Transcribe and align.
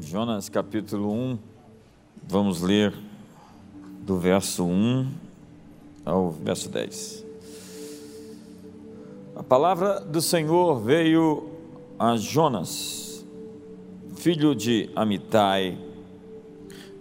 Jonas 0.00 0.48
capítulo 0.48 1.12
1, 1.12 1.38
vamos 2.26 2.62
ler 2.62 2.94
do 4.02 4.16
verso 4.16 4.64
1 4.64 5.08
ao 6.04 6.30
verso 6.30 6.68
10. 6.68 7.24
A 9.34 9.42
palavra 9.42 10.00
do 10.00 10.22
Senhor 10.22 10.80
veio 10.80 11.50
a 11.98 12.16
Jonas, 12.16 13.24
filho 14.16 14.54
de 14.54 14.88
Amitai. 14.94 15.76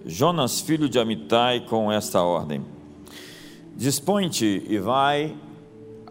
Jonas, 0.05 0.59
filho 0.59 0.89
de 0.89 0.97
Amitai, 0.97 1.65
com 1.67 1.91
esta 1.91 2.23
ordem: 2.23 2.65
Dispõe-te 3.75 4.63
e 4.67 4.79
vai 4.79 5.35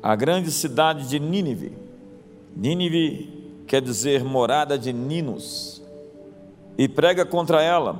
à 0.03 0.15
grande 0.15 0.53
cidade 0.53 1.09
de 1.09 1.19
Nínive. 1.19 1.73
Nínive 2.55 3.65
quer 3.67 3.83
dizer 3.83 4.23
morada 4.23 4.79
de 4.79 4.93
Ninos 4.93 5.76
e 6.77 6.89
prega 6.89 7.25
contra 7.25 7.63
ela, 7.63 7.99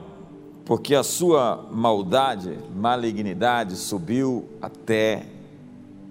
porque 0.65 0.95
a 0.95 1.03
sua 1.03 1.67
maldade, 1.71 2.59
malignidade 2.75 3.77
subiu 3.77 4.49
até 4.61 5.27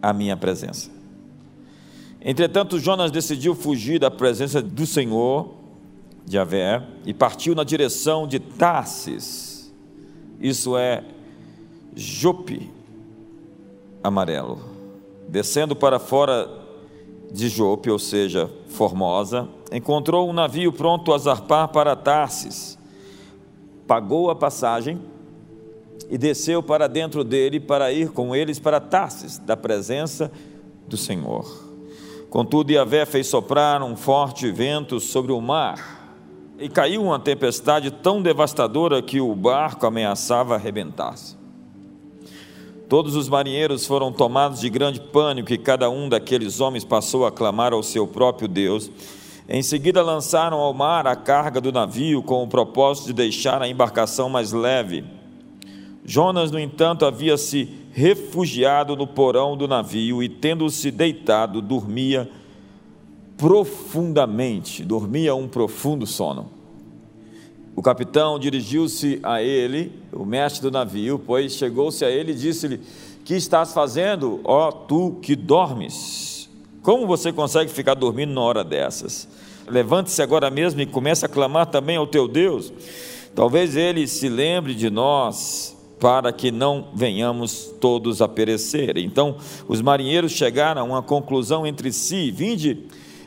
a 0.01 0.13
minha 0.13 0.37
presença. 0.37 0.89
Entretanto, 2.21 2.79
Jonas 2.79 3.11
decidiu 3.11 3.53
fugir 3.53 3.99
da 3.99 4.09
presença 4.09 4.61
do 4.61 4.85
Senhor, 4.85 5.53
de 6.25 6.39
Avé, 6.39 6.81
e 7.05 7.13
partiu 7.13 7.53
na 7.53 7.63
direção 7.63 8.27
de 8.27 8.39
Tarsis, 8.39 9.71
isso 10.39 10.75
é 10.77 11.03
Jope 11.95 12.69
amarelo, 14.03 14.59
descendo 15.29 15.75
para 15.75 15.97
fora 15.97 16.49
de 17.31 17.47
Jope, 17.49 17.89
ou 17.89 17.99
seja, 17.99 18.49
Formosa, 18.67 19.47
encontrou 19.75 20.29
um 20.29 20.33
navio 20.33 20.71
pronto 20.71 21.13
a 21.13 21.17
zarpar 21.17 21.67
para 21.69 21.95
Tarsis. 21.95 22.77
Pagou 23.87 24.29
a 24.29 24.35
passagem 24.35 24.99
e 26.09 26.17
desceu 26.17 26.61
para 26.63 26.87
dentro 26.87 27.23
dele 27.23 27.59
para 27.59 27.91
ir 27.91 28.11
com 28.11 28.35
eles 28.35 28.59
para 28.59 28.79
Tarsis, 28.79 29.37
da 29.37 29.57
presença 29.57 30.31
do 30.87 30.97
Senhor. 30.97 31.65
Contudo, 32.29 32.71
Yahvé 32.71 33.05
fez 33.05 33.27
soprar 33.27 33.81
um 33.81 33.95
forte 33.95 34.51
vento 34.51 34.99
sobre 34.99 35.31
o 35.31 35.39
mar 35.39 35.95
e 36.59 36.69
caiu 36.69 37.03
uma 37.03 37.19
tempestade 37.19 37.91
tão 37.91 38.21
devastadora 38.21 39.01
que 39.01 39.19
o 39.19 39.33
barco 39.35 39.85
ameaçava 39.85 40.55
arrebentar-se. 40.55 41.37
Todos 42.87 43.15
os 43.15 43.27
marinheiros 43.27 43.85
foram 43.85 44.11
tomados 44.11 44.59
de 44.59 44.69
grande 44.69 45.01
pânico 45.01 45.51
e 45.51 45.57
cada 45.57 45.89
um 45.89 46.07
daqueles 46.07 46.59
homens 46.59 46.85
passou 46.85 47.25
a 47.25 47.31
clamar 47.31 47.73
ao 47.73 47.81
seu 47.81 48.05
próprio 48.05 48.47
Deus. 48.47 48.91
Em 49.47 49.61
seguida, 49.61 50.01
lançaram 50.01 50.57
ao 50.57 50.73
mar 50.73 51.05
a 51.05 51.15
carga 51.15 51.61
do 51.61 51.71
navio 51.71 52.23
com 52.23 52.43
o 52.43 52.47
propósito 52.47 53.07
de 53.07 53.13
deixar 53.13 53.61
a 53.61 53.67
embarcação 53.67 54.27
mais 54.27 54.51
leve. 54.51 55.03
Jonas, 56.03 56.49
no 56.49 56.59
entanto, 56.59 57.05
havia 57.05 57.37
se 57.37 57.69
refugiado 57.91 58.95
no 58.95 59.05
porão 59.05 59.55
do 59.55 59.67
navio 59.67 60.23
e, 60.23 60.27
tendo-se 60.27 60.89
deitado, 60.89 61.61
dormia 61.61 62.29
profundamente, 63.37 64.83
dormia 64.83 65.35
um 65.35 65.47
profundo 65.47 66.07
sono. 66.07 66.49
O 67.75 67.81
capitão 67.81 68.39
dirigiu-se 68.39 69.19
a 69.21 69.43
ele, 69.43 69.91
o 70.11 70.25
mestre 70.25 70.61
do 70.61 70.71
navio, 70.71 71.19
pois 71.19 71.53
chegou-se 71.53 72.03
a 72.03 72.09
ele 72.09 72.31
e 72.31 72.35
disse-lhe: 72.35 72.79
Que 73.23 73.35
estás 73.35 73.73
fazendo, 73.73 74.39
ó 74.43 74.71
tu 74.71 75.19
que 75.21 75.35
dormes? 75.35 76.34
Como 76.85 77.07
você 77.07 77.33
consegue 77.33 77.71
ficar 77.71 77.95
dormindo 77.95 78.31
na 78.31 78.41
hora 78.41 78.63
dessas? 78.63 79.27
Levante-se 79.67 80.21
agora 80.21 80.51
mesmo 80.51 80.79
e 80.81 80.85
comece 80.85 81.25
a 81.25 81.27
clamar 81.27 81.65
também 81.65 81.97
ao 81.97 82.05
teu 82.05 82.27
Deus. 82.27 82.71
Talvez 83.33 83.75
ele 83.75 84.07
se 84.07 84.29
lembre 84.29 84.75
de 84.75 84.91
nós 84.91 85.75
para 85.99 86.31
que 86.31 86.51
não 86.51 86.89
venhamos 86.93 87.73
todos 87.81 88.21
a 88.21 88.27
perecer. 88.27 88.97
Então 88.97 89.37
os 89.67 89.81
marinheiros 89.81 90.31
chegaram 90.33 90.79
a 90.79 90.85
uma 90.85 91.01
conclusão 91.01 91.65
entre 91.65 91.91
si: 91.91 92.29
Vinde 92.29 92.83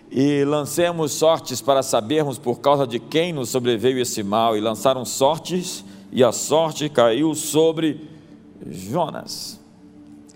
e 0.09 0.45
lancemos 0.45 1.11
sortes 1.11 1.61
para 1.61 1.83
sabermos 1.83 2.39
por 2.39 2.61
causa 2.61 2.87
de 2.87 3.01
quem 3.01 3.33
nos 3.33 3.49
sobreveio 3.49 3.99
esse 3.99 4.23
mal. 4.23 4.57
E 4.57 4.61
lançaram 4.61 5.05
sortes, 5.05 5.85
e 6.13 6.23
a 6.23 6.31
sorte 6.31 6.89
caiu 6.89 7.35
sobre 7.35 8.09
Jonas. 8.65 9.58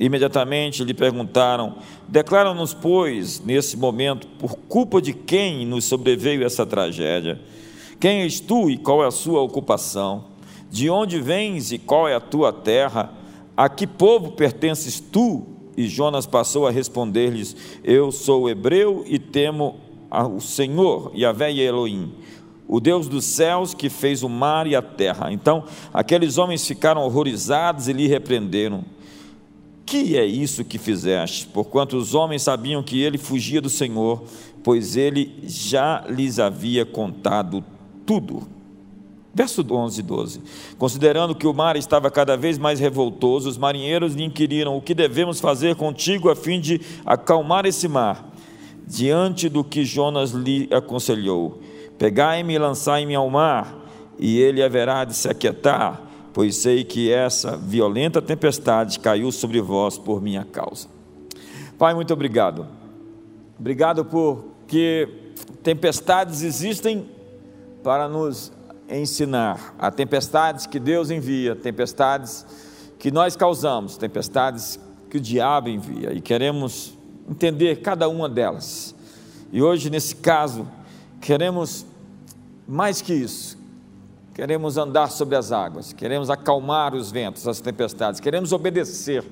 Imediatamente 0.02 0.82
lhe 0.82 0.92
perguntaram: 0.92 1.76
Declara-nos, 2.08 2.74
pois, 2.74 3.38
nesse 3.38 3.76
momento, 3.76 4.26
por 4.36 4.56
culpa 4.56 5.00
de 5.00 5.12
quem 5.12 5.64
nos 5.64 5.84
sobreveio 5.84 6.44
essa 6.44 6.66
tragédia? 6.66 7.40
Quem 8.00 8.22
és 8.22 8.40
tu 8.40 8.68
e 8.68 8.76
qual 8.76 9.04
é 9.04 9.06
a 9.06 9.12
sua 9.12 9.40
ocupação? 9.40 10.24
De 10.68 10.90
onde 10.90 11.20
vens 11.20 11.70
e 11.70 11.78
qual 11.78 12.08
é 12.08 12.16
a 12.16 12.20
tua 12.20 12.52
terra? 12.52 13.12
A 13.56 13.68
que 13.68 13.86
povo 13.86 14.32
pertences 14.32 14.98
tu 14.98 15.46
e 15.76 15.86
Jonas 15.86 16.26
passou 16.26 16.66
a 16.66 16.72
responder-lhes: 16.72 17.54
Eu 17.84 18.10
sou 18.10 18.50
hebreu 18.50 19.04
e 19.06 19.20
temo 19.20 19.76
ao 20.10 20.40
Senhor, 20.40 21.12
e 21.14 21.22
Elohim, 21.60 22.12
o 22.66 22.80
Deus 22.80 23.06
dos 23.06 23.24
céus 23.24 23.72
que 23.72 23.88
fez 23.88 24.24
o 24.24 24.28
mar 24.28 24.66
e 24.66 24.74
a 24.74 24.82
terra. 24.82 25.32
Então 25.32 25.62
aqueles 25.94 26.38
homens 26.38 26.66
ficaram 26.66 27.02
horrorizados 27.02 27.86
e 27.86 27.92
lhe 27.92 28.08
repreenderam: 28.08 28.84
Que 29.84 30.16
é 30.16 30.24
isso 30.24 30.64
que 30.64 30.78
fizeste? 30.78 31.46
Porquanto 31.46 31.96
os 31.96 32.14
homens 32.14 32.42
sabiam 32.42 32.82
que 32.82 33.00
ele 33.00 33.18
fugia 33.18 33.60
do 33.60 33.68
Senhor, 33.68 34.22
pois 34.62 34.96
ele 34.96 35.34
já 35.44 36.04
lhes 36.08 36.38
havia 36.38 36.86
contado 36.86 37.64
tudo. 38.06 38.46
Verso 39.34 39.64
11 39.68 40.00
e 40.00 40.02
12. 40.02 40.40
Considerando 40.78 41.34
que 41.34 41.46
o 41.46 41.54
mar 41.54 41.76
estava 41.76 42.10
cada 42.10 42.36
vez 42.36 42.58
mais 42.58 42.78
revoltoso, 42.78 43.48
os 43.48 43.56
marinheiros 43.56 44.14
lhe 44.14 44.24
inquiriram: 44.24 44.76
O 44.76 44.82
que 44.82 44.94
devemos 44.94 45.40
fazer 45.40 45.74
contigo 45.74 46.28
a 46.28 46.36
fim 46.36 46.60
de 46.60 46.80
acalmar 47.04 47.64
esse 47.64 47.88
mar? 47.88 48.30
Diante 48.86 49.48
do 49.48 49.64
que 49.64 49.84
Jonas 49.84 50.32
lhe 50.32 50.68
aconselhou: 50.70 51.60
Pegai-me 51.98 52.54
e 52.54 52.58
lançai-me 52.58 53.14
ao 53.14 53.30
mar, 53.30 53.74
e 54.18 54.38
ele 54.38 54.62
haverá 54.62 55.04
de 55.04 55.14
se 55.14 55.28
aquietar, 55.28 56.01
pois 56.32 56.56
sei 56.56 56.84
que 56.84 57.12
essa 57.12 57.56
violenta 57.56 58.22
tempestade 58.22 58.98
caiu 58.98 59.30
sobre 59.30 59.60
vós 59.60 59.98
por 59.98 60.22
minha 60.22 60.44
causa. 60.44 60.88
Pai, 61.78 61.94
muito 61.94 62.12
obrigado. 62.12 62.66
Obrigado 63.58 64.04
porque 64.04 65.08
tempestades 65.62 66.42
existem 66.42 67.06
para 67.82 68.08
nos 68.08 68.52
ensinar. 68.88 69.74
Há 69.78 69.90
tempestades 69.90 70.66
que 70.66 70.78
Deus 70.78 71.10
envia, 71.10 71.54
tempestades 71.54 72.46
que 72.98 73.10
nós 73.10 73.36
causamos, 73.36 73.96
tempestades 73.96 74.78
que 75.10 75.16
o 75.16 75.20
diabo 75.20 75.68
envia, 75.68 76.12
e 76.12 76.20
queremos 76.20 76.96
entender 77.28 77.80
cada 77.82 78.08
uma 78.08 78.28
delas. 78.28 78.94
E 79.52 79.60
hoje, 79.60 79.90
nesse 79.90 80.16
caso, 80.16 80.66
queremos 81.20 81.84
mais 82.66 83.02
que 83.02 83.12
isso, 83.12 83.58
queremos 84.34 84.76
andar 84.76 85.10
sobre 85.10 85.36
as 85.36 85.52
águas, 85.52 85.92
queremos 85.92 86.30
acalmar 86.30 86.94
os 86.94 87.10
ventos, 87.10 87.46
as 87.46 87.60
tempestades, 87.60 88.20
queremos 88.20 88.52
obedecer, 88.52 89.24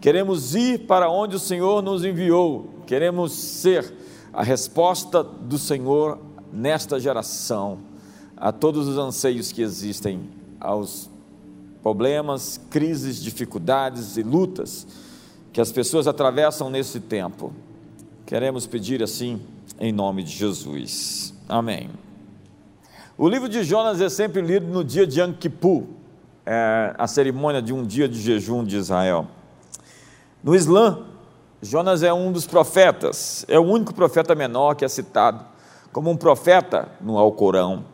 queremos 0.00 0.54
ir 0.54 0.86
para 0.86 1.10
onde 1.10 1.36
o 1.36 1.38
Senhor 1.38 1.82
nos 1.82 2.04
enviou, 2.04 2.80
queremos 2.86 3.32
ser 3.32 3.92
a 4.32 4.42
resposta 4.42 5.22
do 5.22 5.58
Senhor 5.58 6.18
nesta 6.52 7.00
geração 7.00 7.78
a 8.36 8.52
todos 8.52 8.86
os 8.86 8.98
anseios 8.98 9.52
que 9.52 9.62
existem, 9.62 10.28
aos 10.60 11.08
problemas, 11.82 12.60
crises, 12.70 13.22
dificuldades 13.22 14.16
e 14.16 14.22
lutas 14.22 14.86
que 15.52 15.60
as 15.60 15.70
pessoas 15.70 16.06
atravessam 16.06 16.68
nesse 16.68 16.98
tempo. 16.98 17.52
Queremos 18.26 18.66
pedir 18.66 19.02
assim 19.02 19.40
em 19.78 19.92
nome 19.92 20.22
de 20.22 20.32
Jesus. 20.32 21.34
Amém. 21.48 21.90
O 23.16 23.28
livro 23.28 23.48
de 23.48 23.62
Jonas 23.62 24.00
é 24.00 24.08
sempre 24.08 24.42
lido 24.42 24.66
no 24.66 24.82
dia 24.82 25.06
de 25.06 25.20
Yom 25.20 25.32
é 26.44 26.94
a 26.98 27.06
cerimônia 27.06 27.62
de 27.62 27.72
um 27.72 27.86
dia 27.86 28.08
de 28.08 28.20
jejum 28.20 28.64
de 28.64 28.76
Israel. 28.76 29.28
No 30.42 30.52
Islã, 30.52 31.06
Jonas 31.62 32.02
é 32.02 32.12
um 32.12 32.32
dos 32.32 32.44
profetas, 32.44 33.44
é 33.46 33.56
o 33.56 33.62
único 33.62 33.94
profeta 33.94 34.34
menor 34.34 34.74
que 34.74 34.84
é 34.84 34.88
citado 34.88 35.44
como 35.92 36.10
um 36.10 36.16
profeta 36.16 36.88
no 37.00 37.16
Alcorão. 37.16 37.84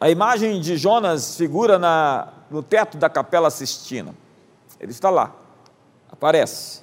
A 0.00 0.08
imagem 0.08 0.60
de 0.60 0.76
Jonas 0.76 1.36
figura 1.36 1.76
na, 1.76 2.28
no 2.48 2.62
teto 2.62 2.96
da 2.96 3.10
Capela 3.10 3.50
Sistina. 3.50 4.14
Ele 4.78 4.92
está 4.92 5.10
lá, 5.10 5.34
aparece. 6.12 6.82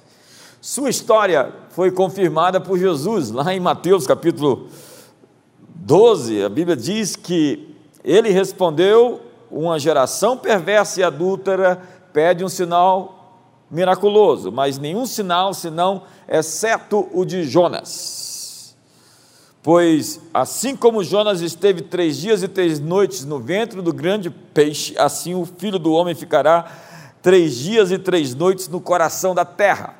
Sua 0.60 0.90
história 0.90 1.50
foi 1.70 1.90
confirmada 1.90 2.60
por 2.60 2.78
Jesus, 2.78 3.30
lá 3.30 3.54
em 3.54 3.60
Mateus 3.60 4.06
capítulo 4.06 4.68
12. 5.80 6.44
A 6.44 6.48
Bíblia 6.48 6.76
diz 6.76 7.16
que 7.16 7.74
ele 8.04 8.30
respondeu: 8.30 9.20
Uma 9.50 9.78
geração 9.78 10.36
perversa 10.36 11.00
e 11.00 11.02
adúltera 11.02 11.80
pede 12.12 12.44
um 12.44 12.48
sinal 12.48 13.16
miraculoso, 13.70 14.52
mas 14.52 14.78
nenhum 14.78 15.06
sinal 15.06 15.54
senão 15.54 16.02
exceto 16.28 17.08
o 17.12 17.24
de 17.24 17.44
Jonas. 17.44 18.76
Pois 19.62 20.20
assim 20.32 20.74
como 20.74 21.04
Jonas 21.04 21.40
esteve 21.40 21.82
três 21.82 22.16
dias 22.16 22.42
e 22.42 22.48
três 22.48 22.80
noites 22.80 23.24
no 23.24 23.38
ventre 23.38 23.80
do 23.80 23.92
grande 23.92 24.30
peixe, 24.30 24.94
assim 24.98 25.34
o 25.34 25.44
filho 25.44 25.78
do 25.78 25.92
homem 25.92 26.14
ficará 26.14 26.66
três 27.22 27.54
dias 27.56 27.90
e 27.90 27.98
três 27.98 28.34
noites 28.34 28.68
no 28.68 28.80
coração 28.80 29.34
da 29.34 29.44
terra. 29.44 29.94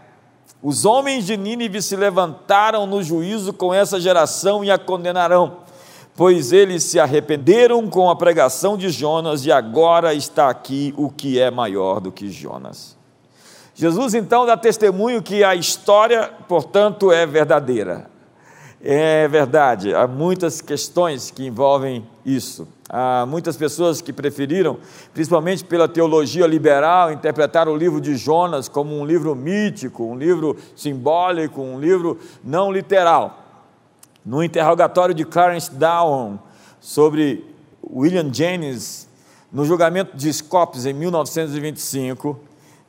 Os 0.63 0.85
homens 0.85 1.25
de 1.25 1.39
Nínive 1.39 1.81
se 1.81 1.97
levantaram 1.97 2.87
no 2.87 3.03
juízo 3.03 3.53
com 3.53 3.73
essa 3.73 3.99
geração 3.99 4.63
e 4.63 4.71
a 4.71 4.79
condenarão, 4.79 5.59
pois 6.21 6.53
eles 6.53 6.85
se 6.85 7.01
arrependeram 7.01 7.89
com 7.89 8.11
a 8.11 8.15
pregação 8.15 8.77
de 8.77 8.91
Jonas 8.91 9.47
e 9.47 9.51
agora 9.51 10.13
está 10.13 10.51
aqui 10.51 10.93
o 10.99 11.09
que 11.09 11.41
é 11.41 11.51
maior 11.51 11.99
do 11.99 12.13
que 12.13 12.29
Jonas. 12.29 12.95
Jesus 13.75 14.13
então 14.13 14.45
dá 14.45 14.55
testemunho 14.55 15.23
que 15.23 15.43
a 15.43 15.55
história, 15.55 16.31
portanto, 16.47 17.11
é 17.11 17.25
verdadeira. 17.25 18.11
É 18.85 19.27
verdade, 19.29 19.95
há 19.95 20.07
muitas 20.07 20.61
questões 20.61 21.31
que 21.31 21.47
envolvem 21.47 22.07
isso. 22.23 22.69
Há 22.91 23.25
muitas 23.27 23.57
pessoas 23.57 24.03
que 24.03 24.13
preferiram, 24.13 24.77
principalmente 25.15 25.65
pela 25.65 25.89
teologia 25.89 26.47
liberal, 26.47 27.11
interpretar 27.11 27.67
o 27.67 27.75
livro 27.75 27.99
de 27.99 28.15
Jonas 28.15 28.69
como 28.69 28.95
um 28.95 29.07
livro 29.07 29.35
mítico, 29.35 30.05
um 30.05 30.19
livro 30.19 30.55
simbólico, 30.77 31.63
um 31.63 31.81
livro 31.81 32.19
não 32.45 32.71
literal. 32.71 33.50
No 34.25 34.43
interrogatório 34.43 35.15
de 35.15 35.25
Clarence 35.25 35.71
Down 35.73 36.39
sobre 36.81 37.45
William 37.89 38.33
Jennings, 38.33 39.09
no 39.53 39.65
julgamento 39.65 40.17
de 40.17 40.33
Scopes 40.33 40.87
em 40.87 40.93
1925, 40.93 42.39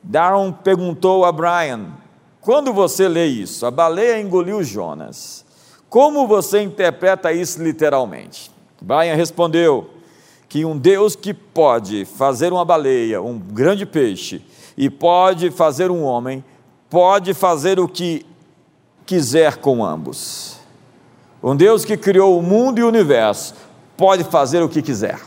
Darwin 0.02 0.52
perguntou 0.52 1.24
a 1.24 1.32
Brian: 1.32 1.88
quando 2.40 2.72
você 2.72 3.08
lê 3.08 3.26
isso, 3.26 3.64
a 3.64 3.70
baleia 3.70 4.20
engoliu 4.20 4.62
Jonas. 4.62 5.44
Como 5.88 6.26
você 6.26 6.62
interpreta 6.62 7.32
isso 7.32 7.62
literalmente? 7.62 8.50
Brian 8.80 9.14
respondeu 9.14 9.90
que 10.48 10.64
um 10.64 10.76
Deus 10.76 11.14
que 11.14 11.32
pode 11.32 12.04
fazer 12.04 12.52
uma 12.52 12.64
baleia, 12.64 13.22
um 13.22 13.38
grande 13.38 13.86
peixe, 13.86 14.42
e 14.76 14.90
pode 14.90 15.50
fazer 15.50 15.90
um 15.90 16.02
homem, 16.02 16.44
pode 16.90 17.32
fazer 17.32 17.78
o 17.78 17.88
que 17.88 18.26
quiser 19.06 19.56
com 19.58 19.84
ambos. 19.84 20.61
Um 21.42 21.56
Deus 21.56 21.84
que 21.84 21.96
criou 21.96 22.38
o 22.38 22.42
mundo 22.42 22.78
e 22.78 22.82
o 22.84 22.88
universo, 22.88 23.54
pode 23.96 24.24
fazer 24.24 24.62
o 24.62 24.68
que 24.68 24.80
quiser. 24.80 25.18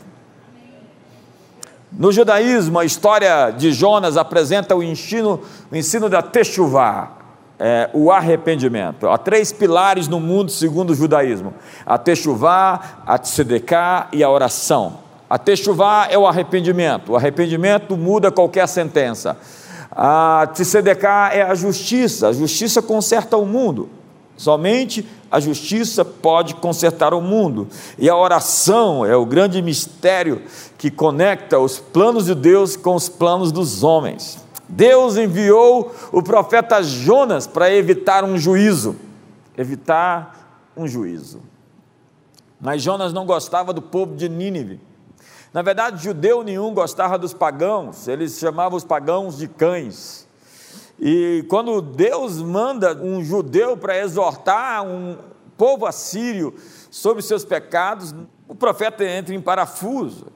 No 1.92 2.10
judaísmo, 2.10 2.78
a 2.78 2.84
história 2.84 3.50
de 3.50 3.72
Jonas 3.72 4.16
apresenta 4.16 4.74
o 4.74 4.82
ensino, 4.82 5.40
o 5.70 5.76
ensino 5.76 6.08
da 6.08 6.22
Teshuvah, 6.22 7.16
é, 7.58 7.88
o 7.92 8.10
arrependimento. 8.10 9.08
Há 9.08 9.16
três 9.16 9.52
pilares 9.52 10.08
no 10.08 10.20
mundo 10.20 10.50
segundo 10.50 10.90
o 10.90 10.94
judaísmo: 10.94 11.54
a 11.84 11.96
techuvá, 11.98 13.02
a 13.06 13.18
tzedekah 13.18 14.08
e 14.12 14.22
a 14.22 14.30
oração. 14.30 14.98
A 15.28 15.38
techuvá 15.38 16.06
é 16.10 16.16
o 16.16 16.26
arrependimento. 16.26 17.12
O 17.12 17.16
arrependimento 17.16 17.96
muda 17.96 18.30
qualquer 18.30 18.68
sentença. 18.68 19.36
A 19.90 20.48
tzedekah 20.52 21.30
é 21.32 21.42
a 21.42 21.54
justiça. 21.54 22.28
A 22.28 22.32
justiça 22.32 22.80
conserta 22.80 23.36
o 23.36 23.46
mundo. 23.46 23.88
Somente 24.36 25.06
a 25.30 25.40
justiça 25.40 26.04
pode 26.04 26.54
consertar 26.56 27.14
o 27.14 27.20
mundo. 27.20 27.68
E 27.98 28.08
a 28.08 28.16
oração 28.16 29.04
é 29.04 29.16
o 29.16 29.24
grande 29.24 29.62
mistério 29.62 30.42
que 30.76 30.90
conecta 30.90 31.58
os 31.58 31.78
planos 31.78 32.26
de 32.26 32.34
Deus 32.34 32.76
com 32.76 32.94
os 32.94 33.08
planos 33.08 33.50
dos 33.50 33.82
homens. 33.82 34.44
Deus 34.68 35.16
enviou 35.16 35.94
o 36.12 36.22
profeta 36.22 36.82
Jonas 36.82 37.46
para 37.46 37.72
evitar 37.72 38.24
um 38.24 38.36
juízo. 38.36 38.96
Evitar 39.56 40.72
um 40.76 40.86
juízo. 40.86 41.40
Mas 42.60 42.82
Jonas 42.82 43.12
não 43.12 43.24
gostava 43.24 43.72
do 43.72 43.80
povo 43.80 44.14
de 44.16 44.28
Nínive. 44.28 44.80
Na 45.52 45.62
verdade, 45.62 46.02
judeu 46.02 46.42
nenhum 46.42 46.74
gostava 46.74 47.16
dos 47.16 47.32
pagãos, 47.32 48.08
eles 48.08 48.38
chamavam 48.38 48.76
os 48.76 48.84
pagãos 48.84 49.38
de 49.38 49.48
cães. 49.48 50.25
E 50.98 51.44
quando 51.48 51.80
Deus 51.82 52.40
manda 52.40 52.94
um 52.96 53.22
judeu 53.22 53.76
para 53.76 53.98
exortar 53.98 54.84
um 54.86 55.16
povo 55.56 55.86
assírio 55.86 56.54
sobre 56.90 57.22
seus 57.22 57.44
pecados, 57.44 58.14
o 58.48 58.54
profeta 58.54 59.04
entra 59.04 59.34
em 59.34 59.40
parafuso. 59.40 60.26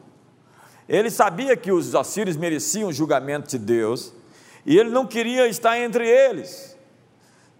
Ele 0.89 1.11
sabia 1.11 1.57
que 1.57 1.71
os 1.71 1.95
assírios 1.95 2.37
mereciam 2.37 2.89
o 2.89 2.93
julgamento 2.93 3.49
de 3.49 3.59
Deus, 3.59 4.13
e 4.67 4.77
ele 4.77 4.91
não 4.91 5.07
queria 5.07 5.47
estar 5.47 5.79
entre 5.79 6.07
eles. 6.07 6.77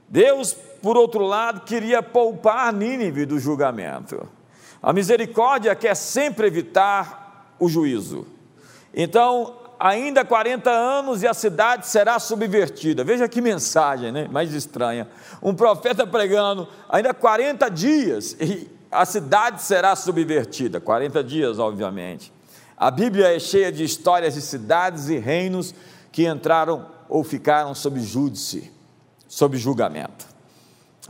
Deus, 0.09 0.53
por 0.53 0.97
outro 0.97 1.25
lado, 1.25 1.61
queria 1.61 2.03
poupar 2.03 2.73
Nínive 2.73 3.25
do 3.25 3.39
julgamento. 3.39 4.29
A 4.83 4.93
misericórdia 4.93 5.75
quer 5.75 5.95
sempre 5.95 6.49
evitar 6.49 7.55
o 7.59 7.69
juízo. 7.69 8.27
Então, 8.93 9.60
ainda 9.81 10.23
40 10.27 10.71
anos 10.71 11.23
e 11.23 11.27
a 11.27 11.33
cidade 11.33 11.87
será 11.87 12.19
subvertida. 12.19 13.03
Veja 13.03 13.27
que 13.27 13.41
mensagem, 13.41 14.13
né? 14.13 14.29
Mais 14.31 14.53
estranha. 14.53 15.09
Um 15.43 15.55
profeta 15.55 16.07
pregando, 16.07 16.69
ainda 16.87 17.15
40 17.15 17.69
dias 17.71 18.37
e 18.39 18.71
a 18.93 19.07
cidade 19.07 19.63
será 19.63 19.97
subvertida. 19.97 20.79
40 20.81 21.25
dias, 21.25 21.59
obviamente. 21.59 22.31
A 22.77 22.91
Bíblia 22.91 23.35
é 23.35 23.39
cheia 23.39 23.73
de 23.73 23.83
histórias 23.83 24.35
de 24.35 24.43
cidades 24.43 25.09
e 25.09 25.17
reinos 25.17 25.75
que 26.13 26.27
entraram 26.27 26.87
ou 27.09 27.25
ficaram 27.25 27.75
sob 27.75 28.01
júdice, 28.01 28.71
sob 29.27 29.57
julgamento. 29.57 30.30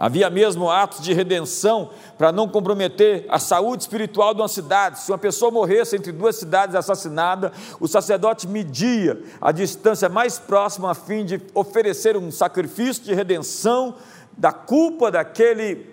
Havia 0.00 0.30
mesmo 0.30 0.70
atos 0.70 1.02
de 1.02 1.12
redenção 1.12 1.90
para 2.16 2.32
não 2.32 2.48
comprometer 2.48 3.26
a 3.28 3.38
saúde 3.38 3.82
espiritual 3.82 4.32
de 4.32 4.40
uma 4.40 4.48
cidade. 4.48 4.98
Se 4.98 5.12
uma 5.12 5.18
pessoa 5.18 5.50
morresse 5.50 5.94
entre 5.94 6.10
duas 6.10 6.36
cidades 6.36 6.74
assassinada, 6.74 7.52
o 7.78 7.86
sacerdote 7.86 8.48
media 8.48 9.22
a 9.42 9.52
distância 9.52 10.08
mais 10.08 10.38
próxima 10.38 10.90
a 10.90 10.94
fim 10.94 11.22
de 11.26 11.38
oferecer 11.52 12.16
um 12.16 12.32
sacrifício 12.32 13.04
de 13.04 13.12
redenção 13.12 13.94
da 14.38 14.54
culpa 14.54 15.10
daquele 15.10 15.86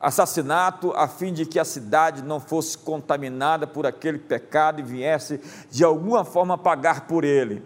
assassinato, 0.00 0.92
a 0.92 1.08
fim 1.08 1.32
de 1.32 1.44
que 1.44 1.58
a 1.58 1.64
cidade 1.64 2.22
não 2.22 2.38
fosse 2.38 2.78
contaminada 2.78 3.66
por 3.66 3.84
aquele 3.84 4.18
pecado 4.18 4.78
e 4.78 4.84
viesse 4.84 5.40
de 5.68 5.82
alguma 5.82 6.24
forma 6.24 6.56
pagar 6.56 7.08
por 7.08 7.24
ele 7.24 7.60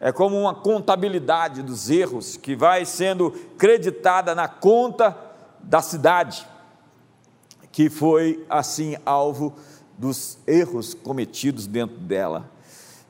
é 0.00 0.12
como 0.12 0.38
uma 0.38 0.54
contabilidade 0.54 1.62
dos 1.62 1.88
erros 1.88 2.36
que 2.36 2.54
vai 2.54 2.84
sendo 2.84 3.30
creditada 3.56 4.34
na 4.34 4.46
conta 4.46 5.16
da 5.60 5.80
cidade, 5.80 6.46
que 7.72 7.88
foi 7.88 8.44
assim 8.48 8.96
alvo 9.04 9.54
dos 9.96 10.38
erros 10.46 10.94
cometidos 10.94 11.66
dentro 11.66 11.96
dela. 11.96 12.50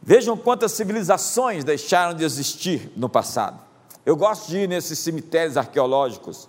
Vejam 0.00 0.36
quantas 0.36 0.72
civilizações 0.72 1.64
deixaram 1.64 2.14
de 2.14 2.24
existir 2.24 2.92
no 2.96 3.08
passado. 3.08 3.58
Eu 4.04 4.16
gosto 4.16 4.48
de 4.48 4.58
ir 4.58 4.68
nesses 4.68 5.00
cemitérios 5.00 5.56
arqueológicos. 5.56 6.48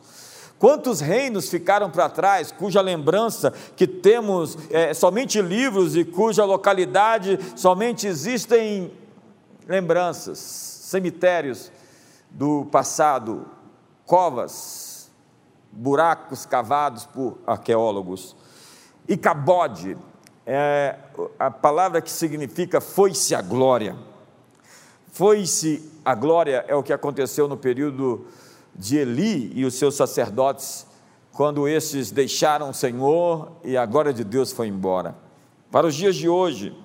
Quantos 0.59 0.99
reinos 0.99 1.49
ficaram 1.49 1.89
para 1.89 2.09
trás, 2.09 2.51
cuja 2.51 2.81
lembrança 2.81 3.51
que 3.75 3.87
temos 3.87 4.57
é, 4.69 4.93
somente 4.93 5.41
livros 5.41 5.95
e 5.95 6.03
cuja 6.03 6.45
localidade 6.45 7.39
somente 7.55 8.05
existem 8.05 8.91
lembranças, 9.67 10.39
cemitérios 10.39 11.71
do 12.31 12.65
passado, 12.65 13.45
covas, 14.05 15.11
buracos 15.71 16.45
cavados 16.45 17.05
por 17.05 17.37
arqueólogos. 17.45 18.35
E 19.07 19.17
cabode 19.17 19.97
é 20.45 20.97
a 21.37 21.51
palavra 21.51 22.01
que 22.01 22.09
significa 22.09 22.79
foi-se 22.79 23.35
a 23.35 23.41
glória. 23.41 23.95
Foi-se 25.11 25.91
a 26.05 26.15
glória 26.15 26.63
é 26.67 26.75
o 26.75 26.83
que 26.83 26.93
aconteceu 26.93 27.47
no 27.47 27.57
período 27.57 28.27
de 28.73 28.97
Eli 28.97 29.51
e 29.55 29.65
os 29.65 29.73
seus 29.75 29.95
sacerdotes, 29.95 30.85
quando 31.33 31.67
esses 31.67 32.11
deixaram 32.11 32.69
o 32.69 32.73
Senhor 32.73 33.51
e 33.63 33.75
a 33.75 33.85
glória 33.85 34.13
de 34.13 34.23
Deus 34.23 34.51
foi 34.51 34.67
embora. 34.67 35.15
Para 35.69 35.87
os 35.87 35.95
dias 35.95 36.15
de 36.15 36.29
hoje, 36.29 36.75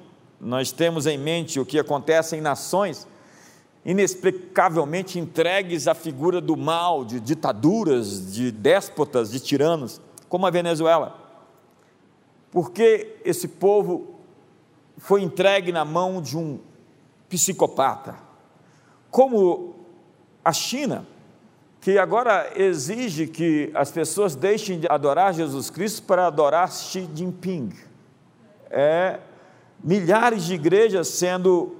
nós 0.42 0.72
temos 0.72 1.06
em 1.06 1.16
mente 1.16 1.60
o 1.60 1.64
que 1.64 1.78
acontece 1.78 2.34
em 2.34 2.40
nações 2.40 3.06
inexplicavelmente 3.84 5.18
entregues 5.18 5.86
à 5.86 5.94
figura 5.94 6.40
do 6.40 6.56
mal, 6.56 7.04
de 7.04 7.20
ditaduras, 7.20 8.32
de 8.32 8.50
déspotas, 8.50 9.30
de 9.30 9.40
tiranos, 9.40 10.00
como 10.28 10.46
a 10.46 10.50
Venezuela. 10.50 11.18
Porque 12.50 13.16
esse 13.24 13.48
povo 13.48 14.14
foi 14.98 15.22
entregue 15.22 15.72
na 15.72 15.84
mão 15.84 16.20
de 16.20 16.36
um 16.36 16.58
psicopata, 17.28 18.16
como 19.10 19.74
a 20.44 20.52
China, 20.52 21.06
que 21.80 21.98
agora 21.98 22.52
exige 22.54 23.26
que 23.26 23.70
as 23.74 23.90
pessoas 23.90 24.36
deixem 24.36 24.78
de 24.78 24.86
adorar 24.88 25.34
Jesus 25.34 25.70
Cristo 25.70 26.02
para 26.02 26.26
adorar 26.26 26.70
Xi 26.70 27.08
Jinping. 27.14 27.72
É 28.70 29.18
milhares 29.82 30.44
de 30.44 30.54
igrejas 30.54 31.08
sendo 31.08 31.76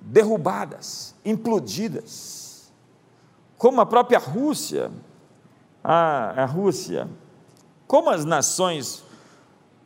derrubadas, 0.00 1.14
implodidas, 1.24 2.72
como 3.56 3.80
a 3.80 3.86
própria 3.86 4.18
Rússia. 4.18 4.90
Ah, 5.82 6.32
a 6.36 6.46
Rússia 6.46 7.06
Como 7.86 8.08
as 8.08 8.24
nações, 8.24 9.04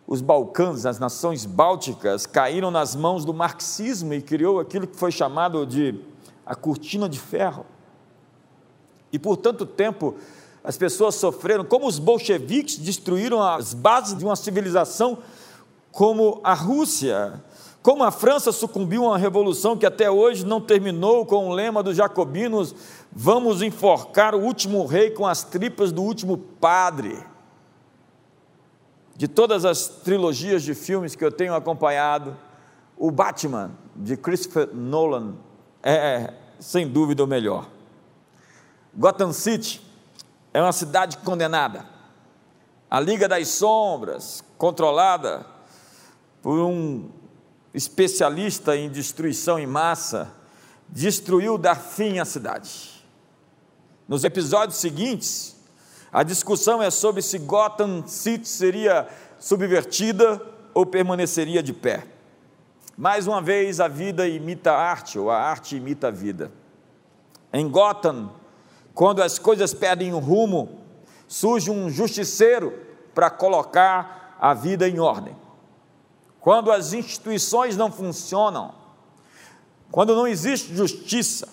os 0.06 0.20
Balcãs, 0.20 0.86
as 0.86 0.98
nações 0.98 1.44
bálticas, 1.44 2.24
caíram 2.24 2.70
nas 2.70 2.94
mãos 2.94 3.24
do 3.24 3.34
marxismo 3.34 4.14
e 4.14 4.22
criou 4.22 4.60
aquilo 4.60 4.86
que 4.86 4.96
foi 4.96 5.10
chamado 5.10 5.66
de 5.66 6.00
a 6.46 6.54
cortina 6.54 7.08
de 7.08 7.18
ferro. 7.18 7.66
E 9.12 9.18
por 9.18 9.36
tanto 9.36 9.66
tempo 9.66 10.14
as 10.62 10.76
pessoas 10.76 11.14
sofreram, 11.14 11.64
como 11.64 11.86
os 11.86 11.98
bolcheviques 11.98 12.76
destruíram 12.76 13.42
as 13.42 13.74
bases 13.74 14.16
de 14.16 14.24
uma 14.24 14.36
civilização 14.36 15.18
como 15.92 16.40
a 16.44 16.54
Rússia, 16.54 17.42
como 17.82 18.04
a 18.04 18.10
França 18.10 18.52
sucumbiu 18.52 19.04
a 19.04 19.08
uma 19.08 19.18
revolução 19.18 19.76
que 19.76 19.86
até 19.86 20.10
hoje 20.10 20.44
não 20.44 20.60
terminou 20.60 21.24
com 21.24 21.48
o 21.48 21.52
lema 21.52 21.82
dos 21.82 21.96
jacobinos: 21.96 22.74
vamos 23.12 23.62
enforcar 23.62 24.34
o 24.34 24.40
último 24.40 24.84
rei 24.86 25.10
com 25.10 25.26
as 25.26 25.42
tripas 25.42 25.92
do 25.92 26.02
último 26.02 26.36
padre. 26.36 27.18
De 29.16 29.26
todas 29.26 29.64
as 29.64 29.88
trilogias 29.88 30.62
de 30.62 30.74
filmes 30.74 31.16
que 31.16 31.24
eu 31.24 31.32
tenho 31.32 31.54
acompanhado, 31.54 32.36
o 32.96 33.10
Batman 33.10 33.72
de 33.96 34.16
Christopher 34.16 34.68
Nolan 34.72 35.34
é, 35.82 36.32
sem 36.58 36.88
dúvida, 36.88 37.24
o 37.24 37.26
melhor. 37.26 37.68
Gotham 38.94 39.32
City 39.32 39.80
é 40.52 40.60
uma 40.60 40.72
cidade 40.72 41.18
condenada. 41.18 41.86
A 42.90 42.98
Liga 43.00 43.28
das 43.28 43.48
Sombras, 43.48 44.42
controlada 44.56 45.46
por 46.42 46.58
um 46.58 47.10
especialista 47.72 48.76
em 48.76 48.88
destruição 48.88 49.58
em 49.58 49.66
massa, 49.66 50.32
destruiu 50.88 51.58
dar 51.58 51.76
fim 51.76 52.18
à 52.18 52.24
cidade. 52.24 53.04
Nos 54.08 54.24
episódios 54.24 54.78
seguintes, 54.78 55.56
a 56.10 56.22
discussão 56.22 56.82
é 56.82 56.90
sobre 56.90 57.20
se 57.20 57.38
Gotham 57.38 58.06
City 58.06 58.48
seria 58.48 59.06
subvertida 59.38 60.40
ou 60.72 60.86
permaneceria 60.86 61.62
de 61.62 61.72
pé. 61.72 62.06
Mais 62.96 63.26
uma 63.26 63.42
vez, 63.42 63.80
a 63.80 63.86
vida 63.86 64.26
imita 64.26 64.72
a 64.72 64.78
arte, 64.78 65.18
ou 65.18 65.30
a 65.30 65.38
arte 65.38 65.76
imita 65.76 66.08
a 66.08 66.10
vida. 66.10 66.50
Em 67.52 67.68
Gotham, 67.68 68.32
quando 68.94 69.22
as 69.22 69.38
coisas 69.38 69.72
perdem 69.72 70.12
o 70.12 70.18
rumo, 70.18 70.80
surge 71.28 71.70
um 71.70 71.88
justiceiro 71.90 72.72
para 73.14 73.30
colocar 73.30 74.36
a 74.40 74.54
vida 74.54 74.88
em 74.88 74.98
ordem. 74.98 75.36
Quando 76.48 76.72
as 76.72 76.94
instituições 76.94 77.76
não 77.76 77.92
funcionam, 77.92 78.72
quando 79.90 80.16
não 80.16 80.26
existe 80.26 80.74
justiça, 80.74 81.46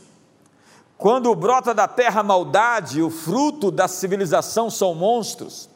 quando 0.97 1.35
brota 1.35 1.73
da 1.73 1.85
terra 1.85 2.23
maldade, 2.23 3.01
o 3.01 3.09
fruto 3.09 3.71
da 3.71 3.89
civilização 3.89 4.69
são 4.69 4.95
monstros, 4.95 5.69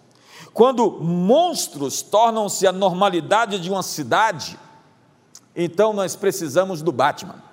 quando 0.54 0.90
monstros 1.02 2.02
tornam-se 2.02 2.66
a 2.66 2.72
normalidade 2.72 3.60
de 3.60 3.70
uma 3.70 3.84
cidade, 3.84 4.58
então 5.54 5.92
nós 5.92 6.16
precisamos 6.16 6.82
do 6.82 6.94
Batman. 6.94 7.44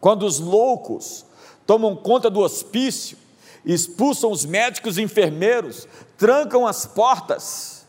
Quando 0.00 0.24
os 0.24 0.38
loucos 0.38 1.26
tomam 1.66 1.96
conta 1.96 2.30
do 2.30 2.38
hospício, 2.38 3.18
expulsam 3.64 4.30
os 4.30 4.44
médicos 4.44 4.98
e 4.98 5.02
enfermeiros, 5.02 5.88
trancam 6.16 6.64
as 6.64 6.86
portas 6.86 7.84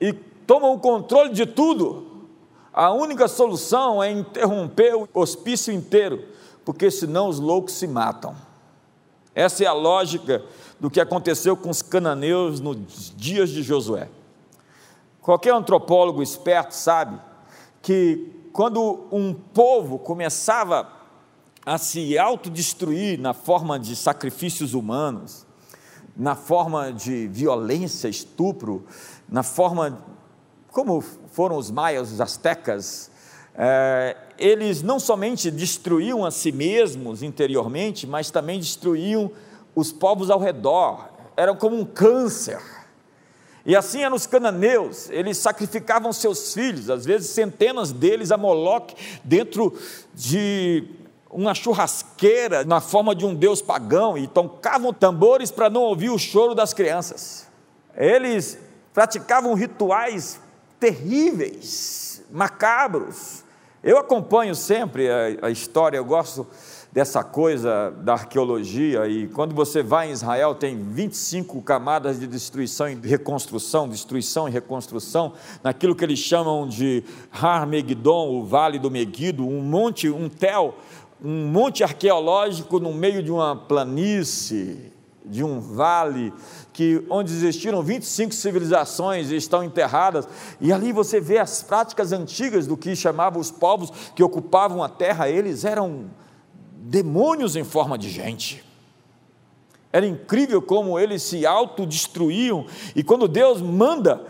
e 0.00 0.14
tomam 0.46 0.74
o 0.74 0.78
controle 0.78 1.32
de 1.32 1.46
tudo. 1.46 2.28
A 2.72 2.92
única 2.92 3.28
solução 3.28 4.02
é 4.02 4.10
interromper 4.10 4.94
o 4.94 5.08
hospício 5.14 5.72
inteiro, 5.72 6.24
porque 6.64 6.90
senão 6.90 7.28
os 7.28 7.38
loucos 7.38 7.74
se 7.74 7.86
matam. 7.86 8.34
Essa 9.34 9.64
é 9.64 9.66
a 9.66 9.72
lógica 9.72 10.44
do 10.78 10.90
que 10.90 11.00
aconteceu 11.00 11.56
com 11.56 11.70
os 11.70 11.82
cananeus 11.82 12.60
nos 12.60 13.12
dias 13.16 13.50
de 13.50 13.62
Josué. 13.62 14.08
Qualquer 15.20 15.54
antropólogo 15.54 16.22
esperto 16.22 16.72
sabe 16.72 17.18
que 17.80 18.30
quando 18.52 19.06
um 19.10 19.32
povo 19.32 19.98
começava 19.98 20.88
a 21.66 21.78
se 21.78 22.18
autodestruir 22.18 23.18
na 23.18 23.32
forma 23.32 23.78
de 23.78 23.96
sacrifícios 23.96 24.74
humanos, 24.74 25.46
na 26.16 26.36
forma 26.36 26.92
de 26.92 27.26
violência, 27.28 28.08
estupro, 28.08 28.84
na 29.28 29.42
forma 29.42 29.98
como 30.74 31.00
foram 31.30 31.56
os 31.56 31.70
maias, 31.70 32.10
os 32.10 32.20
astecas, 32.20 33.08
é, 33.54 34.16
eles 34.36 34.82
não 34.82 34.98
somente 34.98 35.48
destruíam 35.48 36.24
a 36.24 36.32
si 36.32 36.50
mesmos 36.50 37.22
interiormente, 37.22 38.08
mas 38.08 38.28
também 38.28 38.58
destruíam 38.58 39.30
os 39.72 39.92
povos 39.92 40.30
ao 40.30 40.40
redor, 40.40 41.08
eram 41.36 41.54
como 41.54 41.76
um 41.76 41.84
câncer. 41.84 42.60
E 43.64 43.76
assim 43.76 44.02
eram 44.02 44.16
os 44.16 44.26
cananeus, 44.26 45.08
eles 45.10 45.38
sacrificavam 45.38 46.12
seus 46.12 46.52
filhos, 46.52 46.90
às 46.90 47.04
vezes 47.04 47.30
centenas 47.30 47.92
deles 47.92 48.32
a 48.32 48.36
Moloque, 48.36 48.96
dentro 49.22 49.78
de 50.12 50.88
uma 51.30 51.54
churrasqueira 51.54 52.64
na 52.64 52.80
forma 52.80 53.14
de 53.14 53.24
um 53.24 53.32
deus 53.32 53.62
pagão 53.62 54.18
e 54.18 54.26
tocavam 54.26 54.92
tambores 54.92 55.52
para 55.52 55.70
não 55.70 55.82
ouvir 55.82 56.10
o 56.10 56.18
choro 56.18 56.52
das 56.52 56.74
crianças. 56.74 57.46
Eles 57.96 58.58
praticavam 58.92 59.54
rituais 59.54 60.42
terríveis, 60.78 62.22
macabros. 62.30 63.44
Eu 63.82 63.98
acompanho 63.98 64.54
sempre 64.54 65.10
a, 65.10 65.46
a 65.46 65.50
história, 65.50 65.98
eu 65.98 66.04
gosto 66.04 66.46
dessa 66.94 67.24
coisa 67.24 67.90
da 67.90 68.12
arqueologia, 68.12 69.08
e 69.08 69.26
quando 69.26 69.52
você 69.52 69.82
vai 69.82 70.08
em 70.08 70.12
Israel, 70.12 70.54
tem 70.54 70.78
25 70.78 71.60
camadas 71.60 72.20
de 72.20 72.26
destruição 72.28 72.88
e 72.88 72.94
reconstrução, 72.94 73.88
destruição 73.88 74.48
e 74.48 74.52
reconstrução, 74.52 75.32
naquilo 75.60 75.96
que 75.96 76.04
eles 76.04 76.20
chamam 76.20 76.68
de 76.68 77.02
Har 77.32 77.66
Megidon, 77.66 78.30
o 78.30 78.44
Vale 78.44 78.78
do 78.78 78.92
Megido, 78.92 79.44
um 79.44 79.60
monte, 79.60 80.08
um 80.08 80.28
tel, 80.28 80.76
um 81.20 81.48
monte 81.48 81.82
arqueológico 81.82 82.78
no 82.78 82.94
meio 82.94 83.24
de 83.24 83.32
uma 83.32 83.56
planície, 83.56 84.92
de 85.24 85.42
um 85.42 85.58
vale, 85.58 86.32
que, 86.72 87.04
onde 87.08 87.32
existiram 87.32 87.82
25 87.82 88.34
civilizações 88.34 89.30
e 89.30 89.36
estão 89.36 89.64
enterradas, 89.64 90.28
e 90.60 90.72
ali 90.72 90.92
você 90.92 91.20
vê 91.20 91.38
as 91.38 91.62
práticas 91.62 92.12
antigas 92.12 92.66
do 92.66 92.76
que 92.76 92.94
chamavam 92.94 93.40
os 93.40 93.50
povos 93.50 93.90
que 94.14 94.22
ocupavam 94.22 94.82
a 94.82 94.88
terra, 94.88 95.28
eles 95.28 95.64
eram 95.64 96.10
demônios 96.72 97.56
em 97.56 97.64
forma 97.64 97.96
de 97.96 98.10
gente. 98.10 98.62
Era 99.92 100.06
incrível 100.06 100.60
como 100.60 100.98
eles 100.98 101.22
se 101.22 101.46
autodestruíam, 101.46 102.66
e 102.94 103.02
quando 103.02 103.26
Deus 103.26 103.62
manda 103.62 104.26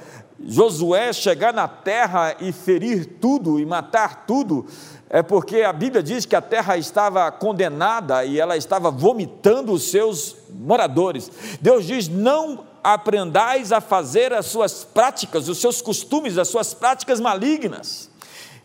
Josué 0.47 1.13
chegar 1.13 1.55
na 1.55 1.67
terra 1.67 2.37
e 2.41 2.53
ferir 2.53 3.07
tudo 3.21 3.59
e 3.59 3.65
matar 3.65 4.27
tudo, 4.27 4.67
é 5.09 5.23
porque 5.23 5.63
a 5.63 5.73
Bíblia 5.73 6.03
diz 6.03 6.27
que 6.27 6.35
a 6.35 6.43
terra 6.43 6.77
estava 6.77 7.31
condenada 7.31 8.25
e 8.25 8.39
ela 8.39 8.57
estava 8.57 8.91
vomitando 8.91 9.73
os 9.73 9.85
seus 9.85 10.37
moradores. 10.55 11.31
Deus 11.61 11.87
diz: 11.87 12.09
não 12.09 12.67
aprendais 12.83 13.73
a 13.73 13.81
fazer 13.81 14.33
as 14.33 14.47
suas 14.47 14.85
práticas, 14.85 15.49
os 15.49 15.59
seus 15.59 15.81
costumes, 15.81 16.39
as 16.39 16.49
suas 16.49 16.75
práticas 16.75 17.21
malignas. 17.21 18.11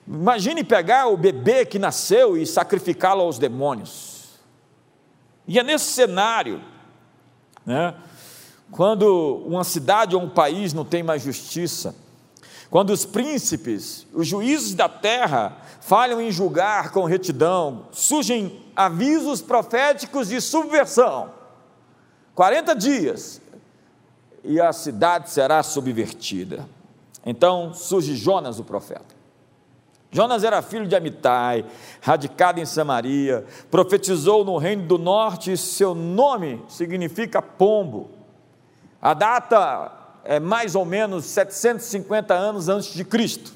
Imagine 0.07 0.63
pegar 0.63 1.07
o 1.07 1.17
bebê 1.17 1.65
que 1.65 1.77
nasceu 1.77 2.35
e 2.35 2.45
sacrificá-lo 2.45 3.21
aos 3.21 3.37
demônios. 3.37 4.39
E 5.47 5.57
é 5.57 5.63
nesse 5.63 5.85
cenário, 5.85 6.61
né, 7.65 7.95
quando 8.71 9.43
uma 9.45 9.63
cidade 9.63 10.15
ou 10.15 10.21
um 10.21 10.29
país 10.29 10.73
não 10.73 10.85
tem 10.85 11.01
mais 11.01 11.21
justiça, 11.21 11.95
quando 12.69 12.91
os 12.91 13.03
príncipes, 13.03 14.05
os 14.13 14.27
juízes 14.27 14.75
da 14.75 14.87
terra, 14.87 15.57
falham 15.81 16.21
em 16.21 16.31
julgar 16.31 16.91
com 16.91 17.03
retidão, 17.05 17.87
surgem 17.91 18.63
avisos 18.75 19.41
proféticos 19.41 20.27
de 20.27 20.39
subversão. 20.39 21.38
40 22.39 22.73
dias 22.73 23.41
e 24.45 24.61
a 24.61 24.71
cidade 24.71 25.29
será 25.29 25.61
subvertida. 25.61 26.69
Então 27.25 27.73
surge 27.73 28.15
Jonas, 28.15 28.59
o 28.59 28.63
profeta. 28.63 29.13
Jonas 30.09 30.45
era 30.45 30.61
filho 30.61 30.87
de 30.87 30.95
Amitai, 30.95 31.65
radicado 31.99 32.61
em 32.61 32.65
Samaria, 32.65 33.45
profetizou 33.69 34.45
no 34.45 34.55
reino 34.55 34.83
do 34.87 34.97
norte, 34.97 35.51
e 35.51 35.57
seu 35.57 35.93
nome 35.93 36.63
significa 36.69 37.41
pombo. 37.41 38.09
A 39.01 39.13
data 39.13 39.91
é 40.23 40.39
mais 40.39 40.75
ou 40.75 40.85
menos 40.85 41.25
750 41.25 42.33
anos 42.33 42.69
antes 42.69 42.93
de 42.93 43.03
Cristo. 43.03 43.51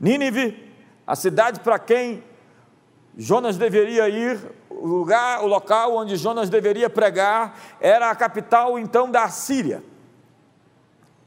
Nínive 0.00 0.72
a 1.06 1.14
cidade 1.14 1.60
para 1.60 1.78
quem 1.78 2.24
Jonas 3.16 3.56
deveria 3.56 4.08
ir, 4.08 4.40
o 4.76 4.86
lugar, 4.86 5.42
o 5.42 5.46
local 5.46 5.96
onde 5.96 6.16
Jonas 6.16 6.50
deveria 6.50 6.90
pregar, 6.90 7.58
era 7.80 8.10
a 8.10 8.14
capital 8.14 8.78
então 8.78 9.10
da 9.10 9.28
Síria, 9.28 9.82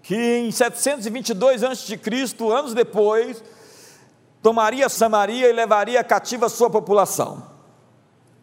que 0.02 0.16
em 0.16 0.52
722 0.52 1.64
a.C., 1.64 2.00
anos 2.52 2.74
depois, 2.74 3.44
tomaria 4.42 4.88
Samaria 4.88 5.50
e 5.50 5.54
levaria 5.54 6.04
cativa 6.04 6.48
sua 6.48 6.70
população. 6.70 7.44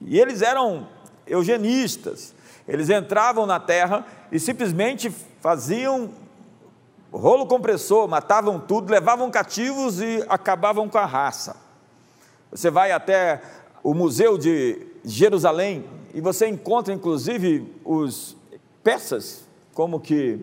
E 0.00 0.18
eles 0.18 0.42
eram 0.42 0.88
eugenistas, 1.26 2.34
eles 2.66 2.90
entravam 2.90 3.46
na 3.46 3.60
terra 3.60 4.04
e 4.30 4.38
simplesmente 4.38 5.10
faziam 5.40 6.10
rolo 7.12 7.46
compressor, 7.46 8.06
matavam 8.08 8.58
tudo, 8.58 8.90
levavam 8.90 9.30
cativos 9.30 10.00
e 10.00 10.24
acabavam 10.28 10.88
com 10.88 10.98
a 10.98 11.06
raça. 11.06 11.56
Você 12.50 12.70
vai 12.70 12.92
até 12.92 13.40
o 13.82 13.94
Museu 13.94 14.36
de 14.36 14.86
Jerusalém 15.06 15.84
e 16.12 16.20
você 16.20 16.48
encontra 16.48 16.92
inclusive 16.92 17.72
os 17.84 18.36
peças 18.82 19.46
como 19.72 20.00
que 20.00 20.40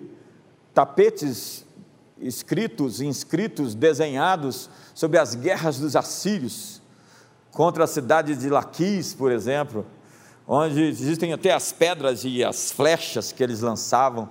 tapetes 0.73 1.65
escritos, 2.19 3.01
inscritos, 3.01 3.75
desenhados 3.75 4.69
sobre 4.93 5.19
as 5.19 5.35
guerras 5.35 5.77
dos 5.77 5.95
assírios 5.95 6.81
contra 7.51 7.83
a 7.83 7.87
cidade 7.87 8.35
de 8.35 8.49
Laquis, 8.49 9.13
por 9.13 9.31
exemplo, 9.31 9.85
onde 10.47 10.81
existem 10.81 11.33
até 11.33 11.51
as 11.51 11.71
pedras 11.73 12.23
e 12.23 12.43
as 12.43 12.71
flechas 12.71 13.31
que 13.31 13.43
eles 13.43 13.59
lançavam. 13.59 14.29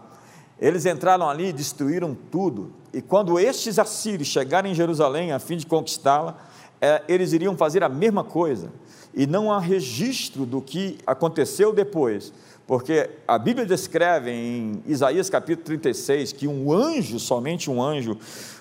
Eles 0.59 0.87
entraram 0.87 1.29
ali 1.29 1.49
e 1.49 1.53
destruíram 1.53 2.17
tudo. 2.31 2.73
E 2.93 3.03
quando 3.03 3.39
estes 3.39 3.79
assírios 3.79 4.29
chegarem 4.29 4.73
em 4.73 4.75
Jerusalém 4.75 5.33
a 5.33 5.39
fim 5.39 5.57
de 5.57 5.67
conquistá-la, 5.67 6.39
é, 6.81 7.03
eles 7.07 7.33
iriam 7.33 7.57
fazer 7.57 7.83
a 7.83 7.89
mesma 7.89 8.25
coisa. 8.25 8.71
E 9.15 9.27
não 9.27 9.53
há 9.53 9.59
registro 9.59 10.47
do 10.47 10.61
que 10.61 10.99
aconteceu 11.07 11.73
depois, 11.73 12.33
porque 12.67 13.11
a 13.29 13.39
Bíblia 13.39 13.67
descreve 13.67 14.31
em 14.31 14.83
Isaías 14.87 15.29
capítulo 15.29 15.65
36 15.67 16.33
que 16.33 16.49
um 16.49 16.73
anjo, 16.73 17.19
somente 17.19 17.71
um 17.71 17.83
anjo, 17.83 18.17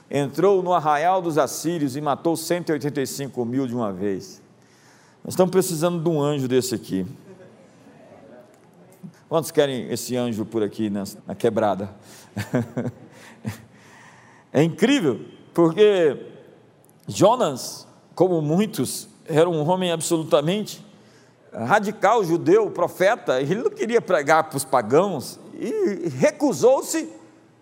entrou 0.10 0.62
no 0.62 0.74
arraial 0.74 1.22
dos 1.22 1.38
assírios 1.38 1.96
e 1.96 2.02
matou 2.02 2.36
185 2.36 3.46
mil 3.46 3.66
de 3.66 3.74
uma 3.74 3.94
vez. 3.94 4.42
Nós 5.24 5.34
estamos 5.34 5.52
precisando 5.52 6.04
de 6.04 6.10
um 6.10 6.22
anjo 6.22 6.48
desse 6.48 6.76
aqui. 6.76 7.06
Quantos 9.30 9.52
querem 9.52 9.90
esse 9.90 10.18
anjo 10.18 10.44
por 10.44 10.62
aqui 10.62 10.90
na, 10.90 11.06
na 11.26 11.34
quebrada? 11.34 11.96
é 14.52 14.62
incrível, 14.62 15.22
porque 15.54 16.18
Jonas, 17.08 17.88
como 18.14 18.42
muitos, 18.42 19.08
era 19.32 19.50
um 19.50 19.68
homem 19.68 19.92
absolutamente 19.92 20.84
radical, 21.54 22.24
judeu, 22.24 22.70
profeta, 22.72 23.42
ele 23.42 23.56
não 23.56 23.70
queria 23.70 24.02
pregar 24.02 24.46
para 24.46 24.58
os 24.58 24.64
pagãos 24.64 25.40
e 25.54 26.10
recusou-se 26.10 27.10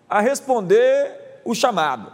a 0.08 0.20
responder 0.20 1.40
o 1.44 1.54
chamado. 1.54 2.12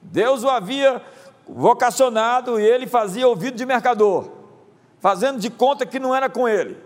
Deus 0.00 0.44
o 0.44 0.48
havia 0.48 1.02
vocacionado 1.48 2.60
e 2.60 2.64
ele 2.64 2.86
fazia 2.86 3.26
ouvido 3.26 3.56
de 3.56 3.66
mercador 3.66 4.40
fazendo 5.00 5.40
de 5.40 5.50
conta 5.50 5.84
que 5.86 5.98
não 5.98 6.14
era 6.14 6.28
com 6.28 6.46
ele. 6.46 6.76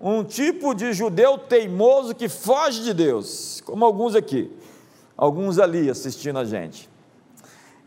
Um 0.00 0.22
tipo 0.22 0.74
de 0.74 0.92
judeu 0.92 1.38
teimoso 1.38 2.14
que 2.14 2.28
foge 2.28 2.82
de 2.82 2.92
Deus, 2.92 3.62
como 3.64 3.84
alguns 3.84 4.14
aqui, 4.14 4.50
alguns 5.16 5.58
ali 5.58 5.88
assistindo 5.88 6.38
a 6.38 6.44
gente. 6.44 6.88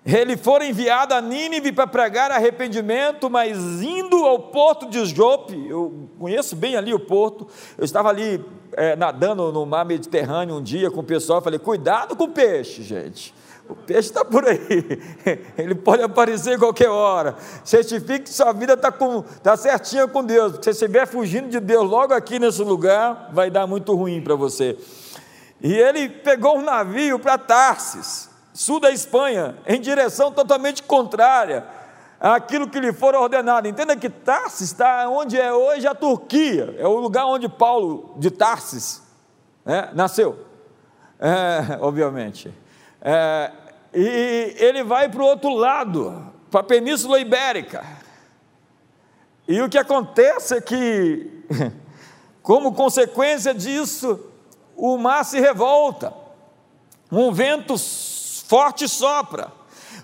Ele 0.06 0.38
foi 0.38 0.70
enviado 0.70 1.16
a 1.16 1.22
Nínive 1.22 1.72
para 1.72 1.88
pregar 1.88 2.30
arrependimento, 2.30 3.28
mas 3.28 3.58
indo 3.82 4.18
ao 4.18 4.38
porto 4.38 4.88
de 4.88 5.04
Jope, 5.04 5.56
eu 5.68 6.08
conheço 6.20 6.56
bem 6.56 6.76
ali 6.76 6.94
o 6.94 7.00
porto, 7.00 7.48
eu 7.76 7.84
estava 7.84 8.10
ali 8.10 8.44
é, 8.74 8.96
nadando 8.96 9.52
no 9.52 9.66
mar 9.66 9.84
Mediterrâneo 9.84 10.58
um 10.58 10.62
dia 10.62 10.92
com 10.92 11.00
o 11.00 11.04
pessoal, 11.04 11.42
falei, 11.42 11.58
cuidado 11.58 12.16
com 12.16 12.26
o 12.26 12.30
peixe, 12.30 12.84
gente. 12.84 13.34
O 13.68 13.74
peixe 13.74 14.10
está 14.10 14.24
por 14.24 14.48
aí, 14.48 14.60
ele 15.58 15.74
pode 15.74 16.04
aparecer 16.04 16.60
qualquer 16.60 16.90
hora. 16.90 17.36
Certifique 17.64 18.26
que 18.26 18.30
sua 18.30 18.54
vida 18.54 18.74
está 18.74 18.94
tá 19.42 19.58
certinha 19.58 20.08
com 20.08 20.24
Deus, 20.24 20.54
se 20.54 20.60
você 20.62 20.70
estiver 20.70 21.08
fugindo 21.08 21.50
de 21.50 21.60
Deus 21.60 21.90
logo 21.90 22.14
aqui 22.14 22.38
nesse 22.38 22.62
lugar, 22.62 23.32
vai 23.34 23.50
dar 23.50 23.66
muito 23.66 23.96
ruim 23.96 24.22
para 24.22 24.36
você. 24.36 24.78
E 25.64 25.74
ele 25.74 26.10
pegou 26.10 26.60
um 26.60 26.62
navio 26.62 27.18
para 27.18 27.40
Tarsis, 27.40 28.35
sul 28.56 28.80
da 28.80 28.90
Espanha, 28.90 29.58
em 29.68 29.82
direção 29.82 30.32
totalmente 30.32 30.82
contrária 30.82 31.68
àquilo 32.18 32.70
que 32.70 32.80
lhe 32.80 32.94
for 32.94 33.14
ordenado. 33.14 33.68
Entenda 33.68 33.98
que 33.98 34.10
Tarsis 34.10 34.72
está 34.72 35.10
onde 35.10 35.38
é 35.38 35.52
hoje 35.52 35.86
a 35.86 35.94
Turquia, 35.94 36.74
é 36.80 36.88
o 36.88 36.96
lugar 36.96 37.26
onde 37.26 37.50
Paulo 37.50 38.16
de 38.16 38.32
Tarsis 38.32 39.04
né, 39.66 39.90
nasceu, 39.94 40.46
é, 41.20 41.78
obviamente. 41.82 42.52
É, 43.02 43.52
e 43.94 44.56
ele 44.58 44.86
vai 44.86 45.10
para 45.10 45.22
o 45.22 45.26
outro 45.26 45.54
lado, 45.54 46.32
para 46.50 46.62
a 46.62 46.64
Península 46.64 47.20
Ibérica. 47.20 47.86
E 49.46 49.62
o 49.62 49.68
que 49.68 49.78
acontece 49.78 50.56
é 50.56 50.62
que, 50.62 51.44
como 52.42 52.74
consequência 52.74 53.54
disso, 53.54 54.18
o 54.78 54.98
mar 54.98 55.26
se 55.26 55.42
revolta, 55.42 56.14
um 57.12 57.34
vento 57.34 57.78
forte 58.48 58.88
sopra, 58.88 59.52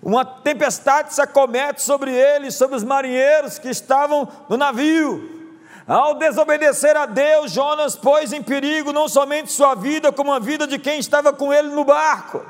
uma 0.01 0.25
tempestade 0.25 1.13
se 1.13 1.21
acomete 1.21 1.81
sobre 1.81 2.11
ele, 2.11 2.51
sobre 2.51 2.75
os 2.75 2.83
marinheiros 2.83 3.59
que 3.59 3.69
estavam 3.69 4.27
no 4.49 4.57
navio. 4.57 5.39
Ao 5.87 6.15
desobedecer 6.15 6.95
a 6.95 7.05
Deus, 7.05 7.51
Jonas 7.51 7.95
pôs 7.95 8.33
em 8.33 8.41
perigo 8.41 8.93
não 8.93 9.07
somente 9.07 9.51
sua 9.51 9.75
vida, 9.75 10.11
como 10.11 10.31
a 10.31 10.39
vida 10.39 10.65
de 10.65 10.79
quem 10.79 10.99
estava 10.99 11.33
com 11.33 11.53
ele 11.53 11.69
no 11.69 11.83
barco. 11.83 12.43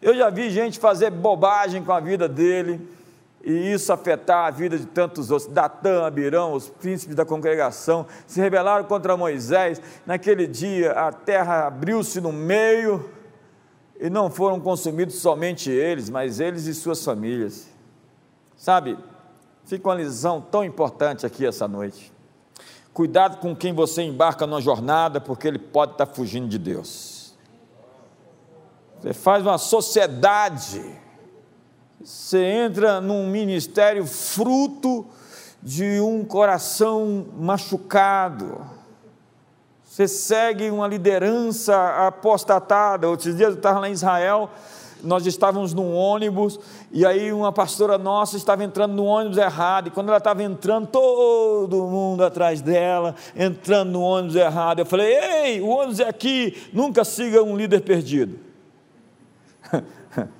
Eu 0.00 0.14
já 0.14 0.30
vi 0.30 0.50
gente 0.50 0.78
fazer 0.78 1.10
bobagem 1.10 1.82
com 1.82 1.92
a 1.92 2.00
vida 2.00 2.28
dele, 2.28 2.88
e 3.44 3.72
isso 3.72 3.92
afetar 3.92 4.46
a 4.46 4.50
vida 4.50 4.76
de 4.76 4.86
tantos 4.86 5.30
outros. 5.30 5.52
Datã, 5.52 6.04
Abirão, 6.04 6.52
os 6.52 6.68
príncipes 6.68 7.16
da 7.16 7.24
congregação, 7.24 8.06
se 8.26 8.40
rebelaram 8.40 8.84
contra 8.84 9.16
Moisés. 9.16 9.80
Naquele 10.06 10.46
dia 10.46 10.92
a 10.92 11.12
terra 11.12 11.66
abriu-se 11.66 12.20
no 12.20 12.32
meio, 12.32 13.08
e 14.02 14.10
não 14.10 14.28
foram 14.28 14.58
consumidos 14.58 15.14
somente 15.14 15.70
eles, 15.70 16.10
mas 16.10 16.40
eles 16.40 16.66
e 16.66 16.74
suas 16.74 17.04
famílias. 17.04 17.68
Sabe, 18.56 18.98
fica 19.64 19.88
uma 19.88 19.94
lição 19.94 20.40
tão 20.40 20.64
importante 20.64 21.24
aqui 21.24 21.46
essa 21.46 21.68
noite. 21.68 22.12
Cuidado 22.92 23.36
com 23.36 23.54
quem 23.54 23.72
você 23.72 24.02
embarca 24.02 24.44
numa 24.44 24.60
jornada, 24.60 25.20
porque 25.20 25.46
ele 25.46 25.58
pode 25.60 25.92
estar 25.92 26.06
fugindo 26.06 26.48
de 26.48 26.58
Deus. 26.58 27.36
Você 29.00 29.12
faz 29.12 29.44
uma 29.44 29.56
sociedade, 29.56 30.82
você 32.02 32.44
entra 32.44 33.00
num 33.00 33.28
ministério 33.28 34.04
fruto 34.04 35.06
de 35.62 36.00
um 36.00 36.24
coração 36.24 37.28
machucado. 37.38 38.66
Você 39.92 40.08
segue 40.08 40.70
uma 40.70 40.88
liderança 40.88 42.06
apostatada. 42.06 43.06
Outros 43.06 43.36
dias 43.36 43.50
eu 43.50 43.56
estava 43.56 43.78
lá 43.78 43.90
em 43.90 43.92
Israel, 43.92 44.48
nós 45.04 45.26
estávamos 45.26 45.74
num 45.74 45.92
ônibus, 45.92 46.58
e 46.90 47.04
aí 47.04 47.30
uma 47.30 47.52
pastora 47.52 47.98
nossa 47.98 48.38
estava 48.38 48.64
entrando 48.64 48.94
no 48.94 49.04
ônibus 49.04 49.36
errado, 49.36 49.88
e 49.88 49.90
quando 49.90 50.08
ela 50.08 50.16
estava 50.16 50.42
entrando, 50.42 50.86
todo 50.86 51.76
mundo 51.88 52.24
atrás 52.24 52.62
dela, 52.62 53.14
entrando 53.36 53.90
no 53.90 54.00
ônibus 54.00 54.34
errado. 54.34 54.78
Eu 54.78 54.86
falei: 54.86 55.14
Ei, 55.14 55.60
o 55.60 55.66
ônibus 55.66 56.00
é 56.00 56.08
aqui, 56.08 56.70
nunca 56.72 57.04
siga 57.04 57.42
um 57.42 57.54
líder 57.54 57.82
perdido. 57.82 58.38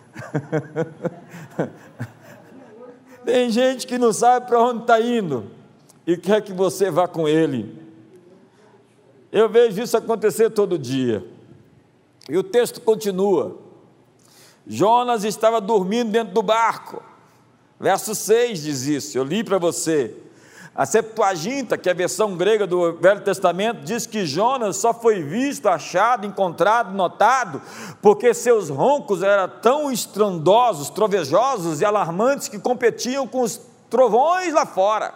Tem 3.22 3.50
gente 3.50 3.86
que 3.86 3.98
não 3.98 4.14
sabe 4.14 4.46
para 4.46 4.58
onde 4.62 4.80
está 4.80 4.98
indo 4.98 5.44
e 6.06 6.16
quer 6.16 6.40
que 6.40 6.54
você 6.54 6.90
vá 6.90 7.06
com 7.06 7.28
ele. 7.28 7.81
Eu 9.32 9.48
vejo 9.48 9.82
isso 9.82 9.96
acontecer 9.96 10.50
todo 10.50 10.78
dia. 10.78 11.26
E 12.28 12.36
o 12.36 12.42
texto 12.42 12.82
continua. 12.82 13.56
Jonas 14.66 15.24
estava 15.24 15.60
dormindo 15.60 16.12
dentro 16.12 16.34
do 16.34 16.42
barco. 16.42 17.02
Verso 17.80 18.14
6 18.14 18.62
diz 18.62 18.86
isso, 18.86 19.18
eu 19.18 19.24
li 19.24 19.42
para 19.42 19.58
você. 19.58 20.14
A 20.74 20.86
Septuaginta, 20.86 21.76
que 21.76 21.88
é 21.88 21.92
a 21.92 21.94
versão 21.94 22.36
grega 22.36 22.66
do 22.66 22.94
Velho 22.94 23.22
Testamento, 23.22 23.82
diz 23.82 24.06
que 24.06 24.24
Jonas 24.24 24.76
só 24.76 24.94
foi 24.94 25.22
visto, 25.22 25.68
achado, 25.68 26.26
encontrado, 26.26 26.94
notado, 26.94 27.60
porque 28.00 28.32
seus 28.32 28.70
roncos 28.70 29.22
eram 29.22 29.48
tão 29.60 29.92
estrondosos, 29.92 30.88
trovejosos 30.88 31.80
e 31.80 31.84
alarmantes 31.84 32.48
que 32.48 32.58
competiam 32.58 33.26
com 33.26 33.42
os 33.42 33.60
trovões 33.90 34.54
lá 34.54 34.64
fora. 34.64 35.12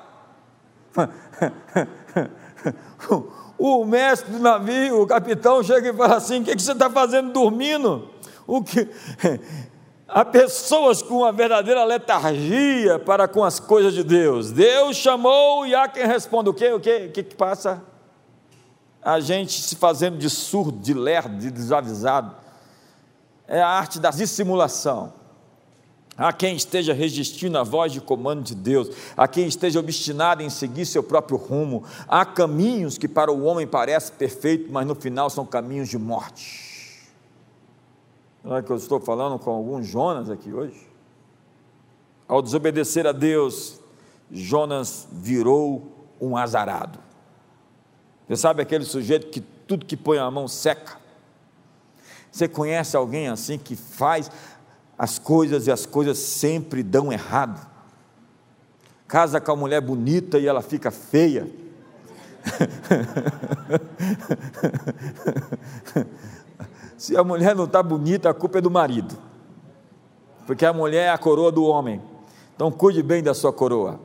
o 3.58 3.84
mestre 3.84 4.32
do 4.32 4.38
navio, 4.38 5.02
o 5.02 5.06
capitão, 5.06 5.62
chega 5.62 5.90
e 5.90 5.92
fala 5.94 6.16
assim: 6.16 6.40
O 6.40 6.44
que 6.44 6.58
você 6.58 6.72
está 6.72 6.90
fazendo 6.90 7.32
dormindo? 7.32 8.08
O 8.46 8.62
que? 8.62 8.88
Há 10.08 10.24
pessoas 10.24 11.02
com 11.02 11.18
uma 11.18 11.32
verdadeira 11.32 11.82
letargia 11.82 12.96
para 12.98 13.26
com 13.26 13.42
as 13.42 13.58
coisas 13.58 13.92
de 13.92 14.04
Deus. 14.04 14.52
Deus 14.52 14.96
chamou 14.96 15.66
e 15.66 15.74
há 15.74 15.88
quem 15.88 16.06
responda 16.06 16.48
o 16.48 16.54
quê? 16.54 16.72
O 16.72 16.78
quê? 16.78 17.06
O 17.08 17.12
que, 17.12 17.24
que 17.24 17.34
passa? 17.34 17.82
A 19.02 19.18
gente 19.18 19.60
se 19.60 19.74
fazendo 19.74 20.16
de 20.16 20.30
surdo, 20.30 20.78
de 20.78 20.94
lerdo, 20.94 21.36
de 21.36 21.50
desavisado. 21.50 22.36
É 23.48 23.60
a 23.60 23.68
arte 23.68 23.98
da 23.98 24.10
dissimulação. 24.10 25.12
Há 26.18 26.32
quem 26.32 26.56
esteja 26.56 26.94
resistindo 26.94 27.58
à 27.58 27.62
voz 27.62 27.92
de 27.92 28.00
comando 28.00 28.42
de 28.42 28.54
Deus, 28.54 28.88
há 29.16 29.28
quem 29.28 29.46
esteja 29.46 29.78
obstinado 29.78 30.42
em 30.42 30.48
seguir 30.48 30.86
seu 30.86 31.02
próprio 31.02 31.36
rumo. 31.36 31.84
Há 32.08 32.24
caminhos 32.24 32.96
que 32.96 33.06
para 33.06 33.30
o 33.30 33.44
homem 33.44 33.66
parecem 33.66 34.14
perfeitos, 34.16 34.70
mas 34.70 34.86
no 34.86 34.94
final 34.94 35.28
são 35.28 35.44
caminhos 35.44 35.88
de 35.88 35.98
morte. 35.98 36.66
É 38.44 38.62
que 38.62 38.70
eu 38.70 38.76
estou 38.76 39.00
falando 39.00 39.38
com 39.38 39.50
alguns 39.50 39.86
Jonas 39.86 40.30
aqui 40.30 40.52
hoje? 40.52 40.86
Ao 42.28 42.40
desobedecer 42.40 43.06
a 43.06 43.12
Deus, 43.12 43.80
Jonas 44.30 45.06
virou 45.12 46.08
um 46.20 46.36
azarado. 46.36 46.98
Você 48.26 48.36
sabe 48.36 48.62
aquele 48.62 48.84
sujeito 48.84 49.28
que 49.28 49.40
tudo 49.40 49.84
que 49.84 49.96
põe 49.96 50.18
a 50.18 50.30
mão 50.30 50.48
seca? 50.48 50.96
Você 52.30 52.48
conhece 52.48 52.96
alguém 52.96 53.28
assim 53.28 53.58
que 53.58 53.74
faz 53.74 54.30
as 54.98 55.18
coisas 55.18 55.66
e 55.66 55.70
as 55.70 55.84
coisas 55.84 56.18
sempre 56.18 56.82
dão 56.82 57.12
errado. 57.12 57.66
Casa 59.06 59.40
com 59.40 59.52
a 59.52 59.56
mulher 59.56 59.80
bonita 59.80 60.38
e 60.38 60.46
ela 60.46 60.62
fica 60.62 60.90
feia. 60.90 61.48
Se 66.96 67.16
a 67.16 67.22
mulher 67.22 67.54
não 67.54 67.64
está 67.64 67.82
bonita, 67.82 68.30
a 68.30 68.34
culpa 68.34 68.58
é 68.58 68.60
do 68.60 68.70
marido. 68.70 69.16
Porque 70.46 70.64
a 70.64 70.72
mulher 70.72 71.06
é 71.06 71.10
a 71.10 71.18
coroa 71.18 71.52
do 71.52 71.64
homem. 71.64 72.00
Então 72.54 72.70
cuide 72.70 73.02
bem 73.02 73.22
da 73.22 73.34
sua 73.34 73.52
coroa. 73.52 74.00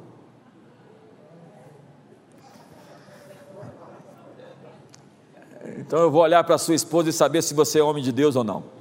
Então 5.77 5.99
eu 5.99 6.11
vou 6.11 6.21
olhar 6.21 6.43
para 6.43 6.55
a 6.55 6.57
sua 6.57 6.75
esposa 6.75 7.09
e 7.09 7.13
saber 7.13 7.41
se 7.41 7.53
você 7.53 7.79
é 7.79 7.83
homem 7.83 8.03
de 8.03 8.11
Deus 8.11 8.35
ou 8.35 8.43
não. 8.43 8.80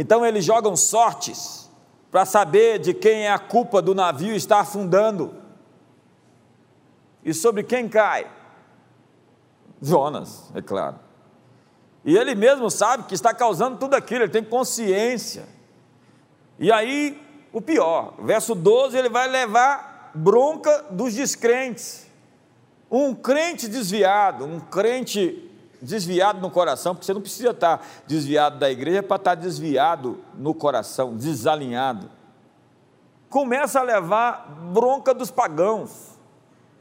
Então 0.00 0.24
eles 0.24 0.46
jogam 0.46 0.74
sortes 0.76 1.68
para 2.10 2.24
saber 2.24 2.78
de 2.78 2.94
quem 2.94 3.26
é 3.26 3.30
a 3.30 3.38
culpa 3.38 3.82
do 3.82 3.94
navio 3.94 4.34
estar 4.34 4.60
afundando. 4.60 5.34
E 7.22 7.34
sobre 7.34 7.62
quem 7.62 7.86
cai? 7.86 8.26
Jonas, 9.78 10.50
é 10.54 10.62
claro. 10.62 10.98
E 12.02 12.16
ele 12.16 12.34
mesmo 12.34 12.70
sabe 12.70 13.02
que 13.02 13.14
está 13.14 13.34
causando 13.34 13.76
tudo 13.76 13.94
aquilo, 13.94 14.22
ele 14.22 14.32
tem 14.32 14.42
consciência. 14.42 15.46
E 16.58 16.72
aí, 16.72 17.20
o 17.52 17.60
pior, 17.60 18.14
verso 18.22 18.54
12, 18.54 18.96
ele 18.96 19.10
vai 19.10 19.28
levar 19.28 20.12
bronca 20.14 20.82
dos 20.90 21.12
descrentes. 21.12 22.06
Um 22.90 23.14
crente 23.14 23.68
desviado, 23.68 24.46
um 24.46 24.60
crente 24.60 25.49
desviado 25.80 26.40
no 26.40 26.50
coração, 26.50 26.94
porque 26.94 27.06
você 27.06 27.14
não 27.14 27.20
precisa 27.20 27.50
estar 27.50 27.86
desviado 28.06 28.58
da 28.58 28.70
igreja 28.70 29.02
para 29.02 29.16
estar 29.16 29.34
desviado 29.34 30.18
no 30.34 30.54
coração, 30.54 31.16
desalinhado. 31.16 32.10
Começa 33.28 33.80
a 33.80 33.82
levar 33.82 34.48
bronca 34.72 35.14
dos 35.14 35.30
pagãos. 35.30 36.10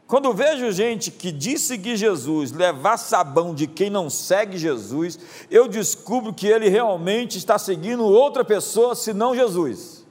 Quando 0.08 0.34
vejo 0.34 0.72
gente 0.72 1.12
que 1.12 1.32
diz 1.32 1.62
seguir 1.62 1.96
Jesus 1.96 2.52
levar 2.52 2.98
sabão 2.98 3.54
de 3.54 3.68
quem 3.68 3.92
não 3.92 4.10
segue 4.10 4.58
Jesus, 4.58 5.20
eu 5.52 5.68
descubro 5.68 6.34
que 6.34 6.48
ele 6.48 6.68
realmente 6.68 7.38
está 7.38 7.60
seguindo 7.60 8.04
outra 8.04 8.44
pessoa 8.44 8.96
senão 8.96 9.36
Jesus. 9.36 10.04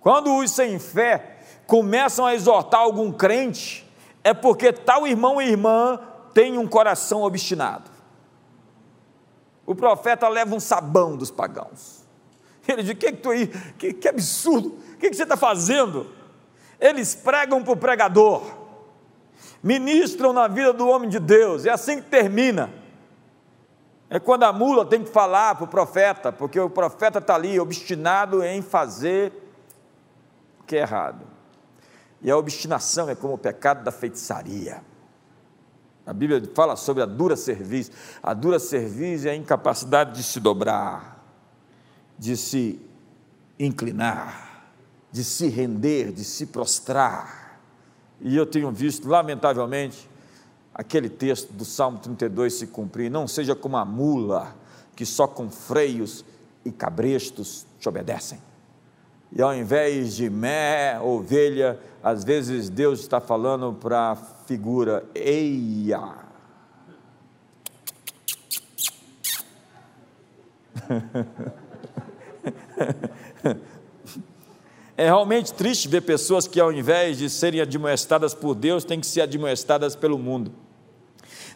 Quando 0.00 0.36
os 0.36 0.50
sem 0.50 0.80
fé 0.80 1.38
começam 1.64 2.26
a 2.26 2.34
exortar 2.34 2.80
algum 2.80 3.12
crente, 3.12 3.88
é 4.24 4.34
porque 4.34 4.72
tal 4.72 5.06
irmão 5.06 5.40
e 5.40 5.48
irmã 5.48 6.00
tem 6.32 6.58
um 6.58 6.66
coração 6.66 7.22
obstinado. 7.22 7.90
O 9.64 9.74
profeta 9.74 10.28
leva 10.28 10.54
um 10.54 10.60
sabão 10.60 11.16
dos 11.16 11.30
pagãos. 11.30 12.02
Ele 12.66 12.82
diz: 12.82 12.94
que, 12.94 13.12
que, 13.12 13.18
tu 13.18 13.30
aí, 13.30 13.46
que, 13.78 13.92
que 13.92 14.08
absurdo, 14.08 14.68
o 14.68 14.96
que, 14.98 15.10
que 15.10 15.16
você 15.16 15.22
está 15.22 15.36
fazendo? 15.36 16.10
Eles 16.80 17.14
pregam 17.14 17.62
para 17.62 17.72
o 17.72 17.76
pregador, 17.76 18.42
ministram 19.62 20.32
na 20.32 20.48
vida 20.48 20.72
do 20.72 20.88
homem 20.88 21.08
de 21.08 21.20
Deus, 21.20 21.64
é 21.64 21.70
assim 21.70 22.00
que 22.00 22.08
termina. 22.08 22.72
É 24.10 24.20
quando 24.20 24.42
a 24.42 24.52
mula 24.52 24.84
tem 24.84 25.02
que 25.02 25.10
falar 25.10 25.54
para 25.54 25.64
o 25.64 25.68
profeta, 25.68 26.30
porque 26.30 26.60
o 26.60 26.68
profeta 26.68 27.18
está 27.18 27.34
ali 27.34 27.58
obstinado 27.58 28.44
em 28.44 28.60
fazer 28.60 29.32
o 30.60 30.64
que 30.64 30.76
é 30.76 30.80
errado. 30.80 31.26
E 32.20 32.30
a 32.30 32.36
obstinação 32.36 33.08
é 33.08 33.14
como 33.14 33.34
o 33.34 33.38
pecado 33.38 33.82
da 33.82 33.90
feitiçaria. 33.90 34.82
A 36.06 36.12
Bíblia 36.12 36.42
fala 36.54 36.76
sobre 36.76 37.02
a 37.02 37.06
dura 37.06 37.36
cerviz. 37.36 37.90
A 38.22 38.34
dura 38.34 38.58
cerviz 38.58 39.24
é 39.24 39.30
a 39.30 39.36
incapacidade 39.36 40.16
de 40.16 40.22
se 40.22 40.40
dobrar, 40.40 41.24
de 42.18 42.36
se 42.36 42.80
inclinar, 43.58 44.66
de 45.12 45.22
se 45.22 45.48
render, 45.48 46.12
de 46.12 46.24
se 46.24 46.46
prostrar. 46.46 47.60
E 48.20 48.36
eu 48.36 48.46
tenho 48.46 48.70
visto, 48.72 49.08
lamentavelmente, 49.08 50.08
aquele 50.74 51.08
texto 51.08 51.52
do 51.52 51.64
Salmo 51.64 51.98
32 51.98 52.54
se 52.54 52.66
cumprir. 52.66 53.10
Não 53.10 53.28
seja 53.28 53.54
como 53.54 53.76
a 53.76 53.84
mula 53.84 54.54
que 54.96 55.06
só 55.06 55.26
com 55.26 55.50
freios 55.50 56.24
e 56.64 56.70
cabrestos 56.70 57.66
te 57.78 57.88
obedecem. 57.88 58.38
E 59.34 59.40
ao 59.40 59.54
invés 59.54 60.14
de 60.14 60.28
mé, 60.28 61.00
ovelha, 61.00 61.78
às 62.02 62.22
vezes 62.22 62.68
Deus 62.68 63.00
está 63.00 63.20
falando 63.20 63.72
para 63.72 64.10
a 64.10 64.16
figura 64.16 65.04
eia. 65.14 66.16
É 74.94 75.06
realmente 75.06 75.54
triste 75.54 75.88
ver 75.88 76.02
pessoas 76.02 76.46
que, 76.46 76.60
ao 76.60 76.70
invés 76.70 77.18
de 77.18 77.28
serem 77.28 77.60
admoestadas 77.60 78.34
por 78.34 78.54
Deus, 78.54 78.84
têm 78.84 79.00
que 79.00 79.06
ser 79.06 79.22
admoestadas 79.22 79.96
pelo 79.96 80.18
mundo. 80.18 80.52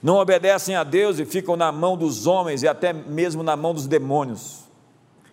Não 0.02 0.16
obedecem 0.16 0.74
a 0.74 0.82
Deus 0.82 1.18
e 1.18 1.24
ficam 1.24 1.54
na 1.54 1.70
mão 1.70 1.96
dos 1.96 2.26
homens 2.26 2.62
e 2.62 2.68
até 2.68 2.92
mesmo 2.92 3.42
na 3.42 3.54
mão 3.54 3.72
dos 3.72 3.86
demônios. 3.86 4.65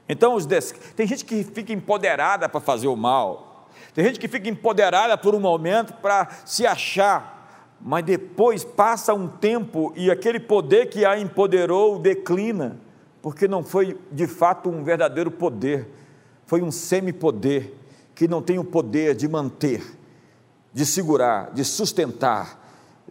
Então, 0.07 0.37
des... 0.37 0.73
tem 0.95 1.07
gente 1.07 1.23
que 1.23 1.43
fica 1.43 1.71
empoderada 1.71 2.49
para 2.49 2.59
fazer 2.59 2.87
o 2.87 2.95
mal, 2.95 3.53
tem 3.93 4.05
gente 4.05 4.19
que 4.19 4.27
fica 4.27 4.49
empoderada 4.49 5.17
por 5.17 5.35
um 5.35 5.39
momento 5.39 5.93
para 5.93 6.27
se 6.45 6.65
achar, 6.65 7.77
mas 7.79 8.03
depois 8.03 8.63
passa 8.63 9.13
um 9.13 9.27
tempo 9.27 9.93
e 9.95 10.09
aquele 10.09 10.39
poder 10.39 10.87
que 10.87 11.05
a 11.05 11.19
empoderou 11.19 11.99
declina, 11.99 12.79
porque 13.21 13.47
não 13.47 13.63
foi 13.63 13.97
de 14.11 14.25
fato 14.25 14.69
um 14.69 14.83
verdadeiro 14.83 15.29
poder, 15.29 15.87
foi 16.45 16.61
um 16.61 16.71
semi-poder 16.71 17.73
que 18.15 18.27
não 18.27 18.41
tem 18.41 18.57
o 18.57 18.63
poder 18.63 19.15
de 19.15 19.27
manter, 19.27 19.83
de 20.73 20.85
segurar, 20.85 21.51
de 21.51 21.63
sustentar, 21.63 22.59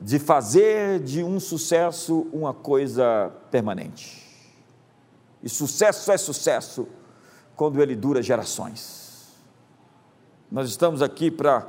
de 0.01 0.19
fazer 0.19 1.01
de 1.01 1.23
um 1.23 1.39
sucesso 1.39 2.27
uma 2.33 2.53
coisa 2.53 3.31
permanente. 3.51 4.22
E 5.43 5.49
sucesso 5.49 6.13
é 6.13 6.17
sucesso 6.17 6.87
quando 7.57 7.83
ele 7.83 7.97
dura 7.97 8.23
gerações. 8.23 9.33
Nós 10.51 10.69
estamos 10.69 11.03
aqui 11.03 11.31
para 11.31 11.67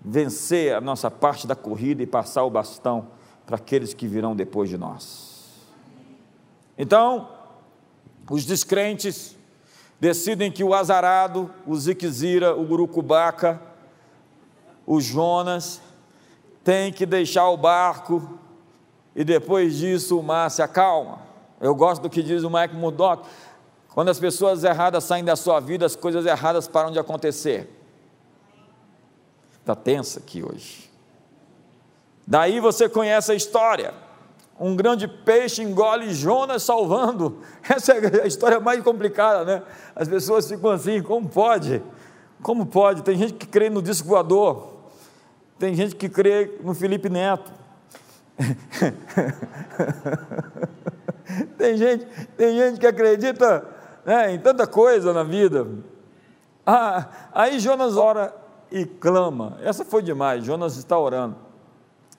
vencer 0.00 0.74
a 0.74 0.80
nossa 0.80 1.10
parte 1.10 1.46
da 1.46 1.56
corrida 1.56 2.02
e 2.02 2.06
passar 2.06 2.44
o 2.44 2.50
bastão 2.50 3.08
para 3.46 3.56
aqueles 3.56 3.92
que 3.92 4.06
virão 4.06 4.36
depois 4.36 4.68
de 4.68 4.78
nós. 4.78 5.34
Então, 6.76 7.28
os 8.30 8.44
descrentes 8.44 9.36
decidem 10.00 10.50
que 10.50 10.64
o 10.64 10.74
azarado, 10.74 11.50
o 11.66 11.76
Ziquezira, 11.76 12.54
o 12.54 12.64
Gurucubaca, 12.64 13.60
o 14.86 15.00
Jonas, 15.00 15.80
tem 16.62 16.92
que 16.92 17.06
deixar 17.06 17.48
o 17.48 17.56
barco 17.56 18.38
e 19.14 19.24
depois 19.24 19.76
disso 19.76 20.18
o 20.18 20.22
mar 20.22 20.50
se 20.50 20.62
acalma. 20.62 21.23
Eu 21.60 21.74
gosto 21.74 22.02
do 22.02 22.10
que 22.10 22.22
diz 22.22 22.42
o 22.42 22.50
Mike 22.50 22.74
Murdock. 22.74 23.26
Quando 23.94 24.08
as 24.08 24.18
pessoas 24.18 24.64
erradas 24.64 25.04
saem 25.04 25.24
da 25.24 25.36
sua 25.36 25.60
vida, 25.60 25.86
as 25.86 25.94
coisas 25.94 26.26
erradas 26.26 26.66
param 26.66 26.90
de 26.90 26.98
acontecer. 26.98 27.70
Está 29.60 29.74
tensa 29.74 30.18
aqui 30.18 30.42
hoje. 30.42 30.90
Daí 32.26 32.58
você 32.58 32.88
conhece 32.88 33.32
a 33.32 33.34
história. 33.34 33.94
Um 34.58 34.76
grande 34.76 35.08
peixe 35.08 35.62
engole 35.62 36.12
Jonas 36.12 36.62
salvando. 36.62 37.38
Essa 37.68 37.92
é 37.92 38.22
a 38.22 38.26
história 38.26 38.60
mais 38.60 38.82
complicada, 38.82 39.44
né? 39.44 39.62
As 39.94 40.08
pessoas 40.08 40.48
ficam 40.48 40.70
assim: 40.70 41.02
como 41.02 41.28
pode? 41.28 41.82
Como 42.42 42.66
pode? 42.66 43.02
Tem 43.02 43.16
gente 43.16 43.34
que 43.34 43.46
crê 43.46 43.70
no 43.70 43.80
disco 43.80 44.08
voador, 44.08 44.74
tem 45.58 45.74
gente 45.74 45.96
que 45.96 46.08
crê 46.08 46.58
no 46.62 46.74
Felipe 46.74 47.08
Neto. 47.08 47.52
tem, 51.64 51.76
gente, 51.78 52.06
tem 52.36 52.56
gente 52.58 52.78
que 52.78 52.86
acredita 52.86 53.66
né, 54.04 54.34
em 54.34 54.38
tanta 54.38 54.66
coisa 54.66 55.14
na 55.14 55.22
vida. 55.22 55.66
Ah, 56.66 57.08
aí 57.32 57.58
Jonas 57.58 57.96
ora 57.96 58.34
e 58.70 58.84
clama. 58.84 59.56
Essa 59.62 59.82
foi 59.82 60.02
demais, 60.02 60.44
Jonas 60.44 60.76
está 60.76 60.98
orando. 60.98 61.36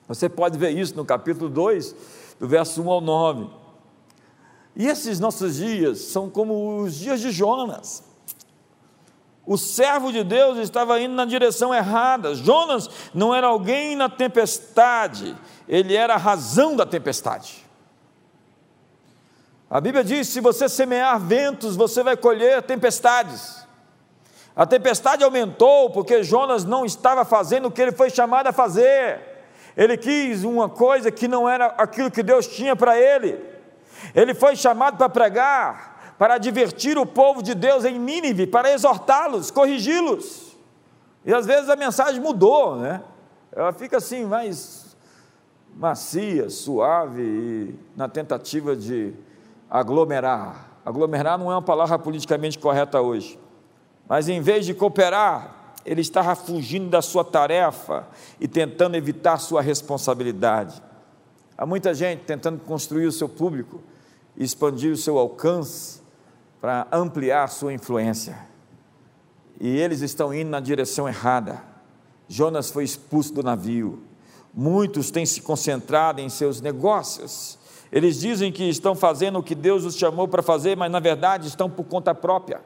Você 0.07 0.27
pode 0.27 0.57
ver 0.57 0.71
isso 0.71 0.95
no 0.95 1.05
capítulo 1.05 1.47
2, 1.47 1.95
do 2.39 2.47
verso 2.47 2.81
1 2.81 2.89
ao 2.89 3.01
9. 3.01 3.49
E 4.75 4.87
esses 4.87 5.19
nossos 5.19 5.57
dias 5.57 5.99
são 5.99 6.27
como 6.27 6.81
os 6.81 6.95
dias 6.95 7.21
de 7.21 7.29
Jonas. 7.29 8.03
O 9.45 9.59
servo 9.59 10.11
de 10.11 10.23
Deus 10.23 10.57
estava 10.57 10.99
indo 10.99 11.13
na 11.13 11.25
direção 11.25 11.73
errada. 11.73 12.33
Jonas 12.33 12.89
não 13.13 13.33
era 13.33 13.45
alguém 13.45 13.95
na 13.95 14.09
tempestade, 14.09 15.37
ele 15.69 15.93
era 15.95 16.15
a 16.15 16.17
razão 16.17 16.75
da 16.75 16.85
tempestade. 16.85 17.64
A 19.75 19.81
Bíblia 19.81 20.05
diz: 20.05 20.29
se 20.29 20.39
você 20.39 20.69
semear 20.69 21.19
ventos, 21.19 21.75
você 21.75 22.01
vai 22.01 22.15
colher 22.15 22.63
tempestades. 22.63 23.67
A 24.55 24.65
tempestade 24.65 25.21
aumentou 25.21 25.89
porque 25.89 26.23
Jonas 26.23 26.63
não 26.63 26.85
estava 26.85 27.25
fazendo 27.25 27.67
o 27.67 27.71
que 27.71 27.81
ele 27.81 27.91
foi 27.91 28.09
chamado 28.09 28.47
a 28.47 28.53
fazer. 28.53 29.19
Ele 29.75 29.97
quis 29.97 30.45
uma 30.45 30.69
coisa 30.69 31.11
que 31.11 31.27
não 31.27 31.49
era 31.49 31.65
aquilo 31.77 32.09
que 32.09 32.23
Deus 32.23 32.47
tinha 32.47 32.73
para 32.73 32.97
ele. 32.97 33.37
Ele 34.15 34.33
foi 34.33 34.55
chamado 34.55 34.95
para 34.95 35.09
pregar, 35.09 36.15
para 36.17 36.37
divertir 36.37 36.97
o 36.97 37.05
povo 37.05 37.43
de 37.43 37.53
Deus 37.53 37.83
em 37.83 37.99
Nínive, 37.99 38.47
para 38.47 38.71
exortá-los, 38.71 39.51
corrigi-los. 39.51 40.55
E 41.25 41.33
às 41.33 41.45
vezes 41.45 41.69
a 41.69 41.75
mensagem 41.75 42.21
mudou, 42.21 42.77
né? 42.77 43.01
Ela 43.51 43.73
fica 43.73 43.97
assim 43.97 44.23
mais 44.23 44.95
macia, 45.75 46.49
suave 46.49 47.21
e 47.21 47.75
na 47.93 48.07
tentativa 48.07 48.73
de 48.73 49.13
aglomerar. 49.69 50.79
Aglomerar 50.85 51.37
não 51.37 51.51
é 51.51 51.55
uma 51.55 51.61
palavra 51.61 51.97
politicamente 51.97 52.59
correta 52.59 53.01
hoje. 53.01 53.39
Mas 54.07 54.29
em 54.29 54.39
vez 54.41 54.65
de 54.65 54.73
cooperar, 54.73 55.73
ele 55.85 56.01
estava 56.01 56.35
fugindo 56.35 56.89
da 56.89 57.01
sua 57.01 57.23
tarefa 57.23 58.07
e 58.39 58.47
tentando 58.47 58.95
evitar 58.95 59.37
sua 59.37 59.61
responsabilidade. 59.61 60.81
Há 61.57 61.65
muita 61.65 61.93
gente 61.93 62.23
tentando 62.23 62.59
construir 62.59 63.05
o 63.05 63.11
seu 63.11 63.29
público, 63.29 63.81
expandir 64.35 64.91
o 64.91 64.97
seu 64.97 65.17
alcance 65.17 66.01
para 66.59 66.87
ampliar 66.91 67.47
sua 67.47 67.73
influência. 67.73 68.37
E 69.59 69.77
eles 69.77 70.01
estão 70.01 70.33
indo 70.33 70.49
na 70.49 70.59
direção 70.59 71.07
errada. 71.07 71.61
Jonas 72.27 72.71
foi 72.71 72.83
expulso 72.83 73.33
do 73.33 73.43
navio. 73.43 74.03
Muitos 74.53 75.11
têm 75.11 75.25
se 75.25 75.41
concentrado 75.41 76.19
em 76.19 76.29
seus 76.29 76.59
negócios. 76.59 77.57
Eles 77.95 78.19
dizem 78.19 78.51
que 78.51 78.67
estão 78.67 78.93
fazendo 78.93 79.39
o 79.39 79.43
que 79.43 79.55
Deus 79.55 79.85
os 79.85 79.95
chamou 79.95 80.27
para 80.27 80.43
fazer, 80.43 80.75
mas 80.75 80.91
na 80.91 80.99
verdade 80.99 81.47
estão 81.47 81.69
por 81.69 81.85
conta 81.85 82.13
própria. 82.13 82.59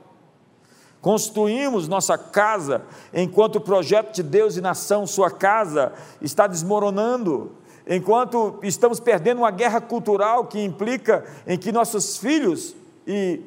Construímos 1.02 1.88
nossa 1.88 2.18
casa 2.18 2.82
enquanto 3.14 3.58
o 3.58 3.62
projeto 3.62 4.12
de 4.12 4.24
Deus 4.24 4.58
e 4.58 4.62
nação, 4.62 5.06
sua 5.06 5.30
casa, 5.30 5.94
está 6.20 6.48
desmoronando, 6.48 7.52
enquanto 7.88 8.58
estamos 8.64 9.00
perdendo 9.00 9.38
uma 9.38 9.52
guerra 9.52 9.80
cultural 9.80 10.48
que 10.48 10.60
implica 10.60 11.24
em 11.46 11.60
que 11.60 11.72
nossos 11.72 12.18
filhos 12.18 12.76
e 13.06 13.40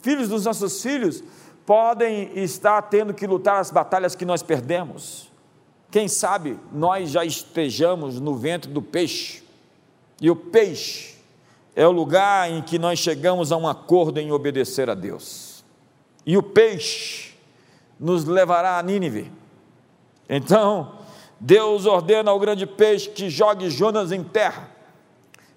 filhos 0.00 0.28
dos 0.28 0.44
nossos 0.44 0.80
filhos 0.80 1.24
podem 1.66 2.30
estar 2.38 2.80
tendo 2.82 3.12
que 3.12 3.26
lutar 3.26 3.56
as 3.56 3.72
batalhas 3.72 4.14
que 4.14 4.24
nós 4.24 4.40
perdemos. 4.40 5.32
Quem 5.90 6.06
sabe 6.06 6.60
nós 6.72 7.10
já 7.10 7.24
estejamos 7.24 8.20
no 8.20 8.36
ventre 8.36 8.70
do 8.70 8.80
peixe, 8.80 9.47
e 10.20 10.30
o 10.30 10.36
peixe 10.36 11.16
é 11.74 11.86
o 11.86 11.92
lugar 11.92 12.50
em 12.50 12.60
que 12.60 12.78
nós 12.78 12.98
chegamos 12.98 13.52
a 13.52 13.56
um 13.56 13.68
acordo 13.68 14.18
em 14.18 14.32
obedecer 14.32 14.90
a 14.90 14.94
Deus 14.94 15.48
e 16.28 16.36
o 16.36 16.42
peixe 16.42 17.34
nos 17.98 18.26
levará 18.26 18.78
a 18.78 18.82
Nínive. 18.82 19.32
Então, 20.28 20.92
Deus 21.40 21.86
ordena 21.86 22.30
ao 22.30 22.38
grande 22.38 22.66
peixe 22.66 23.08
que 23.08 23.30
jogue 23.30 23.70
Jonas 23.70 24.12
em 24.12 24.22
terra. 24.22 24.68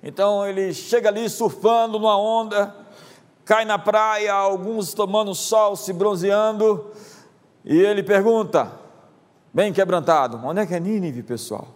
Então 0.02 0.48
ele 0.48 0.74
chega 0.74 1.10
ali 1.10 1.30
surfando 1.30 2.00
numa 2.00 2.18
onda, 2.18 2.74
cai 3.44 3.66
na 3.66 3.78
praia, 3.78 4.34
alguns 4.34 4.94
tomando 4.94 5.36
sol, 5.36 5.76
se 5.76 5.92
bronzeando, 5.92 6.92
e 7.66 7.78
ele 7.78 8.02
pergunta, 8.02 8.72
bem 9.54 9.74
quebrantado: 9.74 10.40
onde 10.44 10.62
é 10.62 10.66
que 10.66 10.74
é 10.74 10.80
Nínive, 10.80 11.22
pessoal? 11.22 11.68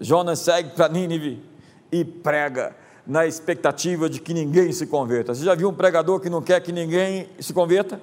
Jonas 0.00 0.38
segue 0.38 0.70
para 0.70 0.88
Nínive 0.88 1.42
e 1.90 2.04
prega 2.04 2.74
na 3.06 3.26
expectativa 3.26 4.08
de 4.08 4.20
que 4.20 4.32
ninguém 4.32 4.72
se 4.72 4.86
converta. 4.86 5.34
Você 5.34 5.44
já 5.44 5.54
viu 5.54 5.68
um 5.68 5.74
pregador 5.74 6.20
que 6.20 6.30
não 6.30 6.42
quer 6.42 6.60
que 6.60 6.72
ninguém 6.72 7.28
se 7.38 7.52
converta? 7.52 8.00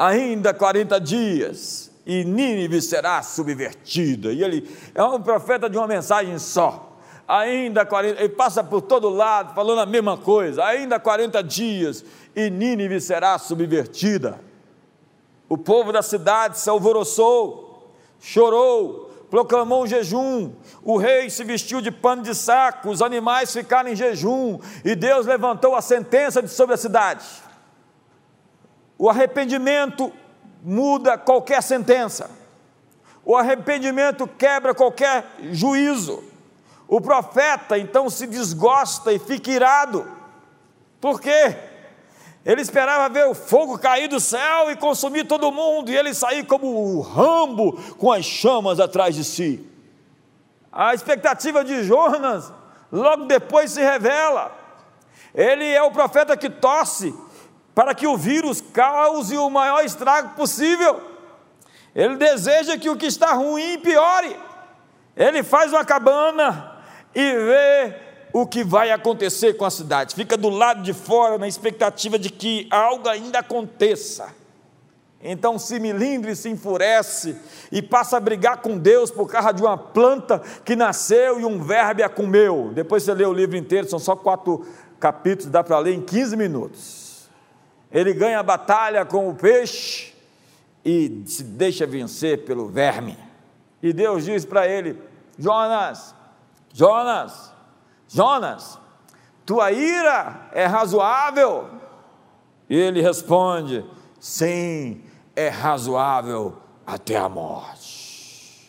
ainda 0.00 0.54
40 0.54 0.98
dias 0.98 1.90
e 2.06 2.24
Nínive 2.24 2.80
será 2.80 3.22
subvertida. 3.22 4.32
E 4.32 4.42
ele 4.42 4.68
é 4.94 5.04
um 5.04 5.20
profeta 5.20 5.68
de 5.68 5.76
uma 5.76 5.86
mensagem 5.86 6.38
só. 6.38 6.96
Ainda 7.28 7.84
40, 7.84 8.18
ele 8.18 8.30
passa 8.30 8.64
por 8.64 8.80
todo 8.80 9.10
lado 9.10 9.54
falando 9.54 9.80
a 9.80 9.86
mesma 9.86 10.16
coisa. 10.16 10.64
Ainda 10.64 10.98
40 10.98 11.42
dias 11.42 12.04
e 12.34 12.48
Nínive 12.48 12.98
será 12.98 13.38
subvertida. 13.38 14.40
O 15.48 15.58
povo 15.58 15.92
da 15.92 16.00
cidade 16.00 16.58
se 16.58 16.70
alvoroçou, 16.70 17.92
chorou, 18.18 19.09
proclamou 19.30 19.84
um 19.84 19.86
jejum. 19.86 20.52
O 20.82 20.98
rei 20.98 21.30
se 21.30 21.44
vestiu 21.44 21.80
de 21.80 21.90
pano 21.90 22.22
de 22.22 22.34
saco, 22.34 22.90
os 22.90 23.00
animais 23.00 23.52
ficaram 23.52 23.88
em 23.88 23.96
jejum, 23.96 24.58
e 24.84 24.94
Deus 24.94 25.24
levantou 25.24 25.74
a 25.74 25.80
sentença 25.80 26.46
sobre 26.48 26.74
a 26.74 26.78
cidade. 26.78 27.24
O 28.98 29.08
arrependimento 29.08 30.12
muda 30.62 31.16
qualquer 31.16 31.62
sentença. 31.62 32.30
O 33.24 33.36
arrependimento 33.36 34.26
quebra 34.26 34.74
qualquer 34.74 35.24
juízo. 35.52 36.24
O 36.88 37.00
profeta 37.00 37.78
então 37.78 38.10
se 38.10 38.26
desgosta 38.26 39.12
e 39.12 39.18
fica 39.18 39.50
irado. 39.50 40.06
Por 41.00 41.20
quê? 41.20 41.69
Ele 42.44 42.62
esperava 42.62 43.12
ver 43.12 43.26
o 43.26 43.34
fogo 43.34 43.78
cair 43.78 44.08
do 44.08 44.18
céu 44.18 44.70
e 44.70 44.76
consumir 44.76 45.24
todo 45.24 45.52
mundo, 45.52 45.90
e 45.90 45.96
ele 45.96 46.14
sair 46.14 46.44
como 46.44 46.66
o 46.66 47.00
rambo 47.00 47.78
com 47.98 48.10
as 48.10 48.24
chamas 48.24 48.80
atrás 48.80 49.14
de 49.14 49.24
si. 49.24 49.66
A 50.72 50.94
expectativa 50.94 51.62
de 51.64 51.82
Jonas 51.82 52.52
logo 52.90 53.26
depois 53.26 53.72
se 53.72 53.80
revela. 53.80 54.56
Ele 55.34 55.66
é 55.66 55.82
o 55.82 55.90
profeta 55.90 56.36
que 56.36 56.48
torce 56.48 57.14
para 57.74 57.94
que 57.94 58.06
o 58.06 58.16
vírus 58.16 58.60
cause 58.60 59.36
o 59.36 59.50
maior 59.50 59.84
estrago 59.84 60.34
possível. 60.34 61.00
Ele 61.94 62.16
deseja 62.16 62.78
que 62.78 62.88
o 62.88 62.96
que 62.96 63.06
está 63.06 63.32
ruim 63.32 63.78
piore. 63.80 64.36
Ele 65.16 65.42
faz 65.42 65.72
uma 65.72 65.84
cabana 65.84 66.76
e 67.14 67.20
vê 67.20 68.09
o 68.32 68.46
que 68.46 68.64
vai 68.64 68.90
acontecer 68.90 69.54
com 69.54 69.64
a 69.64 69.70
cidade. 69.70 70.14
Fica 70.14 70.36
do 70.36 70.48
lado 70.48 70.82
de 70.82 70.92
fora 70.92 71.38
na 71.38 71.48
expectativa 71.48 72.18
de 72.18 72.30
que 72.30 72.66
algo 72.70 73.08
ainda 73.08 73.40
aconteça. 73.40 74.34
Então 75.22 75.58
se 75.58 75.78
milindre, 75.78 76.34
se 76.34 76.48
enfurece 76.48 77.36
e 77.70 77.82
passa 77.82 78.16
a 78.16 78.20
brigar 78.20 78.58
com 78.58 78.78
Deus 78.78 79.10
por 79.10 79.28
causa 79.28 79.52
de 79.52 79.62
uma 79.62 79.76
planta 79.76 80.40
que 80.64 80.74
nasceu 80.74 81.38
e 81.38 81.44
um 81.44 81.62
verme 81.62 82.02
a 82.02 82.08
comeu. 82.08 82.70
Depois 82.74 83.02
você 83.02 83.12
lê 83.12 83.24
o 83.24 83.32
livro 83.32 83.56
inteiro, 83.56 83.88
são 83.88 83.98
só 83.98 84.16
quatro 84.16 84.66
capítulos, 84.98 85.52
dá 85.52 85.62
para 85.62 85.78
ler 85.78 85.94
em 85.94 86.00
15 86.00 86.36
minutos 86.36 87.00
ele 87.90 88.12
ganha 88.12 88.38
a 88.38 88.42
batalha 88.42 89.04
com 89.04 89.28
o 89.28 89.34
peixe 89.34 90.14
e 90.84 91.22
se 91.26 91.42
deixa 91.42 91.86
vencer 91.86 92.44
pelo 92.44 92.68
verme. 92.68 93.18
E 93.82 93.92
Deus 93.92 94.24
diz 94.24 94.44
para 94.44 94.68
ele: 94.68 94.96
Jonas, 95.38 96.14
Jonas, 96.72 97.52
Jonas, 98.12 98.76
tua 99.46 99.70
ira 99.70 100.48
é 100.52 100.66
razoável? 100.66 101.70
E 102.68 102.76
ele 102.76 103.00
responde: 103.00 103.84
Sim, 104.18 105.04
é 105.36 105.48
razoável 105.48 106.56
até 106.84 107.16
a 107.16 107.28
morte. 107.28 108.68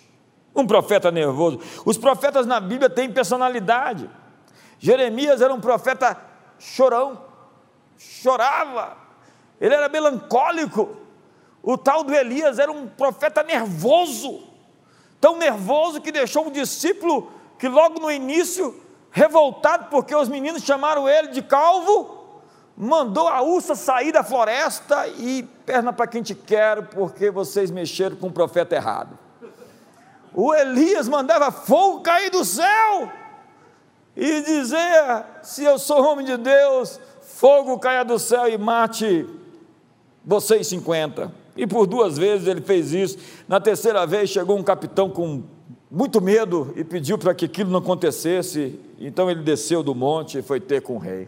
Um 0.55 0.67
profeta 0.67 1.09
nervoso. 1.09 1.59
Os 1.83 1.97
profetas 1.97 2.45
na 2.45 2.59
Bíblia 2.59 2.89
têm 2.89 3.11
personalidade. 3.11 4.07
Jeremias 4.77 5.41
era 5.41 5.53
um 5.53 5.59
profeta 5.59 6.15
chorão, 6.59 7.25
chorava, 7.97 8.95
ele 9.59 9.73
era 9.73 9.89
melancólico. 9.89 10.97
O 11.63 11.77
tal 11.77 12.03
do 12.03 12.13
Elias 12.13 12.59
era 12.59 12.71
um 12.71 12.87
profeta 12.87 13.41
nervoso, 13.41 14.43
tão 15.19 15.37
nervoso 15.37 16.01
que 16.01 16.11
deixou 16.11 16.47
um 16.47 16.51
discípulo 16.51 17.31
que 17.57 17.67
logo 17.67 17.99
no 17.99 18.11
início, 18.11 18.80
revoltado 19.11 19.87
porque 19.89 20.15
os 20.15 20.29
meninos 20.29 20.63
chamaram 20.63 21.07
ele 21.07 21.27
de 21.27 21.41
calvo, 21.41 22.39
mandou 22.75 23.27
a 23.27 23.41
ursa 23.41 23.75
sair 23.75 24.11
da 24.11 24.23
floresta 24.23 25.07
e 25.07 25.43
perna 25.65 25.91
para 25.93 26.07
quem 26.07 26.23
te 26.23 26.33
quer, 26.33 26.87
porque 26.87 27.29
vocês 27.29 27.69
mexeram 27.69 28.15
com 28.15 28.27
o 28.27 28.31
profeta 28.31 28.75
errado. 28.75 29.19
O 30.33 30.55
Elias 30.55 31.09
mandava 31.09 31.51
fogo 31.51 32.01
cair 32.01 32.31
do 32.31 32.45
céu 32.45 33.11
e 34.15 34.41
dizer: 34.41 35.25
se 35.43 35.63
eu 35.63 35.77
sou 35.77 36.03
homem 36.05 36.25
de 36.25 36.37
Deus, 36.37 36.99
fogo 37.21 37.77
caia 37.79 38.05
do 38.05 38.17
céu 38.17 38.47
e 38.47 38.57
mate 38.57 39.27
vocês 40.25 40.67
50. 40.67 41.31
E 41.57 41.67
por 41.67 41.85
duas 41.85 42.17
vezes 42.17 42.47
ele 42.47 42.61
fez 42.61 42.93
isso. 42.93 43.17
Na 43.45 43.59
terceira 43.59 44.05
vez 44.07 44.29
chegou 44.29 44.57
um 44.57 44.63
capitão 44.63 45.09
com 45.09 45.43
muito 45.91 46.21
medo 46.21 46.73
e 46.77 46.85
pediu 46.85 47.17
para 47.17 47.35
que 47.35 47.45
aquilo 47.45 47.69
não 47.69 47.79
acontecesse. 47.79 48.79
Então 48.97 49.29
ele 49.29 49.43
desceu 49.43 49.83
do 49.83 49.93
monte 49.93 50.37
e 50.37 50.41
foi 50.41 50.61
ter 50.61 50.81
com 50.81 50.95
o 50.95 50.97
rei. 50.97 51.27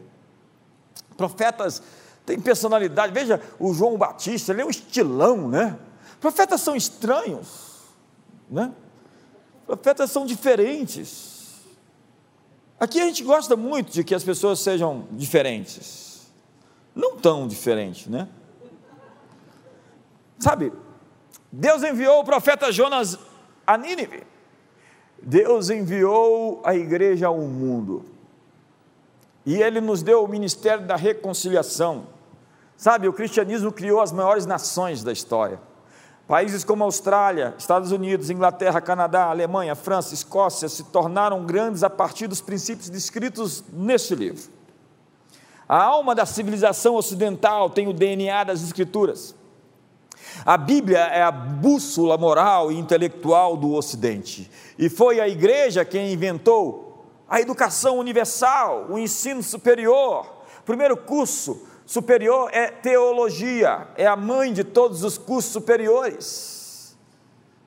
Profetas 1.18 1.84
tem 2.26 2.40
personalidade. 2.40 3.14
Veja 3.14 3.42
o 3.60 3.74
João 3.74 3.98
Batista, 3.98 4.54
ele 4.54 4.62
é 4.62 4.66
um 4.66 4.70
estilão, 4.70 5.50
né? 5.50 5.78
Profetas 6.22 6.62
são 6.62 6.76
estranhos, 6.76 7.82
né? 8.50 8.72
Profetas 9.66 10.10
são 10.10 10.26
diferentes. 10.26 11.62
Aqui 12.80 13.02
a 13.02 13.06
gente 13.06 13.24
gosta 13.24 13.58
muito 13.58 13.92
de 13.92 14.04
que 14.04 14.16
as 14.16 14.24
pessoas 14.24 14.60
sejam 14.60 15.08
diferentes, 15.12 16.32
não 16.96 17.18
tão 17.18 17.48
diferentes, 17.48 18.08
né? 18.08 18.30
Sabe, 20.40 20.72
Deus 21.52 21.84
enviou 21.84 22.20
o 22.20 22.24
profeta 22.24 22.72
Jonas 22.72 23.18
a 23.66 23.78
Nínive. 23.78 24.33
Deus 25.26 25.70
enviou 25.70 26.62
a 26.66 26.76
igreja 26.76 27.28
ao 27.28 27.38
mundo. 27.38 28.04
E 29.46 29.56
ele 29.62 29.80
nos 29.80 30.04
deu 30.04 30.24
o 30.24 30.28
ministério 30.28 30.86
da 30.86 30.96
reconciliação. 30.96 32.08
Sabe, 32.76 33.08
o 33.08 33.14
cristianismo 33.14 33.72
criou 33.72 34.02
as 34.02 34.12
maiores 34.12 34.46
nações 34.46 35.04
da 35.04 35.12
história. 35.12 35.60
Países 36.28 36.64
como 36.64 36.84
Austrália, 36.84 37.54
Estados 37.58 37.92
Unidos, 37.92 38.30
Inglaterra, 38.30 38.82
Canadá, 38.82 39.26
Alemanha, 39.26 39.76
França, 39.76 40.14
Escócia 40.14 40.68
se 40.70 40.84
tornaram 40.86 41.46
grandes 41.46 41.84
a 41.84 41.90
partir 41.90 42.28
dos 42.28 42.42
princípios 42.42 42.90
descritos 42.90 43.64
neste 43.72 44.16
livro. 44.16 44.50
A 45.68 45.82
alma 45.82 46.14
da 46.14 46.26
civilização 46.26 46.96
ocidental 46.96 47.70
tem 47.70 47.88
o 47.88 47.94
DNA 47.94 48.44
das 48.46 48.62
Escrituras. 48.64 49.36
A 50.46 50.58
Bíblia 50.58 51.00
é 51.00 51.22
a 51.22 51.32
bússola 51.32 52.18
moral 52.18 52.72
e 52.72 52.78
intelectual 52.78 53.56
do 53.56 53.74
Ocidente. 53.74 54.50
E 54.78 54.90
foi 54.90 55.20
a 55.20 55.28
igreja 55.28 55.86
quem 55.86 56.12
inventou 56.12 57.06
a 57.30 57.40
educação 57.40 57.98
universal, 57.98 58.88
o 58.90 58.98
ensino 58.98 59.42
superior. 59.42 60.26
O 60.60 60.64
primeiro 60.64 60.98
curso 60.98 61.66
superior 61.86 62.50
é 62.52 62.68
teologia, 62.68 63.88
é 63.96 64.06
a 64.06 64.16
mãe 64.16 64.54
de 64.54 64.64
todos 64.64 65.04
os 65.04 65.18
cursos 65.18 65.52
superiores. 65.52 66.96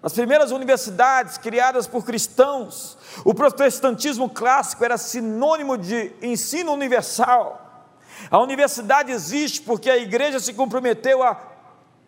As 0.03 0.13
primeiras 0.13 0.53
universidades 0.53 1.37
criadas 1.39 1.87
por 1.87 2.05
cristãos, 2.05 2.97
o 3.25 3.35
protestantismo 3.35 4.29
clássico 4.29 4.85
era 4.85 4.97
sinônimo 4.97 5.77
de 5.77 6.13
ensino 6.23 6.73
universal. 6.73 7.89
A 8.31 8.39
universidade 8.39 9.11
existe 9.11 9.63
porque 9.63 9.91
a 9.91 9.97
igreja 9.97 10.39
se 10.39 10.55
comprometeu 10.55 11.23
a 11.23 11.35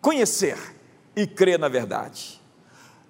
conhecer 0.01 0.57
e 1.15 1.27
crer 1.27 1.59
na 1.59 1.67
verdade. 1.67 2.39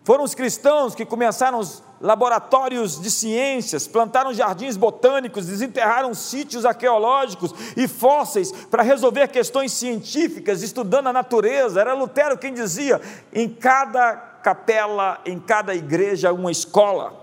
Foram 0.04 0.23
os 0.23 0.34
cristãos 0.34 0.95
que 0.95 1.06
começaram 1.06 1.60
os 1.60 1.84
laboratórios 2.02 2.99
de 2.99 3.12
ciências, 3.12 3.88
plantaram 3.88 4.34
jardins 4.34 4.78
botânicos, 4.78 5.45
desenterraram 5.45 6.13
sítios 6.13 6.65
arqueológicos 6.65 7.54
e 7.75 7.88
fósseis 7.88 8.52
para 8.52 8.82
resolver 8.82 9.28
questões 9.28 9.71
científicas, 9.73 10.63
estudando 10.63 11.08
a 11.08 11.13
natureza. 11.13 11.82
Era 11.82 11.93
Lutero 11.93 12.38
quem 12.38 12.54
dizia: 12.54 12.99
em 13.32 13.47
cada 13.47 14.15
capela, 14.41 15.19
em 15.25 15.39
cada 15.39 15.75
igreja, 15.75 16.34
uma 16.34 16.52
escola. 16.52 17.13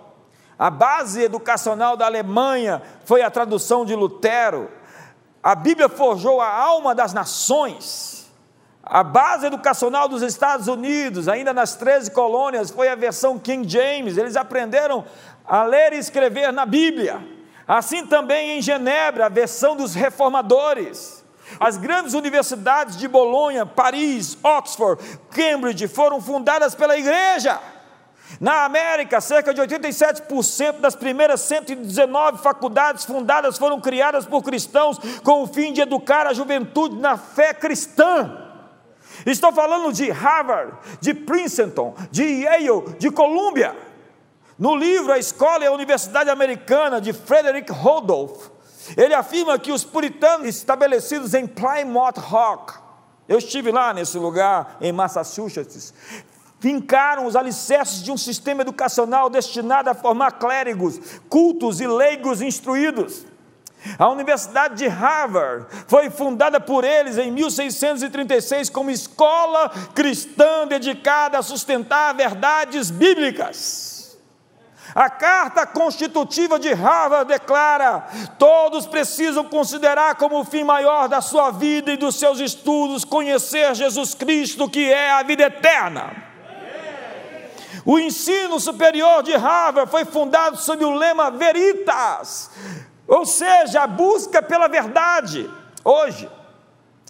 A 0.59 0.71
base 0.71 1.23
educacional 1.23 1.97
da 1.97 2.07
Alemanha 2.07 2.83
foi 3.05 3.23
a 3.23 3.31
tradução 3.31 3.85
de 3.85 3.95
Lutero. 3.95 4.71
A 5.43 5.55
Bíblia 5.55 5.89
forjou 5.89 6.41
a 6.41 6.49
alma 6.49 6.95
das 6.95 7.13
nações. 7.13 8.16
A 8.89 9.03
base 9.03 9.47
educacional 9.47 10.09
dos 10.09 10.23
Estados 10.23 10.69
Unidos, 10.69 11.27
ainda 11.27 11.53
nas 11.53 11.75
13 11.75 12.13
colônias, 12.13 12.71
foi 12.71 12.89
a 12.89 12.95
versão 12.95 13.37
King 13.37 13.69
James. 13.69 14.17
Eles 14.17 14.37
aprenderam 14.37 15.05
a 15.45 15.65
ler 15.65 15.93
e 15.93 15.99
escrever 15.99 16.53
na 16.53 16.65
Bíblia. 16.65 17.21
Assim 17.67 18.07
também 18.07 18.57
em 18.57 18.63
Genebra, 18.63 19.27
a 19.27 19.29
versão 19.29 19.75
dos 19.75 19.93
reformadores. 19.93 21.25
As 21.59 21.77
grandes 21.77 22.15
universidades 22.15 22.97
de 22.97 23.09
Bolonha, 23.09 23.67
Paris, 23.67 24.39
Oxford, 24.41 25.03
Cambridge 25.31 25.89
foram 25.89 26.21
fundadas 26.21 26.73
pela 26.77 26.97
igreja. 26.97 27.59
Na 28.41 28.65
América, 28.65 29.21
cerca 29.21 29.53
de 29.53 29.61
87% 29.61 30.79
das 30.79 30.95
primeiras 30.95 31.41
119 31.41 32.39
faculdades 32.39 33.05
fundadas 33.05 33.59
foram 33.59 33.81
criadas 33.81 34.27
por 34.27 34.45
cristãos 34.45 34.97
com 35.25 35.43
o 35.43 35.47
fim 35.49 35.73
de 35.73 35.81
educar 35.81 36.29
a 36.29 36.33
juventude 36.33 36.95
na 36.95 37.17
fé 37.17 37.53
cristã. 37.53 38.46
Estou 39.27 39.53
falando 39.53 39.93
de 39.93 40.09
Harvard, 40.09 40.73
de 41.01 41.13
Princeton, 41.13 41.95
de 42.13 42.23
Yale, 42.23 42.95
de 42.99 43.11
Columbia. 43.11 43.77
No 44.57 44.77
livro 44.77 45.13
A 45.13 45.19
Escola 45.19 45.65
e 45.65 45.67
a 45.67 45.73
Universidade 45.73 46.31
Americana, 46.31 47.01
de 47.01 47.13
Frederick 47.13 47.71
Randolph, 47.73 48.49
ele 48.97 49.13
afirma 49.13 49.59
que 49.59 49.73
os 49.73 49.85
puritanos 49.85 50.47
estabelecidos 50.47 51.35
em 51.35 51.47
Plymouth 51.47 52.19
Rock, 52.19 52.75
eu 53.29 53.39
estive 53.39 53.73
lá 53.73 53.93
nesse 53.93 54.17
lugar, 54.17 54.77
em 54.81 54.93
Massachusetts, 54.93 55.93
fincaram 56.61 57.27
os 57.27 57.35
alicerces 57.35 58.03
de 58.03 58.13
um 58.13 58.17
sistema 58.17 58.63
educacional 58.63 59.29
destinado 59.29 59.91
a 59.91 59.95
formar 59.95 60.33
clérigos, 60.33 61.21
cultos 61.29 61.81
e 61.81 61.87
leigos 61.87 62.41
instruídos. 62.41 63.27
A 63.99 64.09
Universidade 64.09 64.77
de 64.77 64.87
Harvard 64.87 65.67
foi 65.87 66.11
fundada 66.11 66.61
por 66.61 66.85
eles 66.85 67.19
em 67.19 67.31
1636 67.31 68.71
como 68.71 68.91
escola 68.91 69.71
cristã 69.95 70.67
dedicada 70.67 71.39
a 71.39 71.43
sustentar 71.43 72.15
verdades 72.15 72.91
bíblicas. 72.91 73.97
A 74.95 75.11
carta 75.11 75.67
constitutiva 75.67 76.59
de 76.59 76.73
Harvard 76.73 77.29
declara: 77.29 78.07
todos 78.39 78.87
precisam 78.87 79.45
considerar 79.45 80.15
como 80.15 80.41
o 80.41 80.45
fim 80.45 80.65
maior 80.65 81.09
da 81.09 81.21
sua 81.21 81.51
vida 81.51 81.93
e 81.93 81.97
dos 81.97 82.19
seus 82.19 82.41
estudos 82.41 83.05
conhecer 83.05 83.75
Jesus 83.75 84.15
Cristo, 84.15 84.71
que 84.71 84.91
é 84.91 85.11
a 85.11 85.23
vida 85.23 85.45
eterna. 85.45 86.25
O 87.85 87.99
ensino 87.99 88.59
superior 88.59 89.23
de 89.23 89.35
Harvard 89.35 89.91
foi 89.91 90.05
fundado 90.05 90.57
sob 90.57 90.85
o 90.85 90.95
lema 90.95 91.31
Veritas, 91.31 92.51
ou 93.07 93.25
seja, 93.25 93.83
a 93.83 93.87
busca 93.87 94.43
pela 94.43 94.69
verdade. 94.69 95.51
Hoje, 95.85 96.29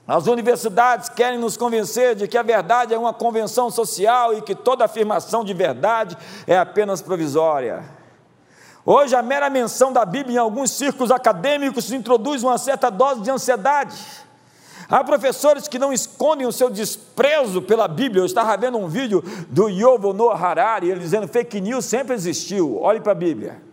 as 0.06 0.26
universidades 0.26 1.08
querem 1.08 1.38
nos 1.38 1.56
convencer 1.56 2.14
de 2.14 2.28
que 2.28 2.38
a 2.38 2.42
verdade 2.42 2.94
é 2.94 2.98
uma 2.98 3.12
convenção 3.12 3.70
social 3.70 4.34
e 4.34 4.42
que 4.42 4.54
toda 4.54 4.84
afirmação 4.84 5.42
de 5.42 5.52
verdade 5.52 6.16
é 6.46 6.56
apenas 6.56 7.02
provisória. 7.02 7.84
Hoje, 8.84 9.16
a 9.16 9.22
mera 9.22 9.50
menção 9.50 9.92
da 9.92 10.04
Bíblia 10.04 10.36
em 10.36 10.38
alguns 10.38 10.70
círculos 10.70 11.10
acadêmicos 11.10 11.90
introduz 11.90 12.44
uma 12.44 12.56
certa 12.56 12.88
dose 12.88 13.20
de 13.20 13.30
ansiedade. 13.30 13.96
Há 14.88 15.02
professores 15.02 15.66
que 15.66 15.76
não 15.76 15.92
escondem 15.92 16.46
o 16.46 16.52
seu 16.52 16.70
desprezo 16.70 17.60
pela 17.60 17.88
Bíblia. 17.88 18.20
Eu 18.22 18.26
estava 18.26 18.56
vendo 18.56 18.78
um 18.78 18.86
vídeo 18.86 19.24
do 19.48 19.68
Noah 20.12 20.38
Harari, 20.38 20.88
ele 20.88 21.00
dizendo 21.00 21.26
fake 21.26 21.60
news 21.60 21.84
sempre 21.84 22.14
existiu. 22.14 22.80
Olhe 22.80 23.00
para 23.00 23.10
a 23.10 23.16
Bíblia. 23.16 23.65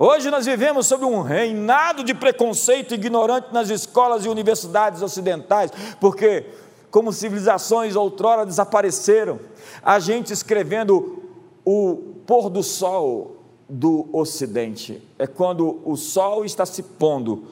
Hoje 0.00 0.30
nós 0.30 0.46
vivemos 0.46 0.86
sob 0.86 1.04
um 1.04 1.22
reinado 1.22 2.04
de 2.04 2.14
preconceito 2.14 2.94
ignorante 2.94 3.52
nas 3.52 3.68
escolas 3.68 4.24
e 4.24 4.28
universidades 4.28 5.02
ocidentais, 5.02 5.72
porque, 6.00 6.46
como 6.88 7.12
civilizações 7.12 7.96
outrora 7.96 8.46
desapareceram, 8.46 9.40
a 9.82 9.98
gente 9.98 10.32
escrevendo 10.32 11.24
o 11.64 11.96
pôr 12.24 12.48
do 12.48 12.62
sol 12.62 13.38
do 13.68 14.08
Ocidente. 14.12 15.02
É 15.18 15.26
quando 15.26 15.80
o 15.84 15.96
sol 15.96 16.44
está 16.44 16.64
se 16.64 16.84
pondo 16.84 17.48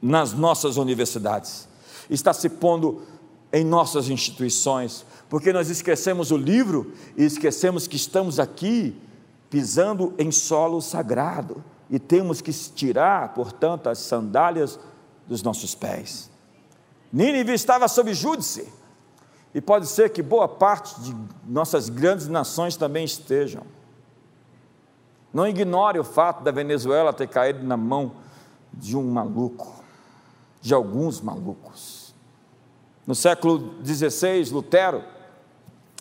nas 0.00 0.34
nossas 0.34 0.76
universidades, 0.76 1.66
está 2.10 2.34
se 2.34 2.50
pondo 2.50 3.00
em 3.50 3.64
nossas 3.64 4.10
instituições, 4.10 5.06
porque 5.26 5.54
nós 5.54 5.70
esquecemos 5.70 6.30
o 6.32 6.36
livro 6.36 6.92
e 7.16 7.24
esquecemos 7.24 7.86
que 7.86 7.96
estamos 7.96 8.38
aqui 8.38 8.94
pisando 9.52 10.14
em 10.16 10.30
solo 10.30 10.80
sagrado 10.80 11.62
e 11.90 11.98
temos 11.98 12.40
que 12.40 12.50
tirar, 12.50 13.34
portanto, 13.34 13.90
as 13.90 13.98
sandálias 13.98 14.80
dos 15.28 15.42
nossos 15.42 15.74
pés. 15.74 16.30
Nínive 17.12 17.52
estava 17.52 17.86
sob 17.86 18.14
júdice, 18.14 18.72
e 19.54 19.60
pode 19.60 19.88
ser 19.88 20.08
que 20.08 20.22
boa 20.22 20.48
parte 20.48 20.98
de 21.02 21.14
nossas 21.46 21.90
grandes 21.90 22.28
nações 22.28 22.78
também 22.78 23.04
estejam. 23.04 23.64
Não 25.34 25.46
ignore 25.46 25.98
o 25.98 26.04
fato 26.04 26.42
da 26.42 26.50
Venezuela 26.50 27.12
ter 27.12 27.28
caído 27.28 27.62
na 27.62 27.76
mão 27.76 28.12
de 28.72 28.96
um 28.96 29.02
maluco, 29.02 29.84
de 30.62 30.72
alguns 30.72 31.20
malucos. 31.20 32.14
No 33.06 33.14
século 33.14 33.74
XVI, 33.84 34.50
Lutero 34.50 35.04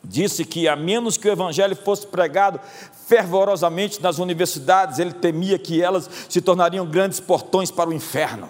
disse 0.03 0.43
que, 0.43 0.67
a 0.67 0.75
menos 0.75 1.17
que 1.17 1.27
o 1.27 1.31
evangelho 1.31 1.75
fosse 1.75 2.07
pregado 2.07 2.59
fervorosamente 3.07 4.01
nas 4.01 4.19
universidades, 4.19 4.99
ele 4.99 5.13
temia 5.13 5.59
que 5.59 5.81
elas 5.81 6.09
se 6.29 6.41
tornariam 6.41 6.85
grandes 6.85 7.19
portões 7.19 7.69
para 7.69 7.89
o 7.89 7.93
inferno. 7.93 8.49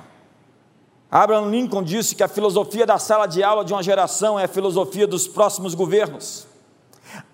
Abraham 1.10 1.50
Lincoln 1.50 1.84
disse 1.84 2.16
que 2.16 2.24
a 2.24 2.28
filosofia 2.28 2.86
da 2.86 2.98
sala 2.98 3.28
de 3.28 3.44
aula 3.44 3.66
de 3.66 3.74
uma 3.74 3.84
geração 3.84 4.40
é 4.40 4.46
a 4.46 4.48
filosofia 4.48 5.06
dos 5.06 5.28
próximos 5.28 5.74
governos. 5.74 6.48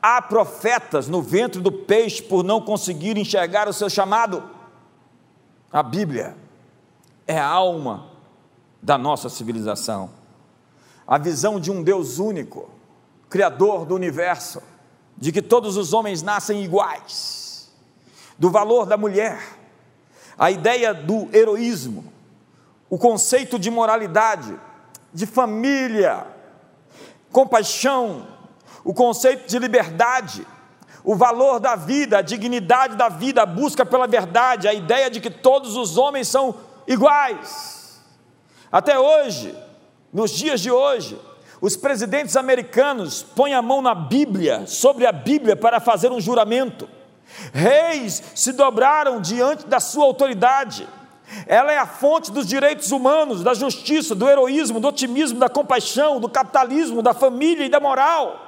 Há 0.01 0.20
profetas 0.20 1.07
no 1.07 1.22
ventre 1.22 1.61
do 1.61 1.72
peixe 1.72 2.24
por 2.24 2.43
não 2.43 2.59
conseguir 2.59 3.18
enxergar 3.18 3.68
o 3.68 3.74
seu 3.74 3.89
chamado. 3.89 4.43
A 5.72 5.84
Bíblia 5.84 6.36
é 7.28 7.38
a 7.38 7.45
alma 7.45 8.07
da 8.82 8.97
nossa 8.97 9.30
civilização. 9.30 10.09
A 11.05 11.18
visão 11.18 11.59
de 11.59 11.70
um 11.70 11.84
Deus 11.84 12.18
único, 12.18 12.70
Criador 13.30 13.86
do 13.86 13.95
universo, 13.95 14.61
de 15.17 15.32
que 15.32 15.41
todos 15.41 15.78
os 15.78 15.93
homens 15.93 16.21
nascem 16.21 16.63
iguais, 16.63 17.71
do 18.38 18.49
valor 18.49 18.86
da 18.86 18.97
mulher, 18.97 19.41
a 20.38 20.51
ideia 20.51 20.93
do 20.93 21.28
heroísmo, 21.36 22.13
o 22.89 22.97
conceito 22.97 23.57
de 23.57 23.71
moralidade, 23.71 24.57
de 25.13 25.25
família, 25.25 26.25
compaixão, 27.32 28.28
o 28.84 28.93
conceito 28.93 29.47
de 29.47 29.59
liberdade, 29.59 30.45
o 31.03 31.15
valor 31.15 31.59
da 31.59 31.75
vida, 31.75 32.19
a 32.19 32.21
dignidade 32.21 32.95
da 32.95 33.09
vida, 33.09 33.41
a 33.41 33.45
busca 33.45 33.86
pela 33.86 34.07
verdade, 34.07 34.67
a 34.67 34.73
ideia 34.73 35.09
de 35.09 35.19
que 35.19 35.30
todos 35.30 35.75
os 35.75 35.97
homens 35.97 36.28
são 36.28 36.55
iguais. 36.86 38.01
Até 38.71 38.99
hoje, 38.99 39.57
nos 40.11 40.32
dias 40.32 40.61
de 40.61 40.69
hoje, 40.69 41.19
os 41.60 41.76
presidentes 41.76 42.36
americanos 42.36 43.24
põem 43.24 43.53
a 43.53 43.62
mão 43.62 43.82
na 43.82 43.95
Bíblia, 43.95 44.68
sobre 44.68 45.05
a 45.05 45.12
Bíblia, 45.12 45.55
para 45.55 45.80
fazer 45.80 46.12
um 46.12 46.22
juramento. 46.22 46.88
Reis 47.51 48.24
se 48.36 48.53
dobraram 48.53 49.20
diante 49.20 49.66
da 49.66 49.80
sua 49.80 50.05
autoridade. 50.05 50.88
Ela 51.45 51.74
é 51.74 51.78
a 51.78 51.86
fonte 51.86 52.32
dos 52.32 52.47
direitos 52.47 52.91
humanos, 52.91 53.43
da 53.43 53.53
justiça, 53.53 54.16
do 54.16 54.30
heroísmo, 54.30 54.80
do 54.80 54.88
otimismo, 54.88 55.39
da 55.39 55.49
compaixão, 55.49 56.20
do 56.20 56.30
capitalismo, 56.30 57.01
da 57.01 57.14
família 57.14 57.66
e 57.66 57.70
da 57.70 57.80
moral. 57.80 58.43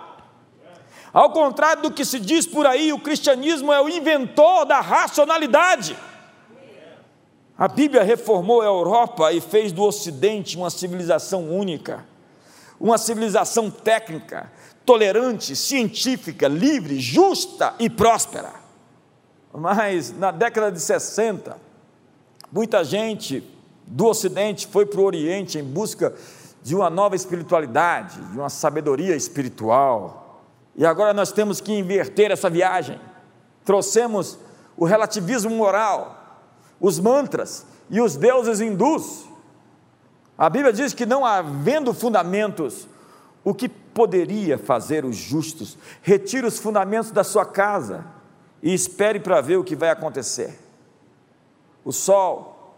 Ao 1.12 1.32
contrário 1.32 1.82
do 1.82 1.92
que 1.92 2.06
se 2.06 2.20
diz 2.20 2.46
por 2.46 2.68
aí, 2.68 2.94
o 2.94 3.00
cristianismo 3.00 3.74
é 3.74 3.82
o 3.82 3.90
inventor 3.90 4.66
da 4.66 4.80
racionalidade. 4.80 5.98
A 7.58 7.68
Bíblia 7.68 8.04
reformou 8.04 8.62
a 8.62 8.66
Europa 8.66 9.34
e 9.34 9.42
fez 9.42 9.72
do 9.72 9.84
Ocidente 9.84 10.56
uma 10.56 10.70
civilização 10.70 11.50
única, 11.50 12.06
uma 12.80 12.98
civilização 12.98 13.70
técnica, 13.70 14.52
tolerante, 14.86 15.56
científica, 15.56 16.48
livre, 16.48 17.00
justa 17.00 17.74
e 17.78 17.90
próspera. 17.90 18.54
Mas 19.54 20.18
na 20.18 20.32
década 20.32 20.72
de 20.72 20.80
60, 20.80 21.58
muita 22.52 22.84
gente 22.84 23.44
do 23.86 24.06
Ocidente 24.06 24.68
foi 24.68 24.86
para 24.86 25.00
o 25.00 25.04
Oriente 25.04 25.58
em 25.58 25.64
busca 25.64 26.14
de 26.62 26.76
uma 26.76 26.90
nova 26.90 27.16
espiritualidade, 27.16 28.22
de 28.32 28.38
uma 28.38 28.50
sabedoria 28.50 29.16
espiritual. 29.16 30.44
E 30.76 30.86
agora 30.86 31.14
nós 31.14 31.32
temos 31.32 31.60
que 31.60 31.74
inverter 31.74 32.32
essa 32.32 32.50
viagem. 32.50 33.00
Trouxemos 33.66 34.38
o 34.78 34.86
relativismo 34.86 35.52
moral, 35.52 36.40
os 36.80 37.00
mantras 37.00 37.66
e 37.90 38.00
os 38.00 38.16
deuses 38.16 38.62
hindus. 38.62 39.29
A 40.40 40.50
Bíblia 40.50 40.72
diz 40.72 40.94
que 40.94 41.06
não 41.06 41.26
havendo 41.26 41.94
fundamentos, 41.94 42.88
o 43.44 43.54
que 43.54 43.68
poderia 43.68 44.58
fazer 44.58 45.04
os 45.04 45.18
justos? 45.18 45.78
Retire 46.02 46.48
os 46.48 46.58
fundamentos 46.58 47.12
da 47.12 47.26
sua 47.26 47.46
casa 47.46 48.06
e 48.64 48.74
espere 48.74 49.20
para 49.20 49.42
ver 49.42 49.58
o 49.58 49.66
que 49.66 49.76
vai 49.76 49.90
acontecer. 49.90 50.58
O 51.84 51.92
sol 51.92 52.74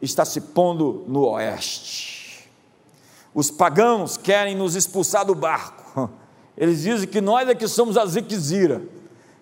está 0.00 0.24
se 0.24 0.40
pondo 0.40 1.04
no 1.06 1.26
oeste. 1.26 2.50
Os 3.34 3.50
pagãos 3.50 4.16
querem 4.16 4.56
nos 4.56 4.74
expulsar 4.74 5.26
do 5.26 5.34
barco. 5.34 6.10
Eles 6.56 6.80
dizem 6.84 7.06
que 7.06 7.20
nós 7.20 7.46
é 7.50 7.54
que 7.54 7.68
somos 7.68 7.98
a 7.98 8.06
ziquezira. 8.06 8.80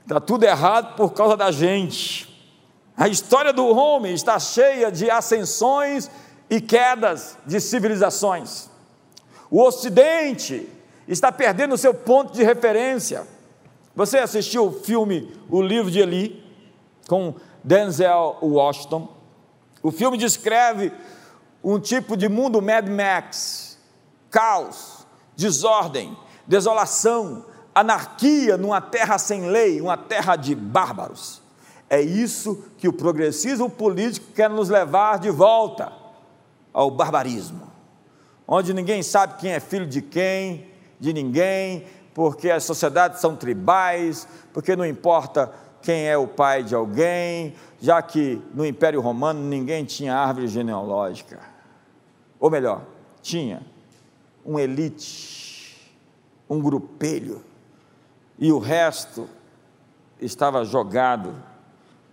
Está 0.02 0.18
tudo 0.18 0.42
errado 0.42 0.96
por 0.96 1.12
causa 1.12 1.36
da 1.36 1.52
gente. 1.52 2.26
A 2.96 3.06
história 3.06 3.52
do 3.52 3.68
homem 3.68 4.14
está 4.14 4.36
cheia 4.40 4.90
de 4.90 5.08
ascensões 5.08 6.10
e 6.48 6.60
quedas 6.60 7.36
de 7.46 7.60
civilizações. 7.60 8.68
O 9.50 9.62
Ocidente 9.62 10.68
está 11.06 11.30
perdendo 11.30 11.76
seu 11.76 11.94
ponto 11.94 12.32
de 12.32 12.42
referência. 12.42 13.26
Você 13.94 14.18
assistiu 14.18 14.66
o 14.66 14.72
filme 14.72 15.32
O 15.48 15.62
Livro 15.62 15.90
de 15.90 16.00
Eli, 16.00 16.44
com 17.08 17.34
Denzel 17.62 18.38
Washington? 18.42 19.08
O 19.82 19.90
filme 19.90 20.18
descreve 20.18 20.92
um 21.62 21.78
tipo 21.78 22.16
de 22.16 22.28
mundo 22.28 22.60
Mad 22.60 22.88
Max, 22.88 23.78
caos, 24.30 25.06
desordem, 25.36 26.16
desolação, 26.46 27.44
anarquia 27.74 28.56
numa 28.56 28.80
terra 28.80 29.18
sem 29.18 29.48
lei, 29.48 29.80
uma 29.80 29.96
terra 29.96 30.36
de 30.36 30.54
bárbaros. 30.54 31.42
É 31.88 32.00
isso 32.00 32.64
que 32.78 32.88
o 32.88 32.92
progressismo 32.92 33.70
político 33.70 34.32
quer 34.34 34.50
nos 34.50 34.68
levar 34.68 35.18
de 35.18 35.30
volta 35.30 36.05
ao 36.76 36.90
barbarismo, 36.90 37.72
onde 38.46 38.74
ninguém 38.74 39.02
sabe 39.02 39.40
quem 39.40 39.52
é 39.52 39.60
filho 39.60 39.86
de 39.86 40.02
quem, 40.02 40.66
de 41.00 41.10
ninguém, 41.10 41.86
porque 42.12 42.50
as 42.50 42.64
sociedades 42.64 43.18
são 43.18 43.34
tribais, 43.34 44.28
porque 44.52 44.76
não 44.76 44.84
importa 44.84 45.50
quem 45.80 46.06
é 46.06 46.18
o 46.18 46.28
pai 46.28 46.62
de 46.62 46.74
alguém, 46.74 47.54
já 47.80 48.02
que 48.02 48.42
no 48.52 48.66
Império 48.66 49.00
Romano 49.00 49.40
ninguém 49.40 49.86
tinha 49.86 50.14
árvore 50.14 50.48
genealógica. 50.48 51.40
Ou 52.38 52.50
melhor, 52.50 52.82
tinha 53.22 53.62
um 54.44 54.58
elite, 54.58 55.96
um 56.46 56.60
grupelho, 56.60 57.42
e 58.38 58.52
o 58.52 58.58
resto 58.58 59.26
estava 60.20 60.62
jogado 60.62 61.34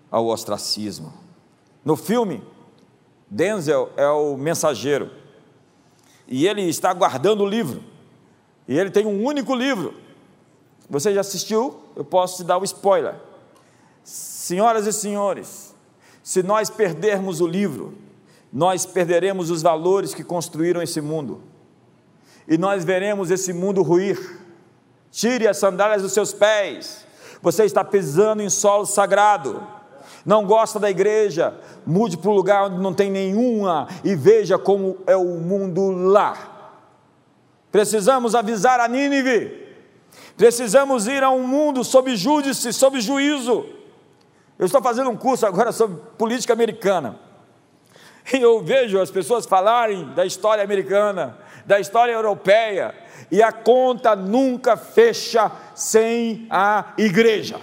ao 0.09 0.27
ostracismo. 0.27 1.13
No 1.83 1.97
filme, 1.97 2.41
Denzel 3.33 3.91
é 3.97 4.07
o 4.07 4.37
mensageiro, 4.37 5.09
e 6.27 6.45
ele 6.47 6.61
está 6.61 6.93
guardando 6.93 7.41
o 7.41 7.47
livro. 7.47 7.83
E 8.67 8.77
ele 8.77 8.91
tem 8.91 9.07
um 9.07 9.25
único 9.25 9.55
livro. 9.55 9.95
Você 10.87 11.11
já 11.11 11.21
assistiu? 11.21 11.81
Eu 11.95 12.05
posso 12.05 12.37
te 12.37 12.43
dar 12.43 12.57
o 12.57 12.61
um 12.61 12.63
spoiler. 12.63 13.15
Senhoras 14.03 14.85
e 14.85 14.93
senhores, 14.93 15.73
se 16.21 16.43
nós 16.43 16.69
perdermos 16.69 17.41
o 17.41 17.47
livro, 17.47 17.97
nós 18.51 18.85
perderemos 18.85 19.49
os 19.49 19.63
valores 19.63 20.13
que 20.13 20.23
construíram 20.23 20.79
esse 20.79 21.01
mundo. 21.01 21.41
E 22.47 22.55
nós 22.55 22.85
veremos 22.85 23.31
esse 23.31 23.51
mundo 23.51 23.81
ruir. 23.81 24.39
Tire 25.11 25.47
as 25.47 25.57
sandálias 25.57 26.03
dos 26.03 26.13
seus 26.13 26.31
pés. 26.31 27.03
Você 27.41 27.65
está 27.65 27.83
pisando 27.83 28.43
em 28.43 28.49
solo 28.49 28.85
sagrado. 28.85 29.65
Não 30.25 30.45
gosta 30.45 30.79
da 30.79 30.89
igreja? 30.89 31.53
Mude 31.85 32.17
para 32.17 32.29
um 32.29 32.33
lugar 32.33 32.65
onde 32.65 32.81
não 32.81 32.93
tem 32.93 33.11
nenhuma 33.11 33.87
e 34.03 34.15
veja 34.15 34.57
como 34.57 34.97
é 35.05 35.15
o 35.15 35.39
mundo 35.39 35.91
lá. 35.91 36.71
Precisamos 37.71 38.33
avisar 38.33 38.79
a 38.79 38.87
Nínive. 38.87 39.63
Precisamos 40.37 41.07
ir 41.07 41.23
a 41.23 41.29
um 41.29 41.45
mundo 41.45 41.83
sob 41.83 42.15
júdice, 42.15 42.71
sob 42.71 43.01
juízo. 43.01 43.65
Eu 44.57 44.65
estou 44.65 44.81
fazendo 44.81 45.09
um 45.09 45.17
curso 45.17 45.45
agora 45.45 45.71
sobre 45.71 45.97
política 46.17 46.53
americana. 46.53 47.19
E 48.31 48.37
eu 48.37 48.63
vejo 48.63 49.01
as 49.01 49.11
pessoas 49.11 49.45
falarem 49.45 50.13
da 50.13 50.25
história 50.25 50.63
americana, 50.63 51.37
da 51.65 51.79
história 51.79 52.13
europeia, 52.13 52.95
e 53.29 53.41
a 53.41 53.51
conta 53.51 54.15
nunca 54.15 54.77
fecha 54.77 55.51
sem 55.75 56.47
a 56.49 56.93
igreja. 56.97 57.59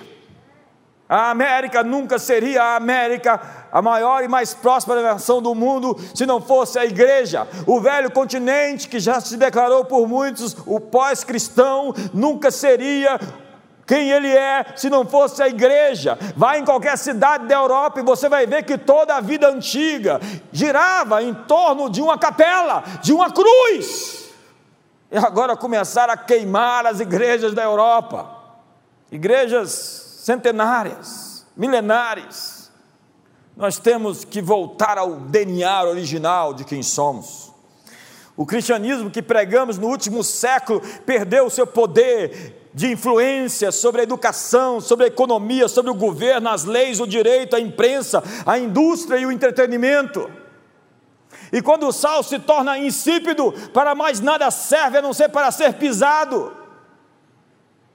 A 1.11 1.29
América 1.29 1.83
nunca 1.83 2.21
seria 2.21 2.63
a 2.63 2.77
América, 2.77 3.41
a 3.73 3.83
maior 3.83 4.23
e 4.23 4.29
mais 4.29 4.55
próspera 4.55 5.03
nação 5.03 5.43
do 5.43 5.57
mundo, 5.57 5.99
se 6.15 6.25
não 6.25 6.41
fosse 6.41 6.79
a 6.79 6.87
igreja. 6.87 7.49
O 7.67 7.81
velho 7.81 8.13
continente, 8.13 8.89
que 8.89 9.01
já 9.01 9.21
se 9.21 9.37
declarou 9.37 9.85
por 9.85 10.07
muitos 10.07 10.57
o 10.65 10.79
pós-cristão, 10.79 11.93
nunca 12.15 12.53
seria 12.53 13.19
quem 13.85 14.09
ele 14.13 14.29
é 14.29 14.65
se 14.77 14.89
não 14.89 15.05
fosse 15.05 15.43
a 15.43 15.49
igreja. 15.49 16.17
Vai 16.37 16.61
em 16.61 16.65
qualquer 16.65 16.97
cidade 16.97 17.49
da 17.49 17.57
Europa 17.57 17.99
e 17.99 18.05
você 18.05 18.29
vai 18.29 18.47
ver 18.47 18.63
que 18.63 18.79
toda 18.79 19.17
a 19.17 19.21
vida 19.21 19.49
antiga 19.49 20.21
girava 20.53 21.25
em 21.25 21.35
torno 21.35 21.91
de 21.91 22.01
uma 22.01 22.17
capela, 22.17 22.85
de 23.03 23.13
uma 23.13 23.33
cruz. 23.33 24.31
E 25.11 25.19
agora 25.19 25.57
começaram 25.57 26.15
a 26.15 26.17
queimar 26.17 26.87
as 26.87 27.01
igrejas 27.01 27.53
da 27.53 27.65
Europa. 27.65 28.31
Igrejas 29.11 30.00
centenárias, 30.21 31.47
milenares. 31.57 32.71
Nós 33.57 33.79
temos 33.79 34.25
que 34.25 34.43
voltar 34.43 34.99
ao 34.99 35.17
DNA 35.17 35.85
original 35.85 36.53
de 36.53 36.65
quem 36.65 36.83
somos. 36.83 37.51
O 38.37 38.47
cristianismo 38.47 39.11
que 39.11 39.23
pregamos 39.23 39.79
no 39.79 39.89
último 39.89 40.23
século 40.23 40.81
perdeu 41.05 41.47
o 41.47 41.51
seu 41.51 41.67
poder 41.67 42.69
de 42.73 42.93
influência 42.93 43.73
sobre 43.73 44.03
a 44.03 44.05
educação, 44.05 44.81
sobre 44.81 45.07
a 45.07 45.09
economia, 45.09 45.69
sobre 45.69 45.91
o 45.91 45.95
governo, 45.95 46.49
as 46.49 46.65
leis, 46.65 47.01
o 47.01 47.07
direito, 47.07 47.57
a 47.57 47.61
imprensa, 47.61 48.23
a 48.47 48.59
indústria 48.59 49.19
e 49.19 49.27
o 49.27 49.33
entretenimento. 49.33 50.31
E 51.53 51.61
quando 51.61 51.89
o 51.89 51.93
sal 51.93 52.23
se 52.23 52.39
torna 52.39 52.79
insípido, 52.79 53.53
para 53.73 53.95
mais 53.95 54.21
nada 54.21 54.51
serve 54.51 54.99
a 54.99 55.03
não 55.03 55.13
ser 55.13 55.31
para 55.31 55.51
ser 55.51 55.75
pisado. 55.75 56.53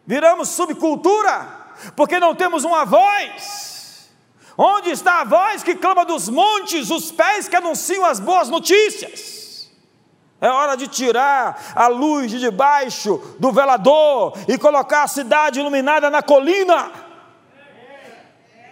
Viramos 0.06 0.50
subcultura 0.50 1.65
porque 1.96 2.20
não 2.20 2.36
temos 2.36 2.64
uma 2.64 2.86
voz. 2.86 4.10
Onde 4.58 4.90
está 4.92 5.22
a 5.22 5.26
voz 5.26 5.64
que 5.64 5.76
clama 5.76 6.06
dos 6.06 6.30
montes, 6.30 6.90
os 6.90 7.12
pés 7.12 7.48
que 7.48 7.56
anunciam 7.56 8.06
as 8.06 8.20
boas 8.20 8.48
notícias? 8.50 9.70
É 10.40 10.50
hora 10.50 10.76
de 10.76 10.88
tirar 10.88 11.74
a 11.76 11.88
luz 11.88 12.30
de 12.30 12.40
debaixo 12.40 13.36
do 13.40 13.52
velador 13.52 14.38
e 14.48 14.58
colocar 14.58 15.04
a 15.04 15.08
cidade 15.08 15.60
iluminada 15.60 16.10
na 16.10 16.22
colina. 16.22 17.05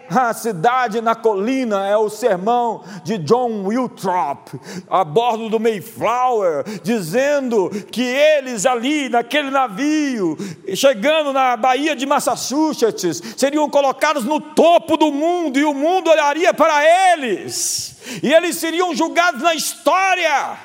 A 0.10 0.34
cidade 0.34 1.02
na 1.02 1.16
colina 1.16 1.88
é 1.88 1.98
o 1.98 2.10
sermão 2.10 2.84
de 3.04 3.18
John 3.18 3.66
Wiltrop, 3.66 4.50
a 4.90 5.04
bordo 5.04 5.50
do 5.50 5.60
Mayflower, 5.60 6.64
dizendo 6.84 7.70
que 7.92 8.04
eles 8.04 8.66
ali, 8.66 9.10
naquele 9.10 9.50
navio, 9.50 10.38
chegando 10.76 11.32
na 11.32 11.56
Baía 11.56 11.96
de 11.96 12.06
Massachusetts, 12.06 13.22
seriam 13.38 13.70
colocados 13.70 14.26
no 14.26 14.40
topo 14.40 14.98
do 14.98 15.12
mundo 15.12 15.58
e 15.58 15.64
o 15.64 15.74
mundo 15.74 16.10
olharia 16.10 16.54
para 16.54 16.84
eles, 17.14 17.98
e 18.22 18.34
eles 18.34 18.58
seriam 18.58 18.94
julgados 18.96 19.42
na 19.42 19.56
história. 19.56 20.58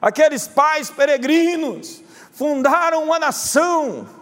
Aqueles 0.00 0.48
pais 0.48 0.90
peregrinos 0.90 2.02
fundaram 2.32 3.04
uma 3.04 3.18
nação 3.18 4.21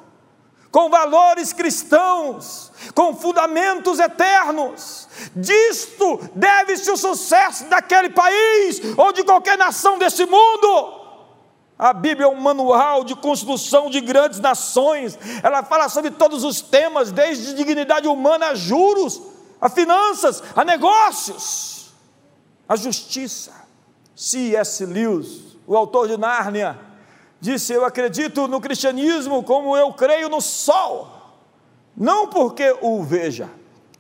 com 0.71 0.89
valores 0.89 1.53
cristãos, 1.53 2.71
com 2.95 3.15
fundamentos 3.15 3.99
eternos. 3.99 5.09
Disto 5.35 6.21
deve-se 6.35 6.91
o 6.91 6.97
sucesso 6.97 7.65
daquele 7.65 8.11
país 8.11 8.81
ou 8.97 9.13
de 9.13 9.25
qualquer 9.25 9.59
nação 9.59 9.99
desse 9.99 10.25
mundo. 10.25 11.01
A 11.79 11.93
Bíblia 11.93 12.27
é 12.27 12.29
um 12.29 12.41
manual 12.41 13.05
de 13.05 13.17
construção 13.17 13.91
de 13.91 14.01
grandes 14.01 14.39
nações. 14.39 15.19
Ela 15.43 15.63
fala 15.63 15.89
sobre 15.89 16.11
todos 16.11 16.45
os 16.45 16.61
temas, 16.61 17.11
desde 17.11 17.55
dignidade 17.55 18.07
humana 18.07 18.49
a 18.49 18.55
juros, 18.55 19.21
a 19.61 19.69
finanças, 19.69 20.43
a 20.55 20.65
negócios, 20.65 21.93
a 22.69 22.77
justiça. 22.77 23.61
C.S. 24.15 24.85
Lewis, 24.85 25.57
o 25.67 25.75
autor 25.75 26.07
de 26.07 26.19
Nárnia, 26.19 26.79
disse: 27.41 27.73
Eu 27.73 27.85
acredito 27.85 28.47
no 28.47 28.61
cristianismo 28.61 29.43
como 29.43 29.77
eu 29.77 29.93
creio 29.93 30.29
no 30.29 30.41
sol, 30.41 31.09
não 31.97 32.29
porque 32.29 32.77
o 32.81 33.03
veja, 33.03 33.49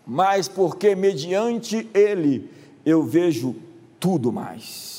mas 0.06 0.48
porque 0.48 0.94
mediante 0.94 1.88
ele 1.94 2.50
eu 2.84 3.02
vejo 3.02 3.56
tudo 3.98 4.32
mais. 4.32 4.90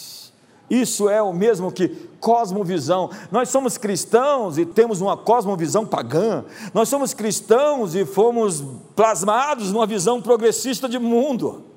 Isso 0.69 1.09
é 1.09 1.21
o 1.21 1.33
mesmo 1.33 1.69
que 1.69 1.89
cosmovisão. 2.21 3.09
Nós 3.29 3.49
somos 3.49 3.77
cristãos 3.77 4.57
e 4.57 4.65
temos 4.65 5.01
uma 5.01 5.17
cosmovisão 5.17 5.85
pagã. 5.85 6.45
Nós 6.73 6.87
somos 6.87 7.13
cristãos 7.13 7.93
e 7.93 8.05
fomos 8.05 8.63
plasmados 8.95 9.73
numa 9.73 9.85
visão 9.85 10.21
progressista 10.21 10.87
de 10.87 10.97
mundo. 10.97 11.70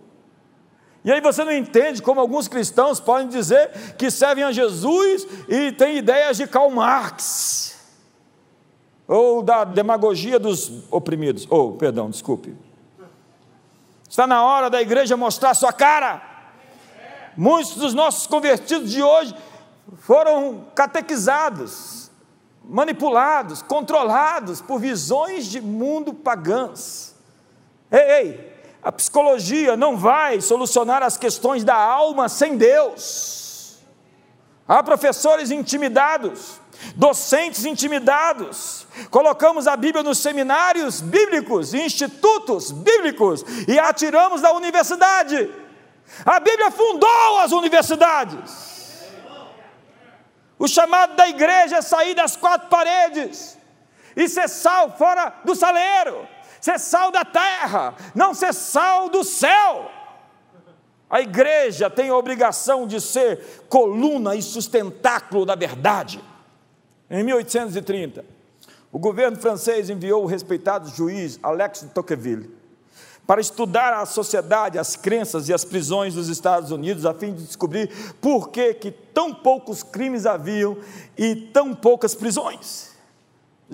E 1.05 1.13
aí 1.13 1.21
você 1.21 1.45
não 1.45 1.53
entende 1.53 2.01
como 2.01 2.19
alguns 2.19 2.49
cristãos 2.49 2.99
podem 2.99 3.29
dizer 3.29 3.95
que 3.99 4.11
servem 4.11 4.43
a 4.43 4.53
Jesus 4.53 5.27
e 5.47 5.71
têm 5.71 5.99
ideias 5.99 6.39
de 6.39 6.47
Karl 6.47 6.71
Marx, 6.71 7.79
ou 9.07 9.43
da 9.43 9.65
demagogia 9.65 10.39
dos 10.39 10.83
oprimidos, 10.91 11.47
ou, 11.51 11.69
oh, 11.69 11.73
perdão, 11.73 12.09
desculpe. 12.09 12.57
Está 14.09 14.27
na 14.27 14.43
hora 14.45 14.71
da 14.71 14.81
igreja 14.81 15.15
mostrar 15.15 15.53
sua 15.53 15.75
cara. 15.75 16.23
Muitos 17.37 17.75
dos 17.75 17.93
nossos 17.93 18.27
convertidos 18.27 18.91
de 18.91 19.03
hoje 19.03 19.35
foram 19.99 20.69
catequizados, 20.75 22.11
manipulados, 22.65 23.61
controlados 23.61 24.63
por 24.63 24.81
visões 24.81 25.47
de 25.47 25.61
mundo 25.61 26.15
pagãs. 26.15 27.15
Ei, 27.91 28.01
ei, 28.01 28.54
a 28.85 28.93
psicologia 28.93 29.79
não 29.79 29.97
vai 29.97 30.43
solucionar 30.43 31.03
as 31.03 31.17
questões 31.17 31.65
da 31.65 31.75
alma 31.75 32.29
sem 32.29 32.55
Deus. 32.59 33.79
Há 34.69 34.83
professores 34.83 35.51
intimidados, 35.51 36.61
docentes 36.95 37.65
intimidados. 37.65 38.87
Colocamos 39.11 39.67
a 39.67 39.75
Bíblia 39.75 40.03
nos 40.03 40.19
seminários 40.19 41.01
bíblicos, 41.01 41.73
institutos 41.73 42.71
bíblicos 42.71 43.43
e 43.67 43.79
a 43.79 43.89
atiramos 43.89 44.43
da 44.43 44.53
universidade. 44.53 45.51
A 46.27 46.39
Bíblia 46.39 46.71
fundou 46.71 47.39
as 47.39 47.53
universidades. 47.53 48.75
O 50.59 50.69
chamado 50.69 51.17
da 51.17 51.27
igreja 51.27 51.77
é 51.77 51.83
sair 51.83 52.15
das 52.15 52.37
quatro 52.37 52.69
paredes 52.69 53.57
e 54.15 54.29
ser 54.29 54.49
sal 54.49 54.95
fora 54.97 55.35
do 55.43 55.55
saleiro 55.55 56.34
ser 56.65 56.81
sal 56.81 57.11
da 57.13 57.27
terra, 57.27 57.95
não 58.15 58.33
ser 58.33 58.55
sal 58.55 59.11
do 59.11 59.23
céu. 59.23 59.91
A 61.11 61.21
igreja 61.21 61.91
tem 61.91 62.09
a 62.09 62.17
obrigação 62.17 62.87
de 62.87 63.03
ser 63.03 63.67
coluna 63.69 64.35
e 64.35 64.41
sustentáculo 64.41 65.45
da 65.45 65.55
verdade. 65.55 66.25
Em 67.11 67.23
1830, 67.23 68.25
o 68.91 68.99
governo 68.99 69.37
francês 69.37 69.91
enviou 69.91 70.23
o 70.23 70.27
respeitado 70.27 70.89
juiz 70.89 71.39
Alex 71.43 71.81
de 71.81 71.89
Tocqueville 71.89 72.51
para 73.27 73.43
estudar 73.43 73.93
a 73.93 74.07
sociedade, 74.07 74.79
as 74.79 74.97
crenças 74.97 75.51
e 75.51 75.53
as 75.53 75.67
prisões 75.67 76.15
dos 76.15 76.31
Estados 76.31 76.71
Unidos, 76.71 77.05
a 77.05 77.13
fim 77.13 77.35
de 77.35 77.45
descobrir 77.45 77.91
por 78.23 78.49
que, 78.49 78.73
que 78.73 78.91
tão 78.91 79.35
poucos 79.35 79.83
crimes 79.83 80.25
haviam 80.25 80.79
e 81.17 81.37
tão 81.37 81.75
poucas 81.75 82.15
prisões. 82.15 82.94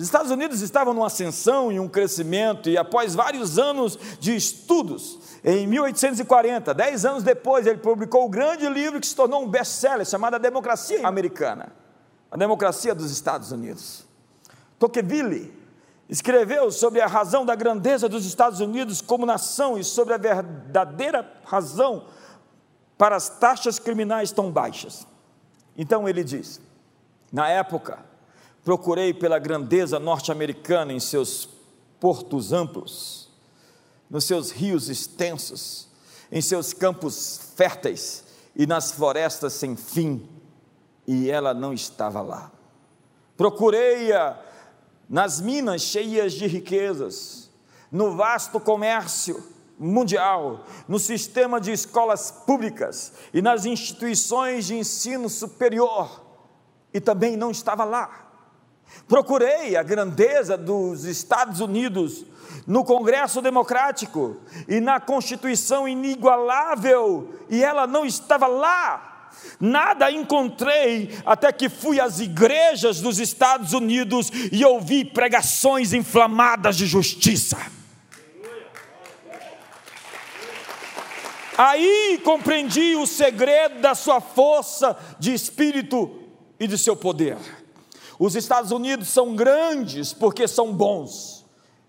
Os 0.01 0.07
Estados 0.07 0.31
Unidos 0.31 0.61
estavam 0.61 0.95
numa 0.95 1.05
ascensão 1.05 1.71
e 1.71 1.79
um 1.79 1.87
crescimento, 1.87 2.67
e 2.67 2.75
após 2.75 3.13
vários 3.13 3.59
anos 3.59 3.99
de 4.19 4.35
estudos, 4.35 5.19
em 5.43 5.67
1840, 5.67 6.73
dez 6.73 7.05
anos 7.05 7.21
depois, 7.21 7.67
ele 7.67 7.77
publicou 7.77 8.25
o 8.25 8.29
grande 8.29 8.67
livro 8.67 8.99
que 8.99 9.05
se 9.05 9.15
tornou 9.15 9.43
um 9.43 9.47
best-seller, 9.47 10.03
chamado 10.03 10.33
A 10.33 10.39
Democracia 10.39 11.07
Americana, 11.07 11.71
a 12.31 12.35
Democracia 12.35 12.95
dos 12.95 13.11
Estados 13.11 13.51
Unidos. 13.51 14.03
Tocqueville 14.79 15.53
escreveu 16.09 16.71
sobre 16.71 16.99
a 16.99 17.05
razão 17.05 17.45
da 17.45 17.53
grandeza 17.53 18.09
dos 18.09 18.25
Estados 18.25 18.59
Unidos 18.59 19.01
como 19.01 19.23
nação 19.23 19.77
e 19.77 19.83
sobre 19.83 20.15
a 20.15 20.17
verdadeira 20.17 21.31
razão 21.45 22.07
para 22.97 23.15
as 23.15 23.29
taxas 23.29 23.77
criminais 23.77 24.31
tão 24.31 24.49
baixas. 24.49 25.05
Então 25.77 26.09
ele 26.09 26.23
diz: 26.23 26.59
na 27.31 27.47
época, 27.47 28.09
Procurei 28.63 29.13
pela 29.13 29.39
grandeza 29.39 29.99
norte-americana 29.99 30.93
em 30.93 30.99
seus 30.99 31.49
portos 31.99 32.53
amplos, 32.53 33.29
nos 34.09 34.25
seus 34.25 34.51
rios 34.51 34.89
extensos, 34.89 35.87
em 36.31 36.41
seus 36.41 36.73
campos 36.73 37.53
férteis 37.55 38.23
e 38.55 38.65
nas 38.67 38.91
florestas 38.91 39.53
sem 39.53 39.75
fim, 39.75 40.27
e 41.07 41.29
ela 41.29 41.53
não 41.53 41.73
estava 41.73 42.21
lá. 42.21 42.51
Procurei-a 43.35 44.39
nas 45.09 45.41
minas 45.41 45.81
cheias 45.81 46.33
de 46.33 46.45
riquezas, 46.45 47.49
no 47.91 48.15
vasto 48.15 48.59
comércio 48.59 49.43
mundial, 49.77 50.65
no 50.87 50.99
sistema 50.99 51.59
de 51.59 51.71
escolas 51.71 52.29
públicas 52.29 53.13
e 53.33 53.41
nas 53.41 53.65
instituições 53.65 54.67
de 54.67 54.75
ensino 54.75 55.27
superior, 55.27 56.21
e 56.93 57.01
também 57.01 57.35
não 57.35 57.49
estava 57.49 57.83
lá. 57.83 58.30
Procurei 59.07 59.75
a 59.75 59.83
grandeza 59.83 60.57
dos 60.57 61.05
Estados 61.05 61.59
Unidos 61.59 62.25
no 62.65 62.83
Congresso 62.83 63.41
Democrático 63.41 64.37
e 64.67 64.79
na 64.79 64.99
Constituição 64.99 65.87
inigualável, 65.87 67.33
e 67.49 67.63
ela 67.63 67.87
não 67.87 68.05
estava 68.05 68.47
lá. 68.47 69.29
Nada 69.59 70.11
encontrei 70.11 71.17
até 71.25 71.51
que 71.51 71.69
fui 71.69 71.99
às 71.99 72.19
igrejas 72.19 73.01
dos 73.01 73.19
Estados 73.19 73.73
Unidos 73.73 74.29
e 74.51 74.63
ouvi 74.65 75.05
pregações 75.05 75.93
inflamadas 75.93 76.75
de 76.75 76.85
justiça. 76.85 77.57
Aí 81.57 82.19
compreendi 82.23 82.95
o 82.95 83.05
segredo 83.05 83.81
da 83.81 83.93
sua 83.93 84.19
força 84.19 84.97
de 85.19 85.33
espírito 85.33 86.09
e 86.59 86.67
de 86.67 86.77
seu 86.77 86.95
poder. 86.95 87.37
Os 88.23 88.35
Estados 88.35 88.69
Unidos 88.69 89.07
são 89.07 89.35
grandes 89.35 90.13
porque 90.13 90.47
são 90.47 90.71
bons. 90.71 91.43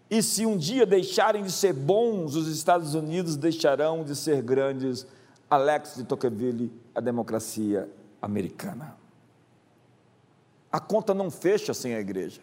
E 0.08 0.22
se 0.22 0.46
um 0.46 0.56
dia 0.56 0.86
deixarem 0.86 1.42
de 1.42 1.52
ser 1.52 1.74
bons, 1.74 2.34
os 2.34 2.48
Estados 2.48 2.94
Unidos 2.94 3.36
deixarão 3.36 4.02
de 4.02 4.16
ser 4.16 4.40
grandes. 4.40 5.06
Alex 5.50 5.96
de 5.96 6.04
Tocqueville, 6.04 6.72
a 6.94 7.02
democracia 7.02 7.86
americana. 8.22 8.96
A 10.72 10.80
conta 10.80 11.12
não 11.12 11.30
fecha 11.30 11.74
sem 11.74 11.94
a 11.94 12.00
igreja. 12.00 12.40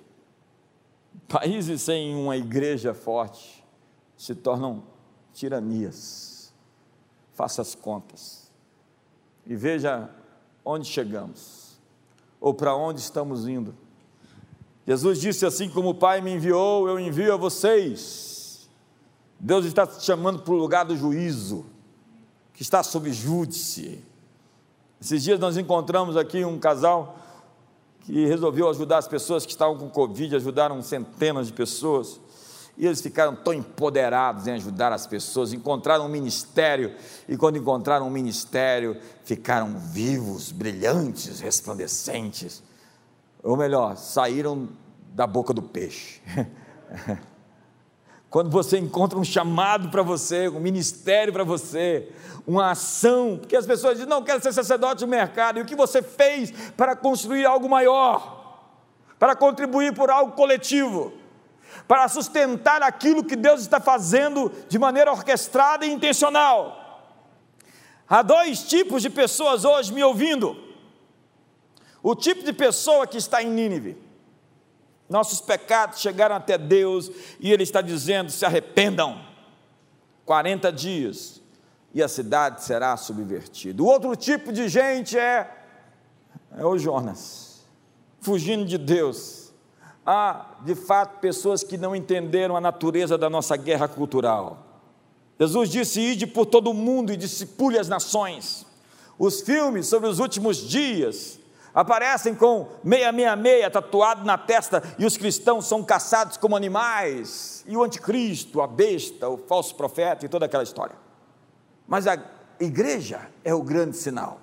Países 1.28 1.82
sem 1.82 2.14
uma 2.14 2.38
igreja 2.38 2.94
forte 2.94 3.66
se 4.16 4.36
tornam 4.36 4.84
tiranias. 5.34 6.54
Faça 7.34 7.64
as 7.64 7.74
contas 7.74 8.52
e 9.48 9.56
veja 9.56 10.12
onde 10.64 10.86
chegamos 10.86 11.59
ou 12.40 12.54
para 12.54 12.76
onde 12.76 13.00
estamos 13.00 13.48
indo. 13.48 13.76
Jesus 14.88 15.20
disse 15.20 15.46
assim: 15.46 15.70
Como 15.70 15.90
o 15.90 15.96
Pai 15.96 16.22
me 16.22 16.34
enviou, 16.34 16.88
eu 16.88 17.00
envio 17.00 17.34
a 17.34 17.38
vocês. 17.38 18.70
Deus 19.40 19.66
está 19.66 19.88
te 19.88 20.04
chamando 20.04 20.42
para 20.42 20.54
o 20.54 20.58
lugar 20.58 20.84
do 20.84 20.98
juízo, 20.98 21.66
que 22.54 22.62
está 22.62 22.84
sob 22.84 23.12
júdice. 23.14 24.04
Esses 25.00 25.24
dias 25.24 25.40
nós 25.40 25.58
encontramos 25.58 26.18
aqui 26.18 26.44
um 26.44 26.60
casal 26.60 27.18
que 28.02 28.26
resolveu 28.26 28.70
ajudar 28.70 28.98
as 28.98 29.08
pessoas 29.08 29.46
que 29.46 29.52
estavam 29.52 29.78
com 29.78 29.90
Covid, 29.90 30.36
ajudaram 30.36 30.82
centenas 30.82 31.48
de 31.48 31.54
pessoas. 31.54 32.20
E 32.80 32.86
eles 32.86 33.02
ficaram 33.02 33.36
tão 33.36 33.54
empoderados 33.54 34.48
em 34.48 34.54
ajudar 34.54 34.94
as 34.94 35.06
pessoas, 35.06 35.52
encontraram 35.52 36.06
um 36.06 36.10
ministério, 36.10 36.96
e 37.28 37.36
quando 37.36 37.58
encontraram 37.58 38.08
um 38.08 38.10
ministério, 38.10 38.96
ficaram 39.26 39.78
vivos, 39.78 40.50
brilhantes, 40.50 41.42
resplandecentes. 41.42 42.64
Ou 43.44 43.58
melhor, 43.58 43.98
saíram 43.98 44.70
da 45.14 45.28
boca 45.28 45.54
do 45.54 45.62
peixe. 45.62 46.22
Quando 48.30 48.50
você 48.50 48.78
encontra 48.78 49.20
um 49.20 49.26
chamado 49.26 49.90
para 49.90 50.04
você, 50.04 50.48
um 50.48 50.60
ministério 50.62 51.34
para 51.34 51.44
você, 51.44 52.10
uma 52.48 52.72
ação, 52.72 53.38
porque 53.40 53.58
as 53.58 53.66
pessoas 53.66 53.96
dizem, 53.96 54.08
não, 54.08 54.24
quero 54.24 54.42
ser 54.42 54.54
sacerdote 54.54 55.04
do 55.04 55.08
mercado, 55.08 55.60
e 55.60 55.62
o 55.64 55.66
que 55.66 55.76
você 55.76 56.02
fez 56.02 56.52
para 56.78 56.96
construir 56.96 57.46
algo 57.46 57.68
maior, 57.68 58.64
para 59.18 59.36
contribuir 59.36 59.94
por 59.94 60.10
algo 60.10 60.32
coletivo, 60.34 61.12
para 61.90 62.08
sustentar 62.08 62.84
aquilo 62.84 63.24
que 63.24 63.36
Deus 63.36 63.62
está 63.62 63.80
fazendo 63.80 64.52
de 64.70 64.78
maneira 64.78 65.12
orquestrada 65.12 65.88
e 65.88 65.92
intencional. 65.92 67.18
Há 68.08 68.22
dois 68.22 68.62
tipos 68.62 69.02
de 69.02 69.10
pessoas 69.10 69.66
hoje 69.66 69.92
me 69.92 70.04
ouvindo. 70.04 70.56
O 72.04 72.14
tipo 72.14 72.44
de 72.44 72.54
pessoa 72.54 73.08
que 73.08 73.18
está 73.18 73.42
em 73.42 73.50
Nínive, 73.50 73.98
nossos 75.10 75.42
pecados 75.42 76.00
chegaram 76.00 76.36
até 76.36 76.60
Deus 76.60 77.10
e 77.40 77.52
Ele 77.52 77.64
está 77.64 77.82
dizendo: 77.82 78.32
se 78.32 78.46
arrependam. 78.46 79.28
40 80.28 80.72
dias 80.72 81.42
e 81.92 82.04
a 82.04 82.08
cidade 82.08 82.64
será 82.64 82.96
subvertida. 82.98 83.82
O 83.82 83.88
outro 83.88 84.16
tipo 84.16 84.54
de 84.54 84.70
gente 84.70 85.18
é, 85.18 85.50
é 86.56 86.64
o 86.64 86.78
Jonas, 86.78 87.66
fugindo 88.22 88.64
de 88.64 88.78
Deus. 88.78 89.39
Há, 90.12 90.56
de 90.62 90.74
fato, 90.74 91.20
pessoas 91.20 91.64
que 91.64 91.78
não 91.78 91.96
entenderam 91.96 92.58
a 92.58 92.62
natureza 92.62 93.16
da 93.16 93.30
nossa 93.30 93.56
guerra 93.56 93.88
cultural. 93.88 94.58
Jesus 95.40 95.70
disse: 95.70 96.02
Ide 96.02 96.26
por 96.26 96.48
todo 96.48 96.72
o 96.72 96.74
mundo 96.74 97.14
e 97.14 97.16
discipule 97.16 97.78
as 97.78 97.88
nações. 97.88 98.66
Os 99.20 99.42
filmes 99.42 99.86
sobre 99.86 100.10
os 100.10 100.18
últimos 100.18 100.68
dias 100.68 101.40
aparecem 101.76 102.34
com 102.34 102.68
666 102.84 103.72
tatuado 103.72 104.26
na 104.26 104.36
testa 104.36 104.82
e 104.98 105.06
os 105.06 105.16
cristãos 105.16 105.68
são 105.68 105.84
caçados 105.84 106.38
como 106.38 106.58
animais, 106.58 107.64
e 107.68 107.78
o 107.78 107.84
anticristo, 107.84 108.62
a 108.62 108.66
besta, 108.66 109.30
o 109.30 109.38
falso 109.38 109.76
profeta 109.76 110.26
e 110.26 110.30
toda 110.30 110.48
aquela 110.48 110.64
história. 110.64 110.96
Mas 111.88 112.08
a 112.08 112.18
igreja 112.60 113.30
é 113.44 113.54
o 113.54 113.62
grande 113.62 113.96
sinal. 113.96 114.40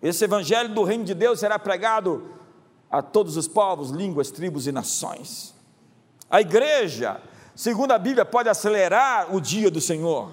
Esse 0.00 0.22
evangelho 0.22 0.72
do 0.72 0.84
reino 0.84 1.02
de 1.02 1.12
Deus 1.12 1.40
será 1.40 1.58
pregado 1.58 2.36
a 2.96 3.02
todos 3.02 3.36
os 3.36 3.46
povos, 3.46 3.90
línguas, 3.90 4.30
tribos 4.30 4.66
e 4.66 4.72
nações. 4.72 5.54
A 6.30 6.40
igreja, 6.40 7.20
segundo 7.54 7.92
a 7.92 7.98
Bíblia, 7.98 8.24
pode 8.24 8.48
acelerar 8.48 9.34
o 9.34 9.40
dia 9.40 9.70
do 9.70 9.80
Senhor. 9.80 10.32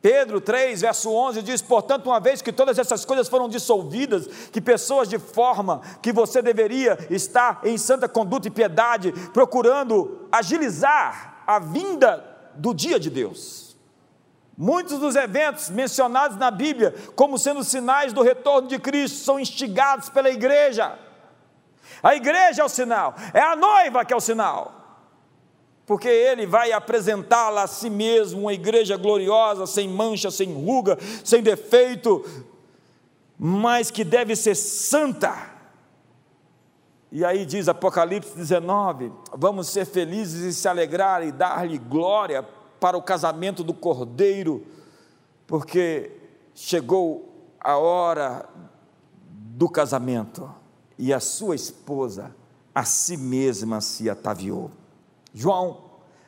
Pedro 0.00 0.40
3, 0.40 0.80
verso 0.80 1.10
11 1.10 1.42
diz: 1.42 1.60
Portanto, 1.60 2.06
uma 2.06 2.20
vez 2.20 2.40
que 2.40 2.52
todas 2.52 2.78
essas 2.78 3.04
coisas 3.04 3.28
foram 3.28 3.48
dissolvidas, 3.48 4.28
que 4.52 4.60
pessoas 4.60 5.08
de 5.08 5.18
forma 5.18 5.80
que 6.00 6.12
você 6.12 6.40
deveria 6.40 6.96
estar 7.10 7.60
em 7.64 7.76
santa 7.76 8.08
conduta 8.08 8.46
e 8.46 8.50
piedade, 8.50 9.12
procurando 9.32 10.28
agilizar 10.30 11.42
a 11.46 11.58
vinda 11.58 12.24
do 12.54 12.72
dia 12.72 13.00
de 13.00 13.10
Deus. 13.10 13.76
Muitos 14.56 14.98
dos 14.98 15.16
eventos 15.16 15.68
mencionados 15.68 16.36
na 16.36 16.50
Bíblia 16.50 16.94
como 17.16 17.38
sendo 17.38 17.64
sinais 17.64 18.12
do 18.12 18.22
retorno 18.22 18.68
de 18.68 18.78
Cristo 18.78 19.18
são 19.18 19.38
instigados 19.38 20.08
pela 20.08 20.30
igreja. 20.30 21.07
A 22.02 22.14
igreja 22.14 22.62
é 22.62 22.64
o 22.64 22.68
sinal, 22.68 23.14
é 23.32 23.40
a 23.40 23.56
noiva 23.56 24.04
que 24.04 24.12
é 24.12 24.16
o 24.16 24.20
sinal 24.20 24.78
porque 25.88 26.06
ele 26.06 26.46
vai 26.46 26.70
apresentá-la 26.70 27.62
a 27.62 27.66
si 27.66 27.88
mesmo, 27.88 28.42
uma 28.42 28.52
igreja 28.52 28.94
gloriosa, 28.98 29.66
sem 29.66 29.88
mancha, 29.88 30.30
sem 30.30 30.52
ruga, 30.52 30.98
sem 31.24 31.42
defeito, 31.42 32.22
mas 33.38 33.90
que 33.90 34.04
deve 34.04 34.36
ser 34.36 34.54
santa. 34.54 35.50
E 37.10 37.24
aí 37.24 37.46
diz 37.46 37.70
Apocalipse 37.70 38.36
19: 38.36 39.10
vamos 39.32 39.68
ser 39.68 39.86
felizes 39.86 40.42
e 40.42 40.52
se 40.52 40.68
alegrar 40.68 41.26
e 41.26 41.32
dar-lhe 41.32 41.78
glória 41.78 42.42
para 42.78 42.98
o 42.98 43.02
casamento 43.02 43.64
do 43.64 43.72
cordeiro, 43.72 44.66
porque 45.46 46.10
chegou 46.54 47.50
a 47.58 47.78
hora 47.78 48.46
do 49.26 49.70
casamento 49.70 50.57
e 50.98 51.12
a 51.12 51.20
sua 51.20 51.54
esposa 51.54 52.34
a 52.74 52.84
si 52.84 53.16
mesma 53.16 53.80
se 53.80 54.10
ataviou. 54.10 54.70
João 55.32 55.84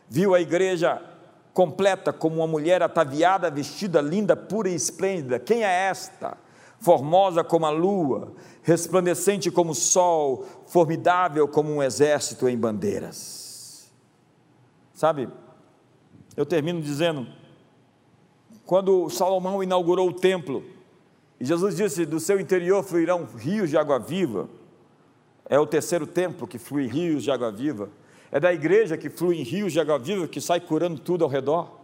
viu 0.08 0.34
a 0.34 0.40
igreja 0.40 1.02
completa 1.52 2.12
como 2.12 2.36
uma 2.36 2.46
mulher 2.46 2.82
ataviada, 2.82 3.50
vestida, 3.50 4.00
linda, 4.00 4.36
pura 4.36 4.68
e 4.68 4.74
esplêndida. 4.74 5.38
Quem 5.38 5.64
é 5.64 5.88
esta? 5.88 6.36
Formosa 6.78 7.44
como 7.44 7.66
a 7.66 7.70
lua, 7.70 8.32
resplandecente 8.62 9.50
como 9.50 9.72
o 9.72 9.74
sol, 9.74 10.46
formidável 10.66 11.46
como 11.46 11.70
um 11.70 11.82
exército 11.82 12.48
em 12.48 12.56
bandeiras. 12.56 13.90
Sabe, 14.94 15.28
eu 16.36 16.46
termino 16.46 16.80
dizendo: 16.80 17.26
quando 18.64 19.10
Salomão 19.10 19.62
inaugurou 19.62 20.08
o 20.08 20.12
templo, 20.12 20.64
e 21.38 21.44
Jesus 21.44 21.76
disse: 21.76 22.06
do 22.06 22.20
seu 22.20 22.40
interior 22.40 22.82
fluirão 22.82 23.26
rios 23.36 23.70
de 23.70 23.76
água 23.76 23.98
viva, 23.98 24.48
é 25.50 25.58
o 25.58 25.66
terceiro 25.66 26.06
templo 26.06 26.46
que 26.46 26.60
flui 26.60 26.86
rios 26.86 27.24
de 27.24 27.30
água 27.32 27.50
viva. 27.50 27.90
É 28.30 28.38
da 28.38 28.54
igreja 28.54 28.96
que 28.96 29.10
flui 29.10 29.42
rios 29.42 29.72
de 29.72 29.80
água 29.80 29.98
viva 29.98 30.28
que 30.28 30.40
sai 30.40 30.60
curando 30.60 31.00
tudo 31.00 31.24
ao 31.24 31.28
redor. 31.28 31.80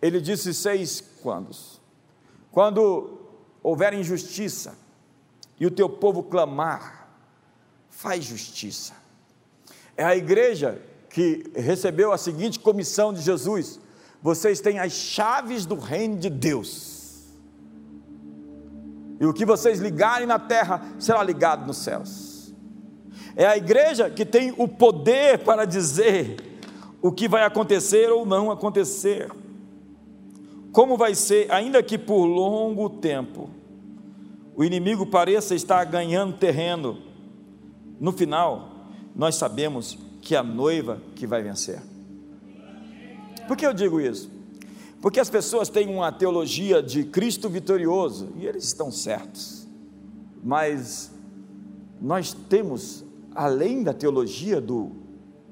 Ele 0.00 0.18
disse 0.18 0.54
seis 0.54 1.04
quandos. 1.22 1.78
Quando 2.50 3.20
houver 3.62 3.92
injustiça 3.92 4.78
e 5.60 5.66
o 5.66 5.70
teu 5.70 5.90
povo 5.90 6.22
clamar, 6.22 7.06
faz 7.90 8.24
justiça. 8.24 8.94
É 9.94 10.02
a 10.02 10.16
igreja 10.16 10.80
que 11.10 11.52
recebeu 11.54 12.12
a 12.12 12.16
seguinte 12.16 12.58
comissão 12.58 13.12
de 13.12 13.20
Jesus: 13.20 13.78
vocês 14.22 14.58
têm 14.58 14.78
as 14.78 14.92
chaves 14.92 15.66
do 15.66 15.74
reino 15.74 16.16
de 16.16 16.30
Deus. 16.30 17.26
E 19.20 19.26
o 19.26 19.34
que 19.34 19.44
vocês 19.44 19.80
ligarem 19.80 20.26
na 20.26 20.38
terra 20.38 20.82
será 20.98 21.22
ligado 21.22 21.66
nos 21.66 21.76
céus. 21.76 22.29
É 23.36 23.46
a 23.46 23.56
igreja 23.56 24.10
que 24.10 24.24
tem 24.24 24.54
o 24.56 24.66
poder 24.66 25.38
para 25.38 25.64
dizer 25.64 26.36
o 27.02 27.10
que 27.10 27.28
vai 27.28 27.44
acontecer 27.44 28.10
ou 28.10 28.26
não 28.26 28.50
acontecer. 28.50 29.30
Como 30.72 30.96
vai 30.96 31.14
ser, 31.14 31.50
ainda 31.50 31.82
que 31.82 31.98
por 31.98 32.24
longo 32.24 32.88
tempo, 32.88 33.50
o 34.54 34.62
inimigo 34.62 35.06
pareça 35.06 35.54
estar 35.54 35.84
ganhando 35.84 36.36
terreno, 36.36 36.98
no 37.98 38.12
final, 38.12 38.86
nós 39.14 39.34
sabemos 39.34 39.98
que 40.22 40.34
é 40.34 40.38
a 40.38 40.42
noiva 40.42 41.00
que 41.16 41.26
vai 41.26 41.42
vencer. 41.42 41.80
Por 43.48 43.56
que 43.56 43.66
eu 43.66 43.74
digo 43.74 44.00
isso? 44.00 44.30
Porque 45.00 45.18
as 45.18 45.30
pessoas 45.30 45.68
têm 45.68 45.88
uma 45.88 46.12
teologia 46.12 46.82
de 46.82 47.04
Cristo 47.04 47.48
vitorioso, 47.48 48.28
e 48.36 48.46
eles 48.46 48.64
estão 48.64 48.92
certos, 48.92 49.66
mas 50.42 51.10
nós 52.00 52.32
temos 52.32 53.04
além 53.34 53.82
da 53.82 53.92
teologia 53.92 54.60
do 54.60 54.92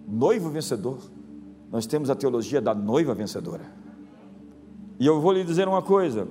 noivo 0.07 0.51
vencedor, 0.51 0.99
nós 1.71 1.87
temos 1.87 2.11
a 2.11 2.15
teologia 2.15 2.61
da 2.61 2.75
noiva 2.75 3.15
vencedora. 3.15 3.65
E 4.99 5.07
eu 5.07 5.21
vou 5.21 5.33
lhe 5.33 5.45
dizer 5.45 5.69
uma 5.69 5.83
coisa, 5.83 6.27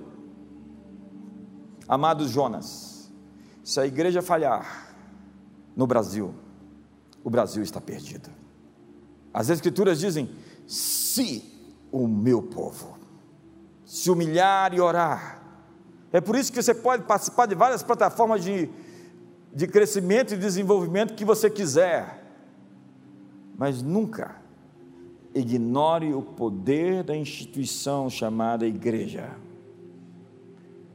amados 1.88 2.32
Jonas, 2.32 3.12
se 3.64 3.80
a 3.80 3.86
igreja 3.86 4.22
falhar 4.22 4.96
no 5.76 5.86
Brasil, 5.86 6.34
o 7.24 7.30
Brasil 7.30 7.64
está 7.64 7.80
perdido. 7.80 8.30
As 9.34 9.50
Escrituras 9.50 10.00
dizem: 10.00 10.30
se 10.66 11.44
o 11.92 12.08
meu 12.08 12.42
povo 12.42 12.98
se 13.86 14.10
humilhar 14.10 14.74
e 14.74 14.82
orar, 14.82 15.42
é 16.12 16.20
por 16.20 16.36
isso 16.36 16.52
que 16.52 16.62
você 16.62 16.74
pode 16.74 17.04
participar 17.04 17.46
de 17.46 17.56
várias 17.56 17.84
plataformas 17.84 18.44
de 18.44 18.70
de 19.58 19.66
crescimento 19.66 20.36
e 20.36 20.38
desenvolvimento 20.38 21.16
que 21.16 21.26
você 21.26 21.50
quiser, 21.50 22.24
mas 23.58 23.82
nunca 23.82 24.36
ignore 25.34 26.14
o 26.14 26.22
poder 26.22 27.04
da 27.04 27.18
instituição 27.18 28.08
chamada 28.08 28.68
igreja. 28.68 29.32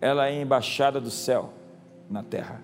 Ela 0.00 0.28
é 0.28 0.38
a 0.38 0.42
embaixada 0.42 1.00
do 1.00 1.10
céu 1.10 1.52
na 2.08 2.22
terra. 2.22 2.62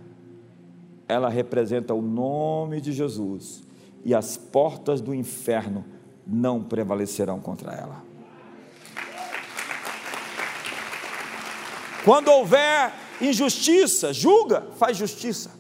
Ela 1.08 1.28
representa 1.28 1.92
o 1.92 2.00
nome 2.00 2.80
de 2.80 2.92
Jesus 2.92 3.64
e 4.04 4.14
as 4.14 4.36
portas 4.36 5.00
do 5.00 5.12
inferno 5.12 5.84
não 6.24 6.62
prevalecerão 6.62 7.40
contra 7.40 7.72
ela. 7.72 8.04
Quando 12.04 12.28
houver 12.28 12.92
injustiça, 13.20 14.12
julga, 14.12 14.60
faz 14.76 14.96
justiça. 14.96 15.57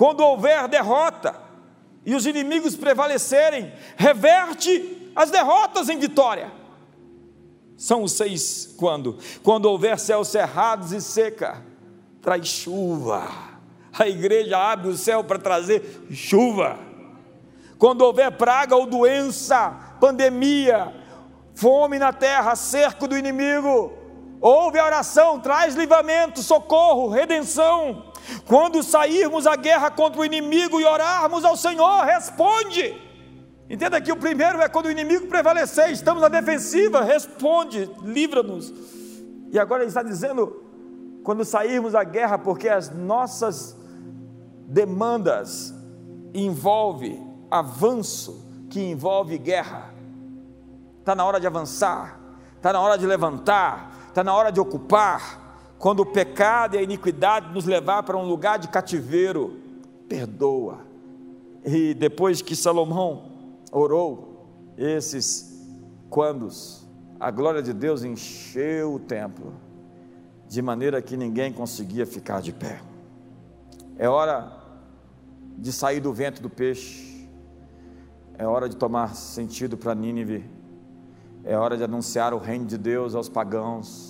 Quando 0.00 0.20
houver 0.20 0.66
derrota 0.66 1.34
e 2.06 2.14
os 2.14 2.24
inimigos 2.24 2.74
prevalecerem, 2.74 3.70
reverte 3.98 5.12
as 5.14 5.30
derrotas 5.30 5.90
em 5.90 5.98
vitória. 5.98 6.50
São 7.76 8.04
os 8.04 8.12
seis 8.12 8.74
quando? 8.78 9.18
Quando 9.42 9.66
houver 9.66 9.98
céus 9.98 10.28
cerrados 10.28 10.92
e 10.92 11.02
seca, 11.02 11.62
traz 12.22 12.48
chuva. 12.48 13.28
A 13.92 14.08
igreja 14.08 14.56
abre 14.56 14.88
o 14.88 14.96
céu 14.96 15.22
para 15.22 15.38
trazer 15.38 16.06
chuva. 16.10 16.78
Quando 17.78 18.00
houver 18.00 18.32
praga 18.38 18.74
ou 18.74 18.86
doença, 18.86 19.96
pandemia, 20.00 20.94
fome 21.54 21.98
na 21.98 22.10
terra, 22.10 22.56
cerco 22.56 23.06
do 23.06 23.18
inimigo, 23.18 23.92
ouve 24.40 24.78
a 24.78 24.86
oração, 24.86 25.38
traz 25.40 25.74
livramento, 25.74 26.42
socorro, 26.42 27.10
redenção. 27.10 28.09
Quando 28.46 28.82
sairmos 28.82 29.46
à 29.46 29.56
guerra 29.56 29.90
contra 29.90 30.20
o 30.20 30.24
inimigo 30.24 30.80
e 30.80 30.84
orarmos 30.84 31.44
ao 31.44 31.56
Senhor, 31.56 32.04
responde. 32.04 32.94
Entenda 33.68 34.00
que 34.00 34.10
o 34.10 34.16
primeiro 34.16 34.60
é 34.60 34.68
quando 34.68 34.86
o 34.86 34.90
inimigo 34.90 35.28
prevalecer, 35.28 35.90
estamos 35.90 36.20
na 36.20 36.28
defensiva, 36.28 37.02
responde, 37.02 37.88
livra-nos. 38.02 38.72
E 39.52 39.58
agora 39.58 39.82
ele 39.82 39.90
está 39.90 40.02
dizendo, 40.02 40.64
quando 41.22 41.44
sairmos 41.44 41.94
à 41.94 42.02
guerra, 42.02 42.38
porque 42.38 42.68
as 42.68 42.90
nossas 42.90 43.76
demandas 44.66 45.74
envolve 46.34 47.20
avanço, 47.50 48.48
que 48.68 48.80
envolve 48.80 49.36
guerra. 49.38 49.92
Está 50.98 51.14
na 51.14 51.24
hora 51.24 51.40
de 51.40 51.46
avançar, 51.46 52.18
está 52.56 52.72
na 52.72 52.80
hora 52.80 52.96
de 52.96 53.06
levantar, 53.06 53.92
está 54.08 54.22
na 54.22 54.34
hora 54.34 54.50
de 54.50 54.60
ocupar. 54.60 55.38
Quando 55.80 56.00
o 56.00 56.06
pecado 56.06 56.76
e 56.76 56.78
a 56.78 56.82
iniquidade 56.82 57.54
nos 57.54 57.64
levar 57.64 58.02
para 58.02 58.14
um 58.14 58.28
lugar 58.28 58.58
de 58.58 58.68
cativeiro, 58.68 59.56
perdoa. 60.06 60.80
E 61.64 61.94
depois 61.94 62.42
que 62.42 62.54
Salomão 62.54 63.32
orou 63.72 64.46
esses 64.76 65.66
quandos 66.10 66.86
a 67.18 67.30
glória 67.30 67.62
de 67.62 67.72
Deus 67.72 68.04
encheu 68.04 68.94
o 68.94 68.98
templo, 68.98 69.54
de 70.46 70.60
maneira 70.60 71.00
que 71.00 71.16
ninguém 71.16 71.50
conseguia 71.50 72.06
ficar 72.06 72.42
de 72.42 72.52
pé. 72.52 72.82
É 73.98 74.06
hora 74.06 74.52
de 75.56 75.72
sair 75.72 76.00
do 76.00 76.12
vento 76.12 76.42
do 76.42 76.50
peixe, 76.50 77.26
é 78.36 78.46
hora 78.46 78.68
de 78.68 78.76
tomar 78.76 79.14
sentido 79.14 79.78
para 79.78 79.94
Nínive, 79.94 80.44
é 81.42 81.56
hora 81.56 81.76
de 81.76 81.84
anunciar 81.84 82.34
o 82.34 82.38
reino 82.38 82.66
de 82.66 82.76
Deus 82.76 83.14
aos 83.14 83.30
pagãos. 83.30 84.09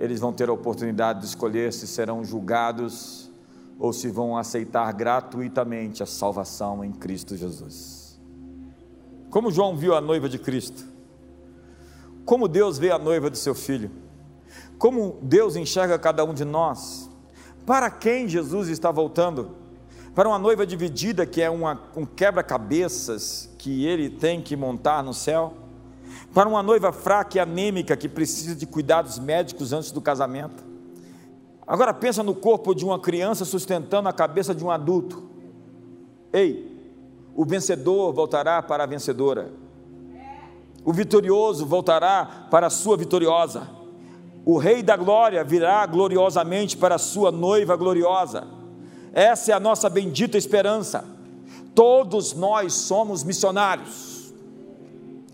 Eles 0.00 0.18
vão 0.18 0.32
ter 0.32 0.48
a 0.48 0.52
oportunidade 0.52 1.20
de 1.20 1.26
escolher 1.26 1.74
se 1.74 1.86
serão 1.86 2.24
julgados 2.24 3.30
ou 3.78 3.92
se 3.92 4.08
vão 4.08 4.34
aceitar 4.34 4.90
gratuitamente 4.94 6.02
a 6.02 6.06
salvação 6.06 6.82
em 6.82 6.90
Cristo 6.90 7.36
Jesus. 7.36 8.18
Como 9.28 9.50
João 9.50 9.76
viu 9.76 9.94
a 9.94 10.00
noiva 10.00 10.26
de 10.26 10.38
Cristo? 10.38 10.86
Como 12.24 12.48
Deus 12.48 12.78
vê 12.78 12.90
a 12.90 12.98
noiva 12.98 13.28
do 13.28 13.36
seu 13.36 13.54
filho? 13.54 13.90
Como 14.78 15.18
Deus 15.20 15.54
enxerga 15.54 15.98
cada 15.98 16.24
um 16.24 16.32
de 16.32 16.46
nós? 16.46 17.10
Para 17.66 17.90
quem 17.90 18.26
Jesus 18.26 18.68
está 18.68 18.90
voltando? 18.90 19.50
Para 20.14 20.30
uma 20.30 20.38
noiva 20.38 20.66
dividida 20.66 21.26
que 21.26 21.42
é 21.42 21.50
uma, 21.50 21.78
um 21.94 22.06
quebra-cabeças 22.06 23.50
que 23.58 23.84
ele 23.84 24.08
tem 24.08 24.40
que 24.40 24.56
montar 24.56 25.04
no 25.04 25.12
céu? 25.12 25.52
Para 26.32 26.48
uma 26.48 26.62
noiva 26.62 26.92
fraca 26.92 27.38
e 27.38 27.40
anêmica 27.40 27.96
que 27.96 28.08
precisa 28.08 28.54
de 28.54 28.66
cuidados 28.66 29.18
médicos 29.18 29.72
antes 29.72 29.90
do 29.90 30.00
casamento? 30.00 30.64
Agora 31.66 31.92
pensa 31.92 32.22
no 32.22 32.34
corpo 32.34 32.74
de 32.74 32.84
uma 32.84 32.98
criança 32.98 33.44
sustentando 33.44 34.08
a 34.08 34.12
cabeça 34.12 34.54
de 34.54 34.64
um 34.64 34.70
adulto. 34.70 35.24
Ei, 36.32 36.70
o 37.34 37.44
vencedor 37.44 38.12
voltará 38.12 38.62
para 38.62 38.84
a 38.84 38.86
vencedora. 38.86 39.52
O 40.84 40.92
vitorioso 40.92 41.66
voltará 41.66 42.46
para 42.50 42.68
a 42.68 42.70
sua 42.70 42.96
vitoriosa. 42.96 43.68
O 44.44 44.56
Rei 44.56 44.82
da 44.82 44.96
Glória 44.96 45.44
virá 45.44 45.84
gloriosamente 45.86 46.76
para 46.76 46.94
a 46.94 46.98
sua 46.98 47.30
noiva 47.30 47.76
gloriosa. 47.76 48.46
Essa 49.12 49.52
é 49.52 49.54
a 49.54 49.60
nossa 49.60 49.88
bendita 49.88 50.38
esperança. 50.38 51.04
Todos 51.74 52.32
nós 52.34 52.72
somos 52.72 53.22
missionários. 53.22 54.09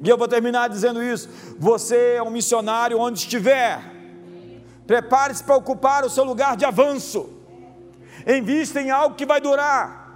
E 0.03 0.09
eu 0.09 0.19
vou 0.19 0.29
terminar 0.29 0.69
dizendo 0.69 1.03
isso. 1.03 1.29
Você 1.59 2.15
é 2.17 2.23
um 2.23 2.31
missionário 2.31 2.99
onde 2.99 3.19
estiver. 3.19 3.81
Prepare-se 4.87 5.43
para 5.43 5.57
ocupar 5.57 6.05
o 6.05 6.11
seu 6.11 6.25
lugar 6.25 6.57
de 6.57 6.65
avanço. 6.65 7.31
Invista 8.27 8.81
em 8.81 8.91
algo 8.91 9.15
que 9.15 9.27
vai 9.27 9.41
durar 9.41 10.07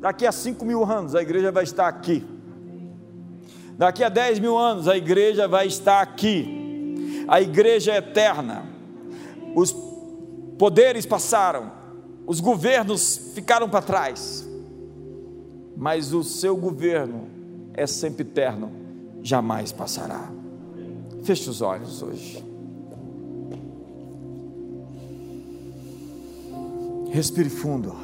Daqui 0.00 0.26
a 0.26 0.32
5 0.32 0.64
mil 0.64 0.82
anos 0.82 1.14
a 1.14 1.20
igreja 1.20 1.52
vai 1.52 1.62
estar 1.62 1.86
aqui. 1.86 2.26
Daqui 3.76 4.02
a 4.02 4.08
10 4.08 4.38
mil 4.38 4.56
anos 4.56 4.88
a 4.88 4.96
igreja 4.96 5.46
vai 5.46 5.66
estar 5.66 6.00
aqui. 6.00 7.26
A 7.28 7.38
igreja 7.42 7.92
é 7.92 7.98
eterna. 7.98 8.64
Os 9.54 9.76
poderes 10.58 11.04
passaram, 11.04 11.70
os 12.26 12.40
governos 12.40 13.32
ficaram 13.34 13.68
para 13.68 13.82
trás, 13.82 14.48
mas 15.76 16.14
o 16.14 16.24
seu 16.24 16.56
governo 16.56 17.28
é 17.74 17.86
sempre 17.86 18.22
eterno, 18.22 18.72
jamais 19.22 19.72
passará. 19.72 20.30
Feche 21.22 21.48
os 21.50 21.60
olhos 21.60 22.02
hoje. 22.02 22.44
Respire 27.10 27.50
fundo. 27.50 27.94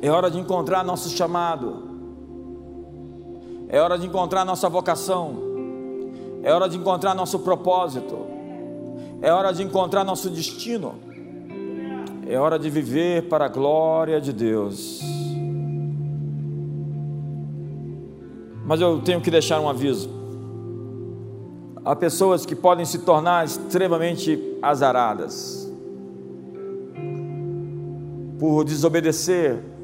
É 0.00 0.10
hora 0.10 0.30
de 0.30 0.38
encontrar 0.38 0.82
nosso 0.82 1.10
chamado. 1.10 1.84
É 3.68 3.80
hora 3.80 3.98
de 3.98 4.06
encontrar 4.06 4.44
nossa 4.44 4.68
vocação. 4.68 5.36
É 6.42 6.52
hora 6.52 6.68
de 6.68 6.76
encontrar 6.76 7.14
nosso 7.14 7.38
propósito. 7.38 8.16
É 9.20 9.32
hora 9.32 9.52
de 9.52 9.62
encontrar 9.62 10.04
nosso 10.04 10.28
destino. 10.30 10.94
É 12.26 12.38
hora 12.38 12.58
de 12.58 12.70
viver 12.70 13.28
para 13.28 13.46
a 13.46 13.48
glória 13.48 14.20
de 14.20 14.32
Deus. 14.32 15.13
Mas 18.64 18.80
eu 18.80 19.00
tenho 19.00 19.20
que 19.20 19.30
deixar 19.30 19.60
um 19.60 19.68
aviso. 19.68 20.08
Há 21.84 21.94
pessoas 21.94 22.46
que 22.46 22.56
podem 22.56 22.84
se 22.84 23.00
tornar 23.00 23.44
extremamente 23.44 24.58
azaradas 24.62 25.70
por 28.38 28.64
desobedecer 28.64 29.74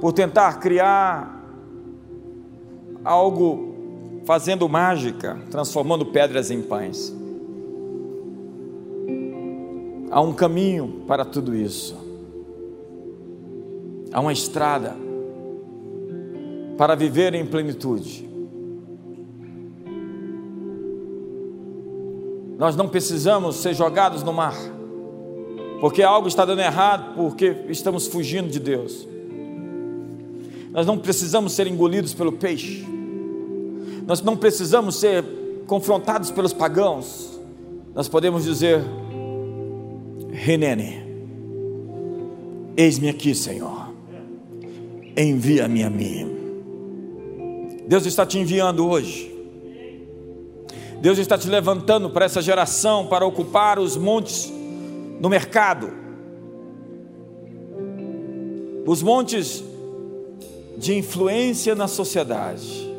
por 0.00 0.12
tentar 0.12 0.60
criar 0.60 1.42
algo 3.04 3.74
fazendo 4.24 4.68
mágica, 4.68 5.38
transformando 5.50 6.06
pedras 6.06 6.50
em 6.50 6.60
pães. 6.60 7.14
Há 10.10 10.20
um 10.20 10.32
caminho 10.32 11.02
para 11.06 11.24
tudo 11.24 11.54
isso. 11.54 11.96
Há 14.12 14.20
uma 14.20 14.32
estrada 14.32 14.96
para 16.76 16.94
viver 16.94 17.34
em 17.34 17.44
plenitude. 17.44 18.28
Nós 22.58 22.74
não 22.74 22.88
precisamos 22.88 23.56
ser 23.56 23.74
jogados 23.74 24.22
no 24.22 24.32
mar, 24.32 24.56
porque 25.80 26.02
algo 26.02 26.26
está 26.26 26.44
dando 26.44 26.60
errado, 26.60 27.14
porque 27.14 27.54
estamos 27.68 28.06
fugindo 28.06 28.48
de 28.48 28.58
Deus. 28.58 29.06
Nós 30.70 30.86
não 30.86 30.98
precisamos 30.98 31.52
ser 31.52 31.66
engolidos 31.66 32.14
pelo 32.14 32.32
peixe. 32.32 32.84
Nós 34.06 34.22
não 34.22 34.36
precisamos 34.36 34.96
ser 34.96 35.24
confrontados 35.66 36.30
pelos 36.30 36.52
pagãos. 36.52 37.40
Nós 37.94 38.08
podemos 38.08 38.44
dizer: 38.44 38.82
Renene, 40.30 41.02
eis-me 42.76 43.08
aqui, 43.08 43.34
Senhor. 43.34 43.88
Envia-me 45.16 45.82
a 45.82 45.90
mim. 45.90 46.35
Deus 47.86 48.04
está 48.04 48.26
te 48.26 48.38
enviando 48.38 48.88
hoje. 48.88 49.32
Deus 51.00 51.18
está 51.18 51.38
te 51.38 51.48
levantando 51.48 52.10
para 52.10 52.24
essa 52.24 52.42
geração 52.42 53.06
para 53.06 53.24
ocupar 53.24 53.78
os 53.78 53.96
montes 53.96 54.52
no 55.20 55.28
mercado. 55.28 55.92
Os 58.84 59.02
montes 59.02 59.62
de 60.76 60.96
influência 60.96 61.74
na 61.74 61.86
sociedade. 61.86 62.92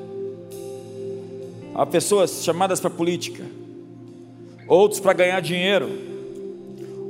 Há 1.76 1.86
pessoas 1.86 2.44
chamadas 2.44 2.80
para 2.80 2.90
política, 2.90 3.46
outros 4.68 5.00
para 5.00 5.14
ganhar 5.14 5.42
dinheiro, 5.42 5.90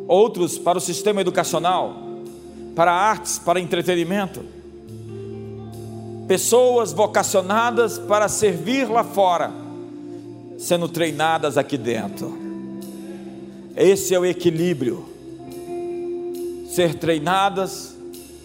outros 0.07 0.57
para 0.57 0.77
o 0.77 0.81
sistema 0.81 1.21
educacional, 1.21 1.95
para 2.75 2.91
artes, 2.91 3.39
para 3.39 3.59
entretenimento. 3.59 4.56
Pessoas 6.27 6.91
vocacionadas 6.91 7.97
para 7.97 8.27
servir 8.27 8.89
lá 8.89 9.01
fora, 9.01 9.49
sendo 10.57 10.89
treinadas 10.89 11.57
aqui 11.57 11.77
dentro. 11.77 12.37
Esse 13.77 14.13
é 14.13 14.19
o 14.19 14.25
equilíbrio. 14.25 15.05
Ser 16.69 16.95
treinadas 16.95 17.95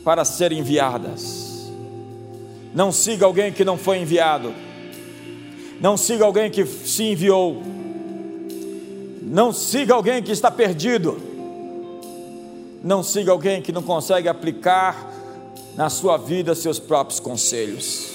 para 0.05 0.25
ser 0.25 0.53
enviadas. 0.53 1.71
Não 2.73 2.93
siga 2.93 3.27
alguém 3.27 3.53
que 3.53 3.65
não 3.65 3.77
foi 3.77 3.99
enviado. 3.99 4.55
Não 5.81 5.97
siga 5.97 6.25
alguém 6.25 6.51
que 6.51 6.65
se 6.65 7.03
enviou. 7.03 7.63
Não 9.21 9.53
siga 9.53 9.95
alguém 9.95 10.23
que 10.23 10.31
está 10.31 10.53
perdido. 10.53 11.21
Não 12.85 13.03
siga 13.03 13.33
alguém 13.33 13.61
que 13.61 13.73
não 13.73 13.83
consegue 13.83 14.29
aplicar 14.29 15.12
na 15.77 15.89
sua 15.89 16.17
vida 16.17 16.55
seus 16.55 16.79
próprios 16.79 17.19
conselhos. 17.19 18.11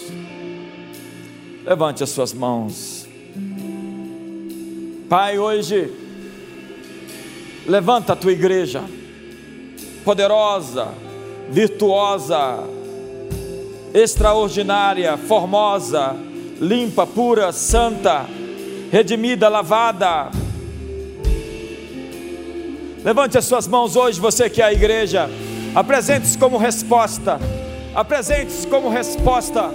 Levante 1.66 2.04
as 2.04 2.10
suas 2.10 2.34
mãos. 2.34 3.08
Pai, 5.10 5.40
hoje, 5.40 5.92
levanta 7.66 8.14
a 8.14 8.16
tua 8.16 8.32
igreja, 8.32 8.84
poderosa, 10.04 10.90
virtuosa, 11.50 12.64
extraordinária, 13.94 15.18
formosa, 15.18 16.16
limpa, 16.60 17.08
pura, 17.08 17.52
santa, 17.52 18.26
redimida, 18.92 19.50
lavada. 19.50 20.30
Levante 23.04 23.38
as 23.38 23.46
suas 23.46 23.68
mãos 23.68 23.96
hoje, 23.96 24.20
você 24.20 24.50
que 24.50 24.62
é 24.62 24.66
a 24.66 24.74
igreja. 24.74 25.30
Apresente-se 25.78 26.36
como 26.40 26.58
resposta. 26.58 27.40
Apresente-se 27.94 28.66
como 28.66 28.90
resposta. 28.90 29.70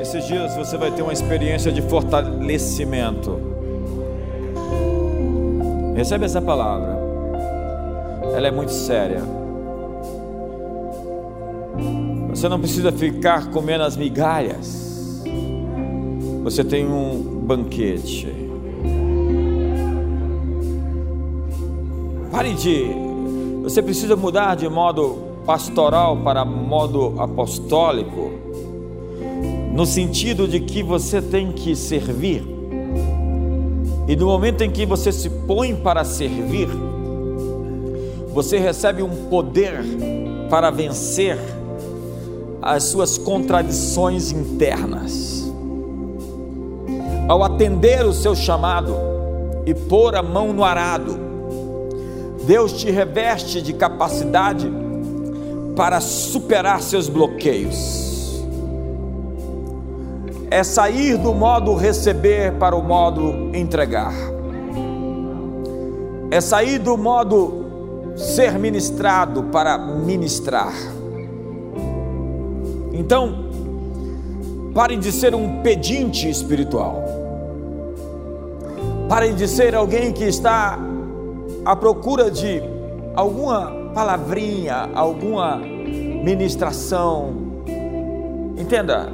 Esses 0.00 0.24
dias 0.28 0.54
você 0.54 0.76
vai 0.76 0.92
ter 0.92 1.02
uma 1.02 1.12
experiência 1.12 1.72
de 1.72 1.82
fortalecimento. 1.82 3.36
Recebe 5.96 6.26
essa 6.26 6.40
palavra. 6.40 6.96
Ela 8.32 8.46
é 8.46 8.50
muito 8.52 8.70
séria. 8.70 9.39
Você 12.30 12.48
não 12.48 12.58
precisa 12.58 12.92
ficar 12.92 13.50
comendo 13.50 13.84
as 13.84 13.96
migalhas. 13.96 15.22
Você 16.42 16.64
tem 16.64 16.86
um 16.86 17.42
banquete. 17.44 18.28
Pare 22.30 22.54
de. 22.54 22.86
Você 23.62 23.82
precisa 23.82 24.16
mudar 24.16 24.54
de 24.54 24.68
modo 24.68 25.30
pastoral 25.44 26.16
para 26.18 26.44
modo 26.44 27.14
apostólico, 27.18 28.30
no 29.72 29.84
sentido 29.84 30.48
de 30.48 30.60
que 30.60 30.82
você 30.82 31.20
tem 31.20 31.52
que 31.52 31.74
servir. 31.76 32.42
E 34.08 34.16
no 34.16 34.26
momento 34.26 34.62
em 34.62 34.70
que 34.70 34.86
você 34.86 35.12
se 35.12 35.28
põe 35.28 35.74
para 35.74 36.04
servir, 36.04 36.68
você 38.32 38.58
recebe 38.58 39.02
um 39.02 39.28
poder 39.28 39.84
para 40.48 40.70
vencer 40.70 41.38
as 42.62 42.84
suas 42.84 43.16
contradições 43.16 44.32
internas. 44.32 45.50
Ao 47.28 47.42
atender 47.42 48.04
o 48.04 48.12
seu 48.12 48.34
chamado 48.34 48.94
e 49.64 49.74
pôr 49.74 50.16
a 50.16 50.22
mão 50.22 50.52
no 50.52 50.64
arado, 50.64 51.18
Deus 52.44 52.72
te 52.72 52.90
reveste 52.90 53.62
de 53.62 53.72
capacidade 53.72 54.70
para 55.76 56.00
superar 56.00 56.82
seus 56.82 57.08
bloqueios. 57.08 58.44
É 60.50 60.64
sair 60.64 61.16
do 61.16 61.32
modo 61.32 61.74
receber 61.74 62.52
para 62.54 62.74
o 62.74 62.82
modo 62.82 63.54
entregar. 63.54 64.12
É 66.30 66.40
sair 66.40 66.78
do 66.78 66.96
modo 66.98 68.14
ser 68.16 68.58
ministrado 68.58 69.44
para 69.44 69.78
ministrar 69.78 70.72
então, 73.00 73.32
pare 74.74 74.94
de 74.94 75.10
ser 75.10 75.34
um 75.34 75.62
pedinte 75.62 76.28
espiritual. 76.28 77.02
Pare 79.08 79.32
de 79.32 79.48
ser 79.48 79.74
alguém 79.74 80.12
que 80.12 80.24
está 80.24 80.78
à 81.64 81.74
procura 81.74 82.30
de 82.30 82.62
alguma 83.16 83.72
palavrinha, 83.94 84.90
alguma 84.94 85.56
ministração. 85.56 87.32
Entenda, 88.58 89.08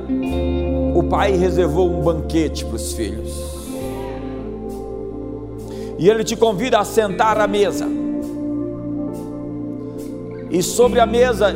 o 0.92 1.04
pai 1.04 1.36
reservou 1.36 1.88
um 1.88 2.02
banquete 2.02 2.64
para 2.64 2.74
os 2.74 2.92
filhos. 2.92 3.70
E 5.96 6.10
ele 6.10 6.24
te 6.24 6.34
convida 6.34 6.80
a 6.80 6.84
sentar 6.84 7.40
à 7.40 7.46
mesa. 7.46 7.86
E 10.50 10.60
sobre 10.60 10.98
a 10.98 11.06
mesa 11.06 11.54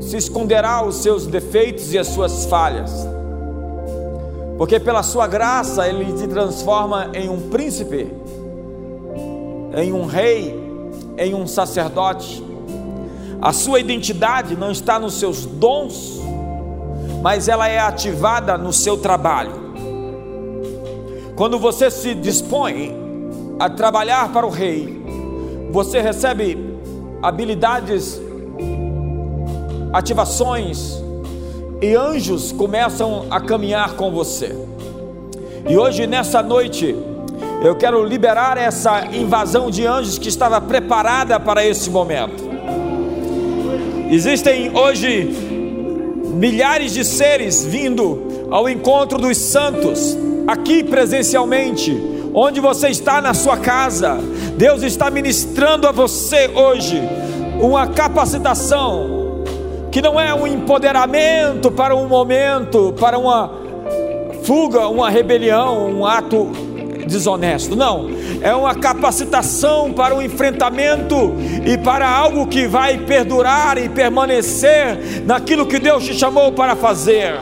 se 0.00 0.16
esconderá 0.16 0.84
os 0.84 0.96
seus 0.96 1.26
defeitos 1.26 1.92
e 1.92 1.98
as 1.98 2.08
suas 2.08 2.46
falhas, 2.46 2.90
porque 4.58 4.78
pela 4.78 5.02
sua 5.02 5.26
graça 5.26 5.88
Ele 5.88 6.12
te 6.12 6.26
transforma 6.26 7.10
em 7.14 7.28
um 7.28 7.48
príncipe, 7.48 8.10
em 9.76 9.92
um 9.92 10.06
rei, 10.06 10.54
em 11.18 11.34
um 11.34 11.46
sacerdote. 11.46 12.44
A 13.40 13.52
sua 13.52 13.80
identidade 13.80 14.56
não 14.56 14.70
está 14.70 14.98
nos 14.98 15.14
seus 15.14 15.44
dons, 15.44 16.20
mas 17.22 17.48
ela 17.48 17.68
é 17.68 17.78
ativada 17.78 18.56
no 18.56 18.72
seu 18.72 18.96
trabalho. 18.96 19.66
Quando 21.36 21.58
você 21.58 21.90
se 21.90 22.14
dispõe 22.14 22.96
a 23.58 23.68
trabalhar 23.68 24.32
para 24.32 24.46
o 24.46 24.50
rei, 24.50 25.02
você 25.70 26.00
recebe 26.00 26.56
habilidades 27.22 28.20
ativações 29.96 31.02
e 31.80 31.94
anjos 31.94 32.52
começam 32.52 33.26
a 33.30 33.40
caminhar 33.40 33.94
com 33.94 34.10
você. 34.10 34.54
E 35.66 35.76
hoje, 35.76 36.06
nessa 36.06 36.42
noite, 36.42 36.94
eu 37.64 37.74
quero 37.74 38.04
liberar 38.04 38.58
essa 38.58 39.06
invasão 39.06 39.70
de 39.70 39.86
anjos 39.86 40.18
que 40.18 40.28
estava 40.28 40.60
preparada 40.60 41.40
para 41.40 41.64
esse 41.64 41.88
momento. 41.88 42.44
Existem 44.10 44.76
hoje 44.76 45.24
milhares 46.34 46.92
de 46.92 47.02
seres 47.02 47.64
vindo 47.64 48.46
ao 48.50 48.68
encontro 48.68 49.18
dos 49.18 49.38
santos, 49.38 50.16
aqui 50.46 50.84
presencialmente, 50.84 51.98
onde 52.34 52.60
você 52.60 52.88
está 52.88 53.22
na 53.22 53.32
sua 53.32 53.56
casa. 53.56 54.18
Deus 54.58 54.82
está 54.82 55.10
ministrando 55.10 55.88
a 55.88 55.92
você 55.92 56.50
hoje 56.54 57.00
uma 57.60 57.86
capacitação 57.86 59.25
que 59.96 60.02
não 60.02 60.20
é 60.20 60.34
um 60.34 60.46
empoderamento 60.46 61.70
para 61.70 61.96
um 61.96 62.06
momento, 62.06 62.92
para 63.00 63.18
uma 63.18 63.50
fuga, 64.44 64.88
uma 64.88 65.08
rebelião, 65.08 65.88
um 65.88 66.04
ato 66.04 66.50
desonesto. 67.06 67.74
Não, 67.74 68.10
é 68.42 68.54
uma 68.54 68.74
capacitação 68.74 69.94
para 69.94 70.14
o 70.14 70.18
um 70.18 70.22
enfrentamento 70.22 71.32
e 71.64 71.78
para 71.78 72.06
algo 72.06 72.46
que 72.46 72.66
vai 72.66 72.98
perdurar 72.98 73.78
e 73.78 73.88
permanecer 73.88 75.24
naquilo 75.24 75.64
que 75.64 75.78
Deus 75.78 76.04
te 76.04 76.12
chamou 76.12 76.52
para 76.52 76.76
fazer. 76.76 77.40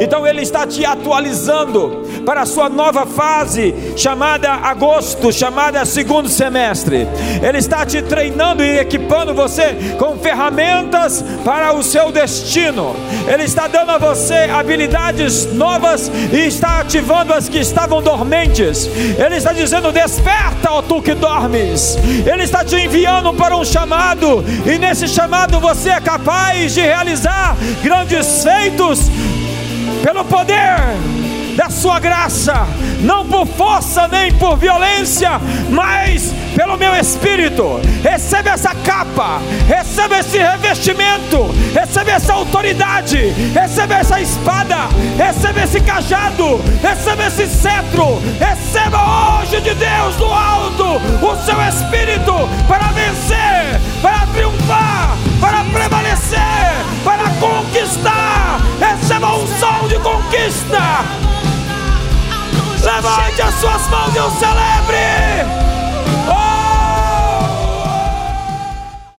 Então 0.00 0.26
Ele 0.26 0.42
está 0.42 0.66
te 0.66 0.84
atualizando 0.84 2.02
para 2.26 2.42
a 2.42 2.46
sua 2.46 2.68
nova 2.68 3.06
fase, 3.06 3.72
chamada 3.96 4.50
agosto, 4.50 5.32
chamada 5.32 5.84
segundo 5.84 6.28
semestre. 6.28 7.06
Ele 7.40 7.58
está 7.58 7.86
te 7.86 8.02
treinando 8.02 8.64
e 8.64 8.80
equipando 8.80 9.32
você 9.32 9.76
com 9.96 10.18
ferramentas 10.18 11.24
para 11.44 11.72
o 11.72 11.84
seu 11.84 12.10
destino. 12.10 12.96
Ele 13.32 13.44
está 13.44 13.68
dando 13.68 13.92
a 13.92 13.98
você 13.98 14.50
habilidades 14.52 15.54
novas 15.54 16.10
e 16.32 16.48
está 16.48 16.80
ativando 16.80 17.32
as 17.32 17.48
que 17.48 17.58
estavam 17.58 18.02
dormentes. 18.02 18.86
Ele 18.86 19.36
está 19.36 19.52
dizendo: 19.52 19.92
Desperta, 19.92 20.72
ó 20.72 20.82
tu 20.82 21.00
que 21.00 21.14
dormes. 21.14 21.96
Ele 22.26 22.42
está 22.42 22.64
te 22.64 22.74
enviando 22.74 23.32
para 23.34 23.56
um 23.56 23.64
chamado, 23.64 24.44
e 24.66 24.78
nesse 24.78 25.06
chamado 25.06 25.60
você 25.60 25.90
é 25.90 26.00
capaz 26.00 26.74
de 26.74 26.80
realizar 26.80 27.56
grandes 27.84 28.42
feitos 28.42 29.02
pelo 30.02 30.24
poder 30.24 31.15
da 31.56 31.70
sua 31.70 31.98
graça, 31.98 32.66
não 33.00 33.26
por 33.26 33.46
força 33.46 34.06
nem 34.08 34.32
por 34.34 34.56
violência, 34.56 35.40
mas 35.70 36.34
pelo 36.54 36.76
meu 36.76 36.94
espírito. 36.94 37.80
Receba 38.02 38.50
essa 38.50 38.74
capa, 38.74 39.40
receba 39.66 40.18
esse 40.18 40.38
revestimento, 40.38 41.50
receba 41.72 42.12
essa 42.12 42.34
autoridade, 42.34 43.30
receba 43.54 43.94
essa 43.94 44.20
espada, 44.20 44.88
receba 45.16 45.62
esse 45.62 45.80
cajado, 45.80 46.60
receba 46.82 47.26
esse 47.26 47.46
cetro, 47.46 48.22
receba 48.38 49.40
hoje 49.40 49.60
de 49.60 49.74
Deus 49.74 50.16
do 50.16 50.26
alto 50.26 50.84
o 51.22 51.36
seu 51.44 51.60
espírito 51.62 52.32
para 52.68 52.88
vencer, 52.92 53.80
para 54.02 54.26
triunfar, 54.26 54.95
para 55.40 55.64
prevalecer, 55.64 56.84
para 57.04 57.30
conquistar. 57.40 58.60
Receba 58.80 59.34
um 59.34 59.46
som 59.46 59.88
de 59.88 59.98
conquista. 59.98 61.04
Levante 62.82 63.42
as 63.42 63.54
suas 63.54 63.88
mãos 63.88 64.14
e 64.14 64.18
o 64.20 64.30
celebre. 64.30 65.44
Oh! 66.28 66.55